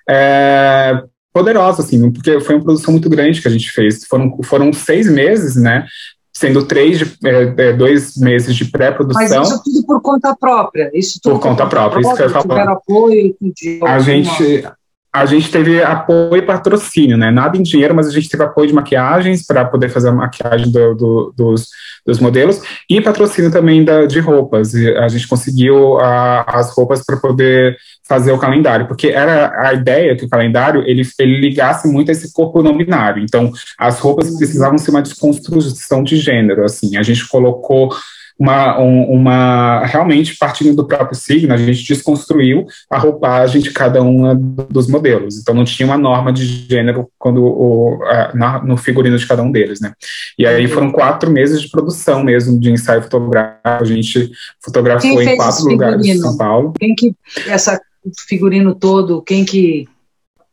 é, 0.10 1.04
poderosa, 1.34 1.82
assim, 1.82 2.12
porque 2.12 2.40
foi 2.40 2.56
uma 2.56 2.64
produção 2.64 2.92
muito 2.92 3.10
grande 3.10 3.42
que 3.42 3.48
a 3.48 3.52
gente 3.52 3.72
fez. 3.72 4.06
Foram, 4.06 4.38
foram 4.44 4.72
seis 4.72 5.10
meses, 5.10 5.56
né? 5.56 5.86
Sendo 6.34 6.66
três, 6.66 7.00
de, 7.00 7.18
é, 7.26 7.70
é 7.70 7.74
dois 7.74 8.16
meses 8.18 8.56
de 8.56 8.66
pré-produção. 8.66 9.40
Mas 9.40 9.50
isso 9.50 9.64
tudo 9.64 9.86
por 9.86 10.02
conta 10.02 10.36
própria? 10.36 10.92
Isso 10.94 11.20
tudo 11.22 11.34
por, 11.34 11.42
conta, 11.42 11.66
própria, 11.68 12.02
própria, 12.02 12.02
isso 12.02 12.16
que 12.16 12.22
eu 12.22 12.28
ia 12.28 12.48
falar. 12.48 12.72
apoio 12.72 13.36
de 13.42 13.80
A 13.84 14.00
gente 14.00 14.66
a 15.14 15.26
gente 15.26 15.52
teve 15.52 15.84
apoio 15.84 16.38
e 16.38 16.42
patrocínio, 16.42 17.18
né? 17.18 17.30
Nada 17.30 17.58
em 17.58 17.62
dinheiro, 17.62 17.94
mas 17.94 18.08
a 18.08 18.12
gente 18.12 18.30
teve 18.30 18.44
apoio 18.44 18.68
de 18.68 18.74
maquiagens 18.74 19.46
para 19.46 19.66
poder 19.66 19.90
fazer 19.90 20.08
a 20.08 20.14
maquiagem 20.14 20.72
do, 20.72 20.96
do, 20.96 21.34
dos, 21.36 21.68
dos 22.06 22.20
modelos 22.20 22.62
e 22.90 23.02
patrocínio 23.02 23.52
também 23.52 23.84
da, 23.84 24.06
de 24.06 24.20
roupas. 24.20 24.74
A 24.74 25.10
gente 25.10 25.28
conseguiu 25.28 26.00
a, 26.00 26.44
as 26.48 26.74
roupas 26.74 27.04
para 27.06 27.18
poder 27.18 27.78
fazer 28.08 28.32
o 28.32 28.38
calendário, 28.38 28.88
porque 28.88 29.08
era 29.08 29.54
a 29.68 29.74
ideia 29.74 30.16
que 30.16 30.26
o 30.26 30.30
calendário 30.30 30.82
ele, 30.86 31.02
ele 31.20 31.42
ligasse 31.42 31.90
muito 31.90 32.10
a 32.10 32.14
esse 32.14 32.32
corpo 32.32 32.64
não 32.64 32.78
binário. 32.78 33.22
Então, 33.22 33.52
as 33.78 34.00
roupas 34.00 34.34
precisavam 34.38 34.78
ser 34.78 34.92
uma 34.92 35.02
desconstrução 35.02 36.04
de 36.04 36.16
gênero. 36.16 36.64
Assim, 36.64 36.96
a 36.96 37.04
gente 37.04 37.28
colocou 37.28 37.94
uma, 38.42 38.76
uma 38.80 39.86
realmente 39.86 40.36
partindo 40.36 40.76
do 40.76 40.88
próprio 40.88 41.16
signo, 41.16 41.54
a 41.54 41.58
gente 41.58 41.88
desconstruiu 41.88 42.66
a 42.90 42.98
roupagem 42.98 43.62
de 43.62 43.70
cada 43.70 44.02
um 44.02 44.34
dos 44.68 44.88
modelos. 44.88 45.38
Então 45.38 45.54
não 45.54 45.64
tinha 45.64 45.86
uma 45.86 45.98
norma 45.98 46.34
de 46.34 46.44
gênero 46.44 47.08
quando 47.20 47.46
o, 47.46 48.00
na, 48.34 48.60
no 48.64 48.78
figurino 48.78 49.16
de 49.16 49.28
cada 49.28 49.44
um 49.44 49.52
deles, 49.52 49.80
né? 49.80 49.94
E 50.40 50.48
aí 50.48 50.68
foram 50.68 50.92
quatro 50.92 51.30
meses 51.30 51.62
de 51.62 51.70
produção 51.70 52.24
mesmo 52.24 52.60
de 52.60 52.72
ensaio 52.72 53.04
fotográfico. 53.04 53.60
A 53.64 53.84
gente 53.84 54.32
fotografou 54.60 55.22
em 55.22 55.36
quatro 55.36 55.66
lugares 55.66 56.02
de 56.02 56.18
São 56.18 56.36
Paulo. 56.36 56.74
Quem 56.80 56.96
que 56.96 57.16
essa 57.46 57.80
figurino 58.28 58.74
todo? 58.74 59.22
Quem 59.22 59.46
que 59.46 59.88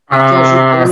a, 0.07 0.85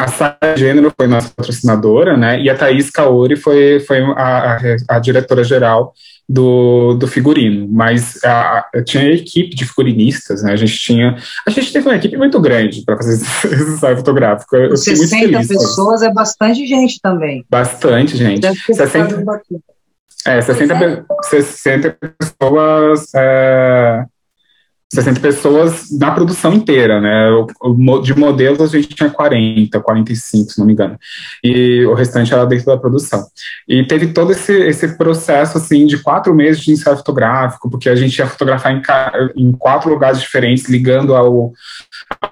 a 0.00 0.08
Saia 0.08 0.56
Gênero 0.56 0.92
foi 0.96 1.06
nossa 1.06 1.28
patrocinadora, 1.28 2.16
né? 2.16 2.40
E 2.40 2.48
a 2.48 2.56
Thaís 2.56 2.88
Kaori 2.88 3.36
foi, 3.36 3.80
foi 3.80 4.00
a, 4.16 4.56
a, 4.56 4.58
a 4.96 4.98
diretora-geral 4.98 5.92
do, 6.26 6.94
do 6.94 7.06
figurino. 7.06 7.68
Mas 7.70 8.18
a, 8.24 8.64
tinha 8.86 9.12
equipe 9.12 9.54
de 9.54 9.66
figurinistas, 9.66 10.42
né? 10.42 10.52
A 10.52 10.56
gente 10.56 10.78
tinha. 10.78 11.16
A 11.46 11.50
gente 11.50 11.70
teve 11.70 11.86
uma 11.86 11.96
equipe 11.96 12.16
muito 12.16 12.40
grande 12.40 12.82
para 12.82 12.96
fazer 12.96 13.12
esse, 13.22 13.46
ensaio 13.74 13.98
fotográfico. 13.98 14.56
Eu 14.56 14.74
60 14.74 15.38
pessoas 15.46 16.00
é 16.00 16.10
bastante 16.10 16.66
gente 16.66 16.98
também. 17.02 17.44
Bastante 17.50 18.16
gente. 18.16 18.46
60, 18.74 19.22
é, 20.24 20.40
60, 20.40 21.06
60 21.24 21.98
pessoas. 22.18 23.14
É, 23.14 24.04
60 24.92 25.20
pessoas 25.20 25.86
na 25.92 26.10
produção 26.10 26.52
inteira, 26.52 27.00
né? 27.00 27.28
De 28.02 28.18
modelos 28.18 28.60
a 28.60 28.66
gente 28.66 28.88
tinha 28.88 29.08
40, 29.08 29.78
45, 29.80 30.50
se 30.50 30.58
não 30.58 30.66
me 30.66 30.72
engano. 30.72 30.98
E 31.44 31.84
o 31.86 31.94
restante 31.94 32.34
era 32.34 32.44
dentro 32.44 32.66
da 32.66 32.76
produção. 32.76 33.24
E 33.68 33.84
teve 33.84 34.08
todo 34.08 34.32
esse, 34.32 34.52
esse 34.52 34.98
processo, 34.98 35.58
assim, 35.58 35.86
de 35.86 35.98
quatro 35.98 36.34
meses 36.34 36.60
de 36.60 36.72
ensaio 36.72 36.96
fotográfico, 36.96 37.70
porque 37.70 37.88
a 37.88 37.94
gente 37.94 38.18
ia 38.18 38.26
fotografar 38.26 38.72
em, 38.72 38.82
em 39.36 39.52
quatro 39.52 39.88
lugares 39.88 40.20
diferentes, 40.20 40.68
ligando 40.68 41.14
ao 41.14 41.52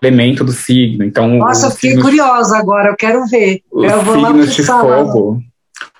elemento 0.03 0.43
do 0.43 0.53
signo. 0.53 1.05
Então, 1.05 1.39
Nossa, 1.39 1.71
fiquei 1.71 1.91
signos, 1.91 2.05
curiosa 2.05 2.59
agora, 2.59 2.89
eu 2.89 2.97
quero 2.97 3.25
ver. 3.27 3.63
Eu 3.73 4.03
vou 4.03 4.17
signos 4.17 4.55
de 4.55 4.63
fogo. 4.65 5.41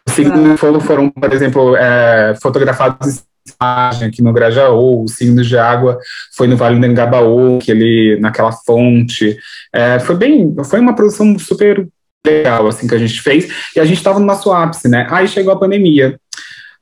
Os 0.09 0.13
signos 0.13 0.51
de 0.51 0.57
fogo 0.57 0.81
foram, 0.81 1.09
por 1.09 1.33
exemplo, 1.33 1.77
é, 1.77 2.35
fotografados 2.43 3.23
aqui 3.61 4.23
no 4.23 4.33
Grajaú, 4.33 5.05
o 5.05 5.09
signo 5.09 5.43
de 5.43 5.57
água 5.59 5.99
foi 6.37 6.47
no 6.47 6.57
Vale 6.57 6.79
do 6.79 6.87
Engabaú, 6.87 7.59
que 7.59 7.71
ele 7.71 8.19
naquela 8.21 8.53
fonte. 8.53 9.37
É, 9.73 9.99
foi 9.99 10.17
bem, 10.17 10.55
foi 10.65 10.81
uma 10.81 10.95
produção 10.95 11.39
super 11.39 11.87
legal 12.27 12.67
assim 12.67 12.87
que 12.87 12.95
a 12.95 12.99
gente 12.99 13.21
fez 13.21 13.49
e 13.75 13.81
a 13.81 13.85
gente 13.85 13.99
estava 13.99 14.19
no 14.19 14.27
nosso 14.27 14.53
ápice, 14.53 14.89
né? 14.89 15.07
Aí 15.11 15.29
chegou 15.29 15.53
a 15.53 15.59
pandemia. 15.59 16.19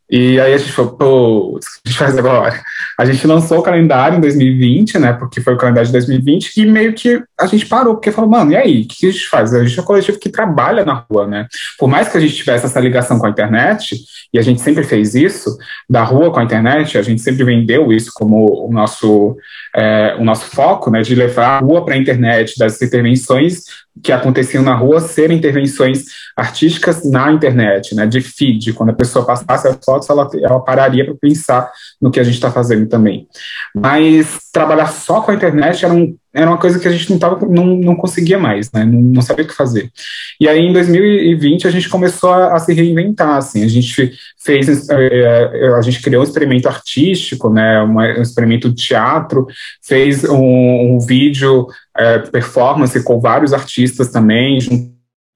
E 0.09 0.41
aí 0.41 0.55
a 0.55 0.57
gente 0.57 0.71
falou, 0.71 0.93
pô, 0.93 1.57
o 1.57 1.59
que 1.59 1.67
a 1.67 1.89
gente 1.89 1.99
faz 1.99 2.17
agora? 2.17 2.63
A 2.99 3.05
gente 3.05 3.27
lançou 3.27 3.59
o 3.59 3.63
calendário 3.63 4.17
em 4.17 4.21
2020, 4.21 4.99
né? 5.01 5.13
Porque 5.13 5.41
foi 5.41 5.55
o 5.55 5.57
calendário 5.57 5.87
de 5.87 5.93
2020, 5.93 6.57
e 6.57 6.67
meio 6.67 6.93
que 6.95 7.21
a 7.39 7.47
gente 7.47 7.67
parou, 7.67 7.95
porque 7.95 8.13
falou, 8.13 8.31
mano, 8.31 8.53
e 8.53 8.57
aí? 8.57 8.83
O 8.83 8.87
que 8.87 9.07
a 9.07 9.11
gente 9.11 9.29
faz? 9.29 9.53
A 9.53 9.65
gente 9.65 9.77
é 9.77 9.83
um 9.83 9.85
coletivo 9.85 10.19
que 10.19 10.29
trabalha 10.29 10.85
na 10.85 11.05
rua, 11.11 11.27
né? 11.27 11.49
Por 11.77 11.89
mais 11.89 12.09
que 12.09 12.17
a 12.17 12.21
gente 12.21 12.35
tivesse 12.35 12.67
essa 12.67 12.79
ligação 12.79 13.19
com 13.19 13.27
a 13.27 13.31
internet, 13.31 13.97
e 14.33 14.39
a 14.39 14.43
gente 14.43 14.61
sempre 14.61 14.85
fez 14.85 15.15
isso, 15.17 15.57
da 15.91 16.05
rua 16.05 16.31
com 16.31 16.39
a 16.39 16.45
internet, 16.45 16.97
a 16.97 17.03
gente 17.03 17.21
sempre 17.21 17.43
vendeu 17.43 17.93
isso 17.93 18.13
como 18.15 18.67
o 18.67 18.73
nosso, 18.73 19.37
é, 19.75 20.17
o 20.21 20.25
nosso 20.25 20.47
foco, 20.47 20.89
né? 20.89 21.03
De 21.03 21.17
levar 21.17 21.59
a 21.59 21.59
rua 21.59 21.85
para 21.85 21.95
a 21.95 21.99
internet, 21.99 22.55
das 22.59 22.81
intervenções 22.81 23.86
que 24.03 24.12
aconteciam 24.12 24.62
na 24.62 24.74
rua 24.74 25.01
serem 25.01 25.38
intervenções 25.38 26.05
artísticas 26.36 27.09
na 27.11 27.32
internet, 27.32 27.94
né, 27.94 28.07
de 28.07 28.20
feed. 28.20 28.72
Quando 28.74 28.90
a 28.90 28.94
pessoa 28.94 29.24
passasse 29.24 29.68
as 29.68 29.78
fotos, 29.82 30.09
ela, 30.11 30.28
ela 30.42 30.61
pararia 30.61 31.05
para 31.05 31.14
pensar 31.14 31.70
no 32.01 32.11
que 32.11 32.20
a 32.20 32.24
gente 32.24 32.34
está 32.34 32.51
fazendo 32.51 32.86
também. 32.86 33.26
Mas 33.74 34.51
trabalhar 34.53 34.86
só 34.88 35.20
com 35.20 35.30
a 35.30 35.34
internet 35.34 35.84
era, 35.84 35.94
um, 35.94 36.14
era 36.32 36.51
uma 36.51 36.59
coisa 36.59 36.78
que 36.78 36.86
a 36.86 36.90
gente 36.90 37.11
não, 37.11 37.18
tava, 37.18 37.47
não, 37.47 37.64
não 37.64 37.97
conseguia 37.97 38.38
mais, 38.38 38.70
né, 38.70 38.84
não, 38.84 39.01
não 39.01 39.22
sabia 39.22 39.44
o 39.44 39.49
que 39.49 39.55
fazer. 39.55 39.90
E 40.38 40.47
aí, 40.47 40.61
em 40.61 40.72
2020, 40.72 41.66
a 41.66 41.70
gente 41.70 41.88
começou 41.88 42.30
a, 42.30 42.55
a 42.55 42.59
se 42.59 42.74
reinventar, 42.74 43.36
assim, 43.36 43.64
a 43.64 43.68
gente 43.68 44.12
fez, 44.38 44.88
é, 44.90 45.68
a 45.74 45.80
gente 45.80 46.03
criou 46.03 46.20
um 46.20 46.24
experimento 46.24 46.68
artístico, 46.68 47.49
né, 47.49 47.82
um 47.82 48.01
experimento 48.20 48.68
de 48.68 48.76
teatro, 48.76 49.47
fez 49.82 50.24
um, 50.24 50.97
um 50.97 50.99
vídeo 51.01 51.66
é, 51.99 52.18
performance 52.18 53.03
com 53.03 53.20
vários 53.20 53.53
artistas 53.53 54.09
também, 54.09 54.59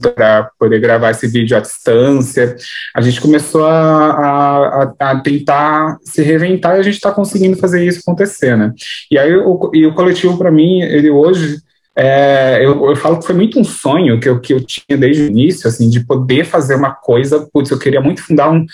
para 0.01 0.51
poder 0.59 0.81
gravar 0.81 1.11
esse 1.11 1.27
vídeo 1.27 1.57
à 1.57 1.61
distância. 1.61 2.57
A 2.95 3.01
gente 3.01 3.21
começou 3.21 3.67
a, 3.67 4.93
a, 4.99 5.11
a 5.11 5.21
tentar 5.21 5.99
se 6.03 6.23
reinventar 6.23 6.77
e 6.77 6.81
a 6.81 6.83
gente 6.83 6.95
está 6.95 7.13
conseguindo 7.13 7.57
fazer 7.59 7.87
isso 7.87 8.01
acontecer, 8.01 8.57
né? 8.57 8.73
E 9.11 9.19
aí 9.19 9.35
o, 9.35 9.71
e 9.75 9.87
o 9.87 9.95
coletivo, 9.95 10.39
para 10.39 10.51
mim, 10.51 10.81
ele 10.81 11.11
hoje 11.11 11.59
é, 11.97 12.65
eu, 12.65 12.89
eu, 12.89 12.97
falo 12.97 13.19
que 13.19 13.27
foi 13.27 13.35
muito 13.35 13.59
um 13.59 13.65
sonho 13.65 14.19
que 14.21 14.29
eu, 14.29 14.41
que 14.41 14.55
eu 14.55 14.65
tinha 14.65 14.97
desde 14.97 15.25
o 15.25 15.27
início, 15.27 15.69
assim, 15.69 15.91
de 15.91 16.01
poder 16.01 16.45
fazer 16.45 16.77
uma 16.77 16.93
coisa, 16.95 17.47
putz, 17.53 17.71
eu 17.71 17.79
queria 17.79 18.01
muito 18.01 18.23
fundar 18.23 18.51
um, 18.51 18.65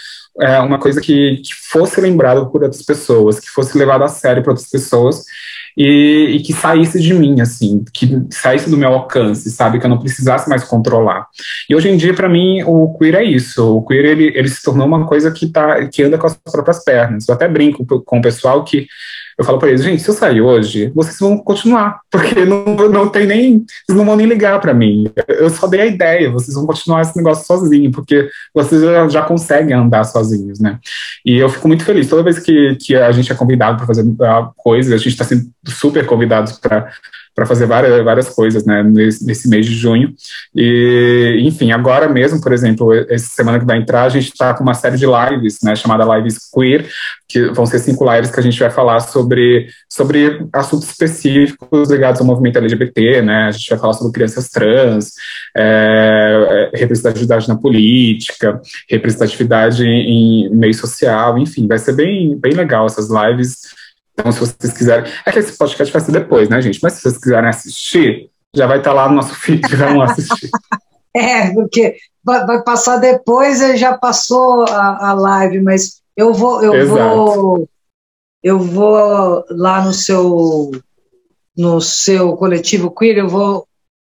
é, 0.40 0.60
uma 0.60 0.78
coisa 0.78 1.00
que, 1.00 1.38
que 1.38 1.54
fosse 1.54 2.00
lembrada 2.00 2.44
por 2.46 2.62
outras 2.62 2.82
pessoas, 2.82 3.40
que 3.40 3.48
fosse 3.48 3.76
levada 3.76 4.04
a 4.04 4.08
sério 4.08 4.42
por 4.42 4.50
outras 4.50 4.68
pessoas, 4.68 5.24
e, 5.76 6.36
e, 6.36 6.40
que 6.40 6.52
saísse 6.52 7.00
de 7.00 7.12
mim, 7.12 7.40
assim, 7.40 7.84
que 7.92 8.22
saísse 8.30 8.70
do 8.70 8.78
meu 8.78 8.88
alcance, 8.88 9.50
sabe, 9.50 9.78
que 9.78 9.84
eu 9.84 9.90
não 9.90 9.98
precisasse 9.98 10.48
mais 10.48 10.64
controlar. 10.64 11.26
E 11.68 11.76
hoje 11.76 11.90
em 11.90 11.96
dia, 11.96 12.14
para 12.14 12.28
mim, 12.28 12.62
o 12.64 12.96
queer 12.96 13.16
é 13.16 13.24
isso. 13.24 13.76
O 13.76 13.84
queer 13.84 14.06
ele, 14.06 14.32
ele 14.34 14.48
se 14.48 14.62
tornou 14.62 14.86
uma 14.86 15.06
coisa 15.06 15.30
que 15.30 15.48
tá, 15.48 15.86
que 15.88 16.02
anda 16.02 16.16
com 16.16 16.26
as 16.26 16.34
próprias 16.36 16.82
pernas. 16.82 17.28
Eu 17.28 17.34
até 17.34 17.46
brinco 17.46 17.84
com 17.84 18.18
o 18.18 18.22
pessoal 18.22 18.64
que 18.64 18.86
eu 19.38 19.44
falo 19.44 19.58
para 19.58 19.68
eles, 19.68 19.82
gente, 19.82 20.02
se 20.02 20.08
eu 20.08 20.14
sair 20.14 20.40
hoje, 20.40 20.90
vocês 20.94 21.18
vão 21.18 21.36
continuar, 21.36 22.00
porque 22.10 22.44
não, 22.44 22.64
não 22.88 23.08
tem 23.08 23.26
nem, 23.26 23.66
vocês 23.86 23.96
não 23.96 24.04
vão 24.04 24.16
nem 24.16 24.26
ligar 24.26 24.58
para 24.60 24.72
mim. 24.72 25.10
Eu 25.28 25.50
só 25.50 25.66
dei 25.66 25.80
a 25.82 25.86
ideia, 25.86 26.30
vocês 26.30 26.54
vão 26.54 26.66
continuar 26.66 27.02
esse 27.02 27.16
negócio 27.16 27.46
sozinho, 27.46 27.90
porque 27.90 28.30
vocês 28.54 28.80
já, 28.80 29.08
já 29.08 29.22
conseguem 29.22 29.74
andar 29.74 30.04
sozinhos, 30.04 30.58
né? 30.58 30.78
E 31.24 31.36
eu 31.36 31.50
fico 31.50 31.68
muito 31.68 31.84
feliz 31.84 32.08
toda 32.08 32.22
vez 32.22 32.38
que, 32.38 32.76
que 32.76 32.96
a 32.96 33.12
gente 33.12 33.30
é 33.30 33.34
convidado 33.34 33.76
para 33.76 33.86
fazer 33.86 34.04
coisas, 34.56 34.92
a 34.92 34.96
gente 34.96 35.08
está 35.08 35.24
sendo 35.24 35.50
super 35.66 36.06
convidados 36.06 36.58
para 36.58 36.90
para 37.36 37.44
fazer 37.44 37.66
várias, 37.66 38.02
várias 38.02 38.30
coisas, 38.30 38.64
né, 38.64 38.82
nesse, 38.82 39.26
nesse, 39.26 39.46
mês 39.46 39.66
de 39.66 39.74
junho. 39.74 40.14
E, 40.54 41.38
enfim, 41.42 41.70
agora 41.70 42.08
mesmo, 42.08 42.40
por 42.40 42.50
exemplo, 42.50 42.94
essa 43.10 43.26
semana 43.26 43.60
que 43.60 43.66
vai 43.66 43.76
entrar, 43.76 44.04
a 44.04 44.08
gente 44.08 44.32
está 44.32 44.54
com 44.54 44.62
uma 44.62 44.72
série 44.72 44.96
de 44.96 45.04
lives, 45.04 45.58
né, 45.62 45.76
chamada 45.76 46.16
Lives 46.16 46.38
Queer, 46.50 46.88
que 47.28 47.50
vão 47.50 47.66
ser 47.66 47.78
cinco 47.80 48.10
lives 48.10 48.30
que 48.30 48.40
a 48.40 48.42
gente 48.42 48.58
vai 48.58 48.70
falar 48.70 49.00
sobre, 49.00 49.68
sobre 49.86 50.46
assuntos 50.50 50.88
específicos 50.88 51.90
ligados 51.90 52.22
ao 52.22 52.26
movimento 52.26 52.56
LGBT, 52.56 53.20
né, 53.20 53.48
a 53.48 53.50
gente 53.50 53.68
vai 53.68 53.78
falar 53.78 53.92
sobre 53.92 54.14
crianças 54.14 54.48
trans, 54.48 55.12
é, 55.54 56.70
é 56.72 56.78
representatividade 56.78 57.46
na 57.48 57.56
política, 57.56 58.62
representatividade 58.88 59.84
em, 59.84 60.46
em 60.46 60.56
meio 60.56 60.72
social, 60.72 61.36
enfim, 61.36 61.68
vai 61.68 61.76
ser 61.76 61.92
bem, 61.92 62.34
bem 62.38 62.54
legal 62.54 62.86
essas 62.86 63.10
lives, 63.10 63.58
então, 64.18 64.32
se 64.32 64.40
vocês 64.40 64.72
quiserem. 64.72 65.12
É 65.26 65.30
que 65.30 65.38
esse 65.38 65.56
podcast 65.56 65.92
vai 65.92 66.00
ser 66.00 66.12
depois, 66.12 66.48
né, 66.48 66.60
gente? 66.62 66.80
Mas 66.82 66.94
se 66.94 67.02
vocês 67.02 67.18
quiserem 67.18 67.50
assistir, 67.50 68.30
já 68.54 68.66
vai 68.66 68.78
estar 68.78 68.94
lá 68.94 69.08
no 69.08 69.16
nosso 69.16 69.34
feed, 69.34 69.62
vão 69.76 70.00
assistir. 70.00 70.50
é, 71.14 71.52
porque 71.52 71.96
vai, 72.24 72.62
passar 72.62 72.96
depois, 72.96 73.58
já 73.78 73.96
passou 73.96 74.64
a, 74.64 75.10
a 75.10 75.12
live, 75.12 75.60
mas 75.60 76.00
eu 76.16 76.32
vou, 76.32 76.62
eu 76.62 76.74
Exato. 76.74 76.96
vou, 76.96 77.68
eu 78.42 78.58
vou 78.58 79.44
lá 79.50 79.84
no 79.84 79.92
seu, 79.92 80.70
no 81.56 81.80
seu 81.80 82.34
coletivo 82.36 82.90
queer, 82.90 83.18
eu 83.18 83.28
vou 83.28 83.68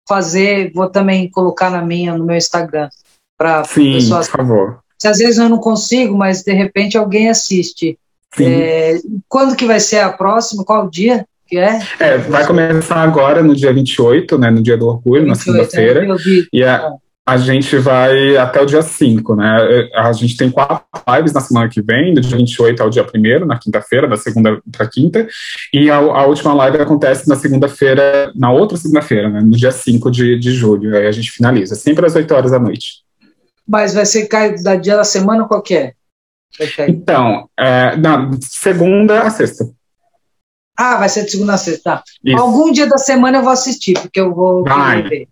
fazer, 0.07 0.71
vou 0.71 0.87
também 0.87 1.31
colocar 1.31 1.71
na 1.71 1.81
minha, 1.81 2.15
no 2.15 2.23
meu 2.23 2.37
Instagram, 2.37 2.89
para 3.35 3.63
pessoas. 3.63 4.27
Por 4.27 4.37
favor. 4.37 4.79
Se 4.99 5.07
às 5.07 5.17
vezes 5.17 5.39
eu 5.39 5.49
não 5.49 5.57
consigo, 5.57 6.15
mas 6.15 6.43
de 6.43 6.53
repente 6.53 6.95
alguém 6.95 7.27
assiste. 7.27 7.97
É, 8.43 8.97
quando 9.27 9.55
que 9.55 9.65
vai 9.65 9.79
ser 9.79 9.99
a 9.99 10.11
próxima? 10.11 10.63
Qual 10.63 10.85
o 10.85 10.89
dia 10.89 11.25
que 11.47 11.57
é? 11.57 11.79
É, 11.99 12.17
vai 12.17 12.45
começar 12.45 12.97
agora 12.97 13.43
no 13.43 13.55
dia 13.55 13.71
28, 13.71 14.37
né, 14.37 14.49
no 14.49 14.63
dia 14.63 14.77
do 14.77 14.87
orgulho, 14.87 15.25
28, 15.25 15.27
na 15.27 15.35
segunda-feira. 15.35 16.07
E 16.51 16.63
a, 16.63 16.91
a 17.25 17.37
gente 17.37 17.77
vai 17.77 18.37
até 18.37 18.61
o 18.61 18.65
dia 18.65 18.81
5, 18.81 19.35
né? 19.35 19.89
A 19.95 20.11
gente 20.13 20.37
tem 20.37 20.51
quatro 20.51 20.85
lives 21.15 21.33
na 21.33 21.41
semana 21.41 21.69
que 21.69 21.81
vem, 21.81 22.13
do 22.13 22.21
dia 22.21 22.37
28 22.37 22.83
ao 22.83 22.89
dia 22.89 23.03
1 23.03 23.45
na 23.45 23.57
quinta-feira, 23.57 24.07
da 24.07 24.15
segunda 24.15 24.61
para 24.71 24.87
quinta, 24.87 25.27
e 25.73 25.89
a, 25.89 25.97
a, 25.97 26.25
última 26.27 26.53
live 26.53 26.77
acontece 26.77 27.27
na 27.27 27.35
segunda-feira, 27.35 28.31
na 28.35 28.51
outra 28.51 28.77
segunda-feira, 28.77 29.29
né? 29.29 29.41
No 29.41 29.57
dia 29.57 29.71
5 29.71 30.11
de, 30.11 30.37
de 30.37 30.51
julho, 30.51 30.95
aí 30.95 31.07
a 31.07 31.11
gente 31.11 31.31
finaliza, 31.31 31.73
sempre 31.73 32.05
às 32.05 32.15
8 32.15 32.31
horas 32.33 32.51
da 32.51 32.59
noite. 32.59 33.03
Mas 33.67 33.95
vai 33.95 34.05
ser 34.05 34.27
da 34.63 34.75
dia 34.75 34.95
da 34.95 35.03
semana 35.03 35.45
qual 35.45 35.63
é? 36.59 36.89
Então, 36.89 37.49
é, 37.57 37.95
na 37.97 38.31
segunda 38.41 39.21
a 39.21 39.29
sexta. 39.29 39.69
Ah, 40.77 40.97
vai 40.97 41.09
ser 41.09 41.25
de 41.25 41.31
segunda 41.31 41.53
a 41.53 41.57
sexta. 41.57 42.03
Tá. 42.03 42.37
Algum 42.37 42.71
dia 42.71 42.87
da 42.87 42.97
semana 42.97 43.37
eu 43.37 43.43
vou 43.43 43.51
assistir, 43.51 43.93
porque 43.93 44.19
eu 44.19 44.33
vou 44.33 44.63
vai. 44.63 45.01
ver. 45.03 45.27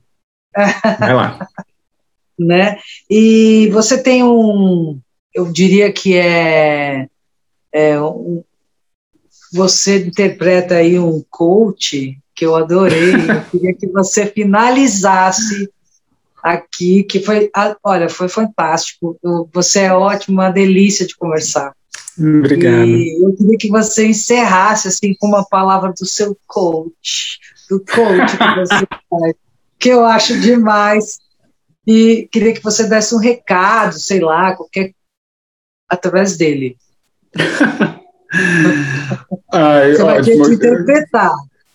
Vai 1.00 1.14
lá. 1.14 1.48
né? 2.40 2.78
E 3.10 3.70
você 3.72 4.02
tem 4.02 4.24
um, 4.24 5.00
eu 5.34 5.52
diria 5.52 5.92
que 5.92 6.16
é, 6.18 7.08
é 7.72 8.00
um, 8.00 8.44
você 9.52 10.06
interpreta 10.06 10.76
aí 10.76 10.98
um 10.98 11.24
coach 11.30 12.18
que 12.36 12.46
eu 12.46 12.56
adorei. 12.56 13.14
eu 13.14 13.44
queria 13.52 13.74
que 13.74 13.88
você 13.88 14.26
finalizasse 14.26 15.70
aqui, 16.44 17.04
que 17.04 17.22
foi, 17.22 17.50
olha, 17.82 18.10
foi 18.10 18.28
fantástico. 18.28 19.18
Você 19.54 19.80
é 19.82 19.94
ótimo, 19.94 20.42
uma 20.42 20.52
delícia 20.52 21.08
de 21.08 21.16
conversar. 21.16 21.74
Obrigado. 22.20 22.86
E 22.86 23.24
eu 23.24 23.34
queria 23.36 23.58
que 23.58 23.70
você 23.70 24.08
encerrasse 24.08 24.90
assim 24.90 25.16
com 25.18 25.28
uma 25.28 25.46
palavra 25.46 25.94
do 25.98 26.06
seu 26.06 26.38
coach, 26.46 27.40
do 27.70 27.80
coach 27.80 28.38
que 28.38 28.56
você 28.60 28.86
faz, 29.10 29.34
que 29.80 29.90
eu 29.90 30.06
acho 30.06 30.40
demais. 30.42 31.18
E 31.88 32.28
queria 32.32 32.54
que 32.54 32.64
você 32.64 32.88
desse 32.88 33.16
um 33.16 33.20
recado, 33.20 33.94
sei 34.00 34.20
lá, 34.20 34.56
qualquer 34.56 34.94
através 35.90 36.38
dele. 36.38 36.78
Ai, 39.52 39.94
você 39.94 40.04
vai 40.04 40.22
ter 40.24 40.42
que 40.42 40.54
interpretar. 40.54 41.32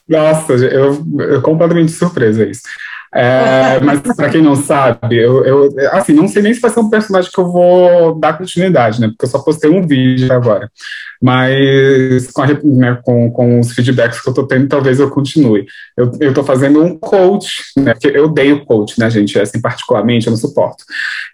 Nossa, 0.09 0.55
eu, 0.55 1.05
eu 1.21 1.43
completamente 1.43 1.93
surpresa 1.93 2.47
isso. 2.47 2.63
É, 3.19 3.81
mas 3.83 4.01
para 4.01 4.31
quem 4.31 4.41
não 4.41 4.55
sabe, 4.55 5.17
eu, 5.17 5.45
eu, 5.45 5.69
assim, 5.91 6.13
não 6.13 6.29
sei 6.29 6.41
nem 6.41 6.55
se 6.55 6.61
vai 6.61 6.71
ser 6.71 6.79
um 6.79 6.89
personagem 6.89 7.29
que 7.33 7.41
eu 7.41 7.51
vou 7.51 8.15
dar 8.15 8.39
continuidade, 8.39 9.01
né? 9.01 9.09
Porque 9.09 9.25
eu 9.25 9.29
só 9.29 9.41
postei 9.41 9.69
um 9.69 9.85
vídeo 9.85 10.33
agora. 10.33 10.71
Mas 11.21 12.31
com, 12.31 12.43
a, 12.43 12.47
né, 12.47 12.99
com, 13.05 13.29
com 13.33 13.59
os 13.59 13.73
feedbacks 13.73 14.21
que 14.21 14.29
eu 14.29 14.35
tô 14.35 14.47
tendo, 14.47 14.69
talvez 14.69 15.01
eu 15.01 15.11
continue. 15.11 15.67
Eu, 15.97 16.13
eu 16.21 16.33
tô 16.33 16.45
fazendo 16.45 16.81
um 16.81 16.97
coach, 16.97 17.65
né? 17.77 17.93
Porque 17.93 18.07
eu 18.07 18.27
odeio 18.27 18.65
coach, 18.65 19.01
né, 19.01 19.11
gente? 19.11 19.37
Assim, 19.37 19.61
particularmente, 19.61 20.29
eu 20.29 20.31
não 20.31 20.39
suporto. 20.39 20.85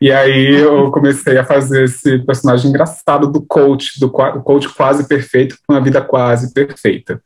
E 0.00 0.10
aí 0.10 0.54
eu 0.54 0.88
comecei 0.92 1.36
a 1.36 1.44
fazer 1.44 1.84
esse 1.84 2.18
personagem 2.20 2.70
engraçado 2.70 3.30
do 3.30 3.42
coach, 3.42 4.00
do 4.00 4.08
coach 4.08 4.70
quase 4.70 5.06
perfeito 5.06 5.56
com 5.66 5.74
uma 5.74 5.82
vida 5.82 6.00
quase 6.00 6.54
perfeita. 6.54 7.20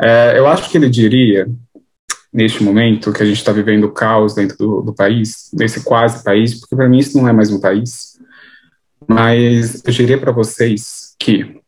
É, 0.00 0.38
eu 0.38 0.46
acho 0.46 0.70
que 0.70 0.78
ele 0.78 0.88
diria 0.88 1.48
neste 2.32 2.62
momento 2.62 3.12
que 3.12 3.22
a 3.22 3.26
gente 3.26 3.38
está 3.38 3.52
vivendo 3.52 3.84
o 3.84 3.92
caos 3.92 4.34
dentro 4.34 4.56
do, 4.56 4.82
do 4.82 4.94
país, 4.94 5.50
nesse 5.52 5.82
quase 5.82 6.22
país, 6.22 6.58
porque 6.58 6.76
para 6.76 6.88
mim 6.88 6.98
isso 6.98 7.16
não 7.16 7.28
é 7.28 7.32
mais 7.32 7.50
um 7.50 7.60
país. 7.60 8.18
Mas 9.06 9.82
eu 9.84 9.92
diria 9.92 10.18
para 10.18 10.32
vocês 10.32 11.14
que 11.18 11.60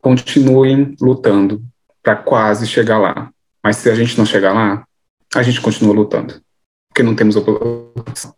continuem 0.00 0.94
lutando 1.00 1.62
para 2.02 2.16
quase 2.16 2.66
chegar 2.66 2.98
lá. 2.98 3.30
Mas 3.62 3.76
se 3.76 3.88
a 3.88 3.94
gente 3.94 4.18
não 4.18 4.26
chegar 4.26 4.52
lá, 4.52 4.84
a 5.34 5.42
gente 5.42 5.60
continua 5.60 5.94
lutando, 5.94 6.42
porque 6.88 7.02
não 7.02 7.14
temos 7.14 7.36
oposição. 7.36 8.34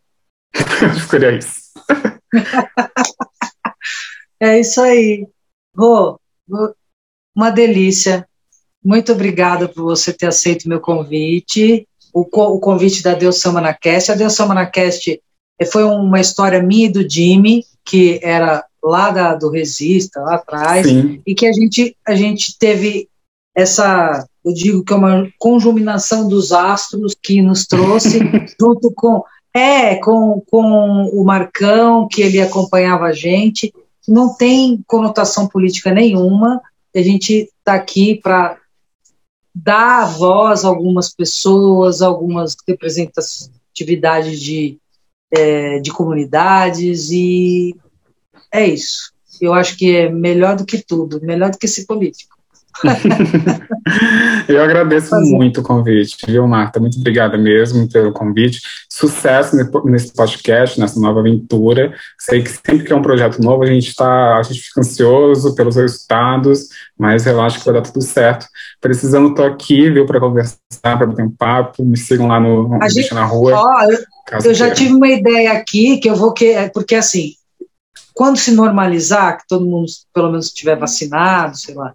Seria 1.10 1.36
isso. 1.36 1.72
é 4.38 4.60
isso 4.60 4.80
aí. 4.80 5.26
Rô, 5.76 6.20
uma 7.34 7.50
delícia. 7.50 8.28
Muito 8.84 9.12
obrigada 9.12 9.66
por 9.68 9.82
você 9.82 10.12
ter 10.12 10.26
aceito 10.26 10.68
meu 10.68 10.80
convite, 10.80 11.88
o, 12.12 12.20
o 12.20 12.60
convite 12.60 13.02
da 13.02 13.14
Deus 13.14 13.40
Samana 13.40 13.72
Cast. 13.72 14.12
A 14.12 14.14
Deus 14.14 14.34
Samana 14.34 14.66
Cast 14.66 15.20
foi 15.72 15.84
uma 15.84 16.20
história 16.20 16.62
minha 16.62 16.86
e 16.86 16.92
do 16.92 17.08
Jimmy, 17.08 17.64
que 17.84 18.20
era 18.22 18.64
lá 18.82 19.10
da, 19.10 19.34
do 19.34 19.50
Resista, 19.50 20.20
lá 20.20 20.34
atrás, 20.34 20.86
Sim. 20.86 21.20
e 21.26 21.34
que 21.34 21.46
a 21.46 21.52
gente, 21.52 21.96
a 22.06 22.14
gente 22.14 22.58
teve 22.58 23.08
essa, 23.54 24.26
eu 24.44 24.52
digo 24.52 24.84
que 24.84 24.92
é 24.92 24.96
uma 24.96 25.28
conjuminação 25.38 26.28
dos 26.28 26.52
astros 26.52 27.14
que 27.20 27.40
nos 27.40 27.66
trouxe, 27.66 28.18
junto 28.60 28.92
com, 28.94 29.22
é, 29.54 29.96
com, 29.96 30.42
com 30.50 31.10
o 31.12 31.24
Marcão, 31.24 32.06
que 32.06 32.20
ele 32.20 32.40
acompanhava 32.40 33.06
a 33.06 33.12
gente, 33.12 33.72
não 34.06 34.34
tem 34.34 34.82
conotação 34.86 35.46
política 35.46 35.90
nenhuma, 35.90 36.60
a 36.94 37.00
gente 37.00 37.48
está 37.58 37.74
aqui 37.74 38.20
para 38.22 38.58
dar 39.54 40.06
voz 40.06 40.64
a 40.64 40.68
algumas 40.68 41.14
pessoas, 41.14 42.02
algumas 42.02 42.56
representatividades 42.66 44.40
de, 44.40 44.78
é, 45.30 45.78
de 45.78 45.90
comunidades, 45.92 47.10
e 47.10 47.76
é 48.52 48.66
isso. 48.66 49.12
Eu 49.40 49.52
acho 49.52 49.76
que 49.76 49.96
é 49.96 50.08
melhor 50.08 50.56
do 50.56 50.66
que 50.66 50.82
tudo, 50.82 51.20
melhor 51.22 51.50
do 51.50 51.58
que 51.58 51.68
ser 51.68 51.84
político. 51.86 52.33
Eu 54.48 54.62
agradeço 54.62 55.14
muito 55.20 55.60
o 55.60 55.62
convite, 55.62 56.16
viu, 56.26 56.46
Marta? 56.46 56.80
Muito 56.80 56.98
obrigada 56.98 57.36
mesmo 57.38 57.88
pelo 57.88 58.12
convite. 58.12 58.60
Sucesso 58.88 59.56
nesse 59.84 60.12
podcast, 60.12 60.78
nessa 60.80 60.98
nova 60.98 61.20
aventura. 61.20 61.94
Sei 62.18 62.42
que 62.42 62.50
sempre 62.50 62.84
que 62.84 62.92
é 62.92 62.96
um 62.96 63.02
projeto 63.02 63.40
novo, 63.40 63.62
a 63.62 63.66
gente 63.66 63.88
está, 63.88 64.36
a 64.36 64.42
gente 64.42 64.60
fica 64.60 64.80
ansioso 64.80 65.54
pelos 65.54 65.76
resultados, 65.76 66.68
mas 66.98 67.24
relaxa 67.24 67.58
que 67.58 67.64
vai 67.64 67.74
dar 67.74 67.82
tudo 67.82 68.02
certo. 68.02 68.46
Precisando, 68.80 69.30
estou 69.30 69.46
aqui, 69.46 69.90
viu, 69.90 70.06
para 70.06 70.20
conversar, 70.20 70.58
para 70.82 71.06
bater 71.06 71.24
um 71.24 71.30
papo. 71.30 71.84
Me 71.84 71.96
sigam 71.96 72.26
lá 72.26 72.40
no, 72.40 72.78
gente, 72.88 73.14
na 73.14 73.24
rua. 73.24 73.52
Ó, 73.54 73.82
eu, 73.84 73.98
eu 74.44 74.54
já 74.54 74.70
tive 74.72 74.94
uma 74.94 75.08
ideia 75.08 75.52
aqui 75.52 75.98
que 75.98 76.08
eu 76.08 76.16
vou 76.16 76.32
que 76.32 76.70
porque 76.72 76.94
assim, 76.94 77.32
quando 78.12 78.36
se 78.36 78.52
normalizar, 78.52 79.38
que 79.38 79.44
todo 79.48 79.66
mundo 79.66 79.86
pelo 80.12 80.30
menos 80.30 80.46
estiver 80.46 80.76
vacinado, 80.76 81.56
sei 81.56 81.74
lá 81.74 81.94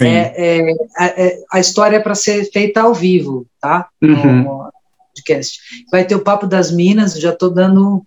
é, 0.00 0.34
é, 0.36 1.26
é, 1.26 1.38
a 1.52 1.60
história 1.60 1.96
é 1.96 2.00
para 2.00 2.14
ser 2.14 2.50
feita 2.50 2.82
ao 2.82 2.94
vivo, 2.94 3.46
tá? 3.60 3.88
Uhum. 4.02 4.42
No 4.42 4.72
podcast. 5.08 5.58
Vai 5.90 6.04
ter 6.04 6.14
o 6.14 6.22
Papo 6.22 6.46
das 6.46 6.70
Minas, 6.70 7.14
já 7.14 7.30
estou 7.30 7.50
dando 7.50 8.02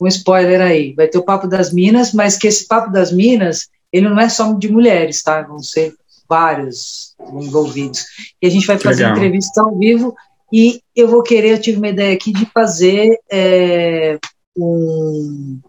um 0.00 0.06
spoiler 0.06 0.60
aí. 0.60 0.92
Vai 0.92 1.08
ter 1.08 1.18
o 1.18 1.24
Papo 1.24 1.46
das 1.46 1.72
Minas, 1.72 2.12
mas 2.12 2.36
que 2.36 2.46
esse 2.46 2.66
Papo 2.66 2.90
das 2.90 3.12
Minas, 3.12 3.68
ele 3.92 4.08
não 4.08 4.18
é 4.18 4.28
só 4.28 4.52
de 4.52 4.70
mulheres, 4.70 5.22
tá? 5.22 5.42
Vão 5.42 5.58
ser 5.58 5.94
vários 6.28 7.14
envolvidos. 7.32 8.04
E 8.40 8.46
a 8.46 8.50
gente 8.50 8.66
vai 8.66 8.78
fazer 8.78 9.04
Legal. 9.04 9.16
entrevista 9.16 9.60
ao 9.60 9.76
vivo 9.76 10.14
e 10.52 10.80
eu 10.94 11.08
vou 11.08 11.22
querer, 11.22 11.52
eu 11.52 11.60
tive 11.60 11.78
uma 11.78 11.88
ideia 11.88 12.14
aqui 12.14 12.32
de 12.32 12.46
fazer 12.46 13.18
é, 13.30 14.18
um, 14.56 15.60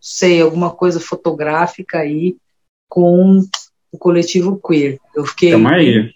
sei, 0.00 0.40
alguma 0.40 0.70
coisa 0.70 0.98
fotográfica 0.98 1.98
aí 1.98 2.36
com 2.88 3.42
o 3.92 3.98
coletivo 3.98 4.58
queer. 4.58 4.98
Eu 5.14 5.24
fiquei. 5.26 5.52
Tamo 5.52 5.68
aí. 5.68 6.10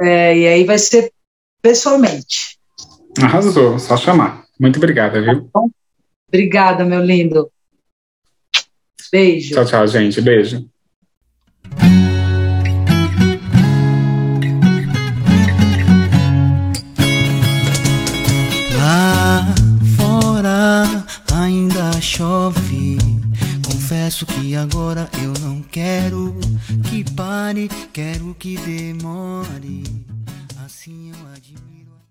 É, 0.00 0.36
e 0.36 0.46
aí 0.46 0.64
vai 0.64 0.78
ser 0.78 1.12
pessoalmente. 1.60 2.58
Arrasou, 3.20 3.78
só 3.78 3.96
chamar. 3.96 4.44
Muito 4.58 4.78
obrigada, 4.78 5.20
viu? 5.20 5.48
Tá 5.52 5.60
obrigada, 6.28 6.84
meu 6.84 7.04
lindo. 7.04 7.50
Beijo. 9.12 9.54
Tchau, 9.54 9.64
tchau, 9.66 9.86
gente. 9.86 10.20
Beijo. 10.20 10.64
Lá 18.78 19.54
fora 19.96 20.84
ainda 21.34 22.00
chove 22.00 22.59
Confesso 24.20 24.26
que 24.26 24.54
agora 24.54 25.08
eu 25.22 25.32
não 25.40 25.62
quero 25.62 26.34
que 26.90 27.04
pare, 27.12 27.70
quero 27.92 28.34
que 28.38 28.56
demore. 28.58 29.82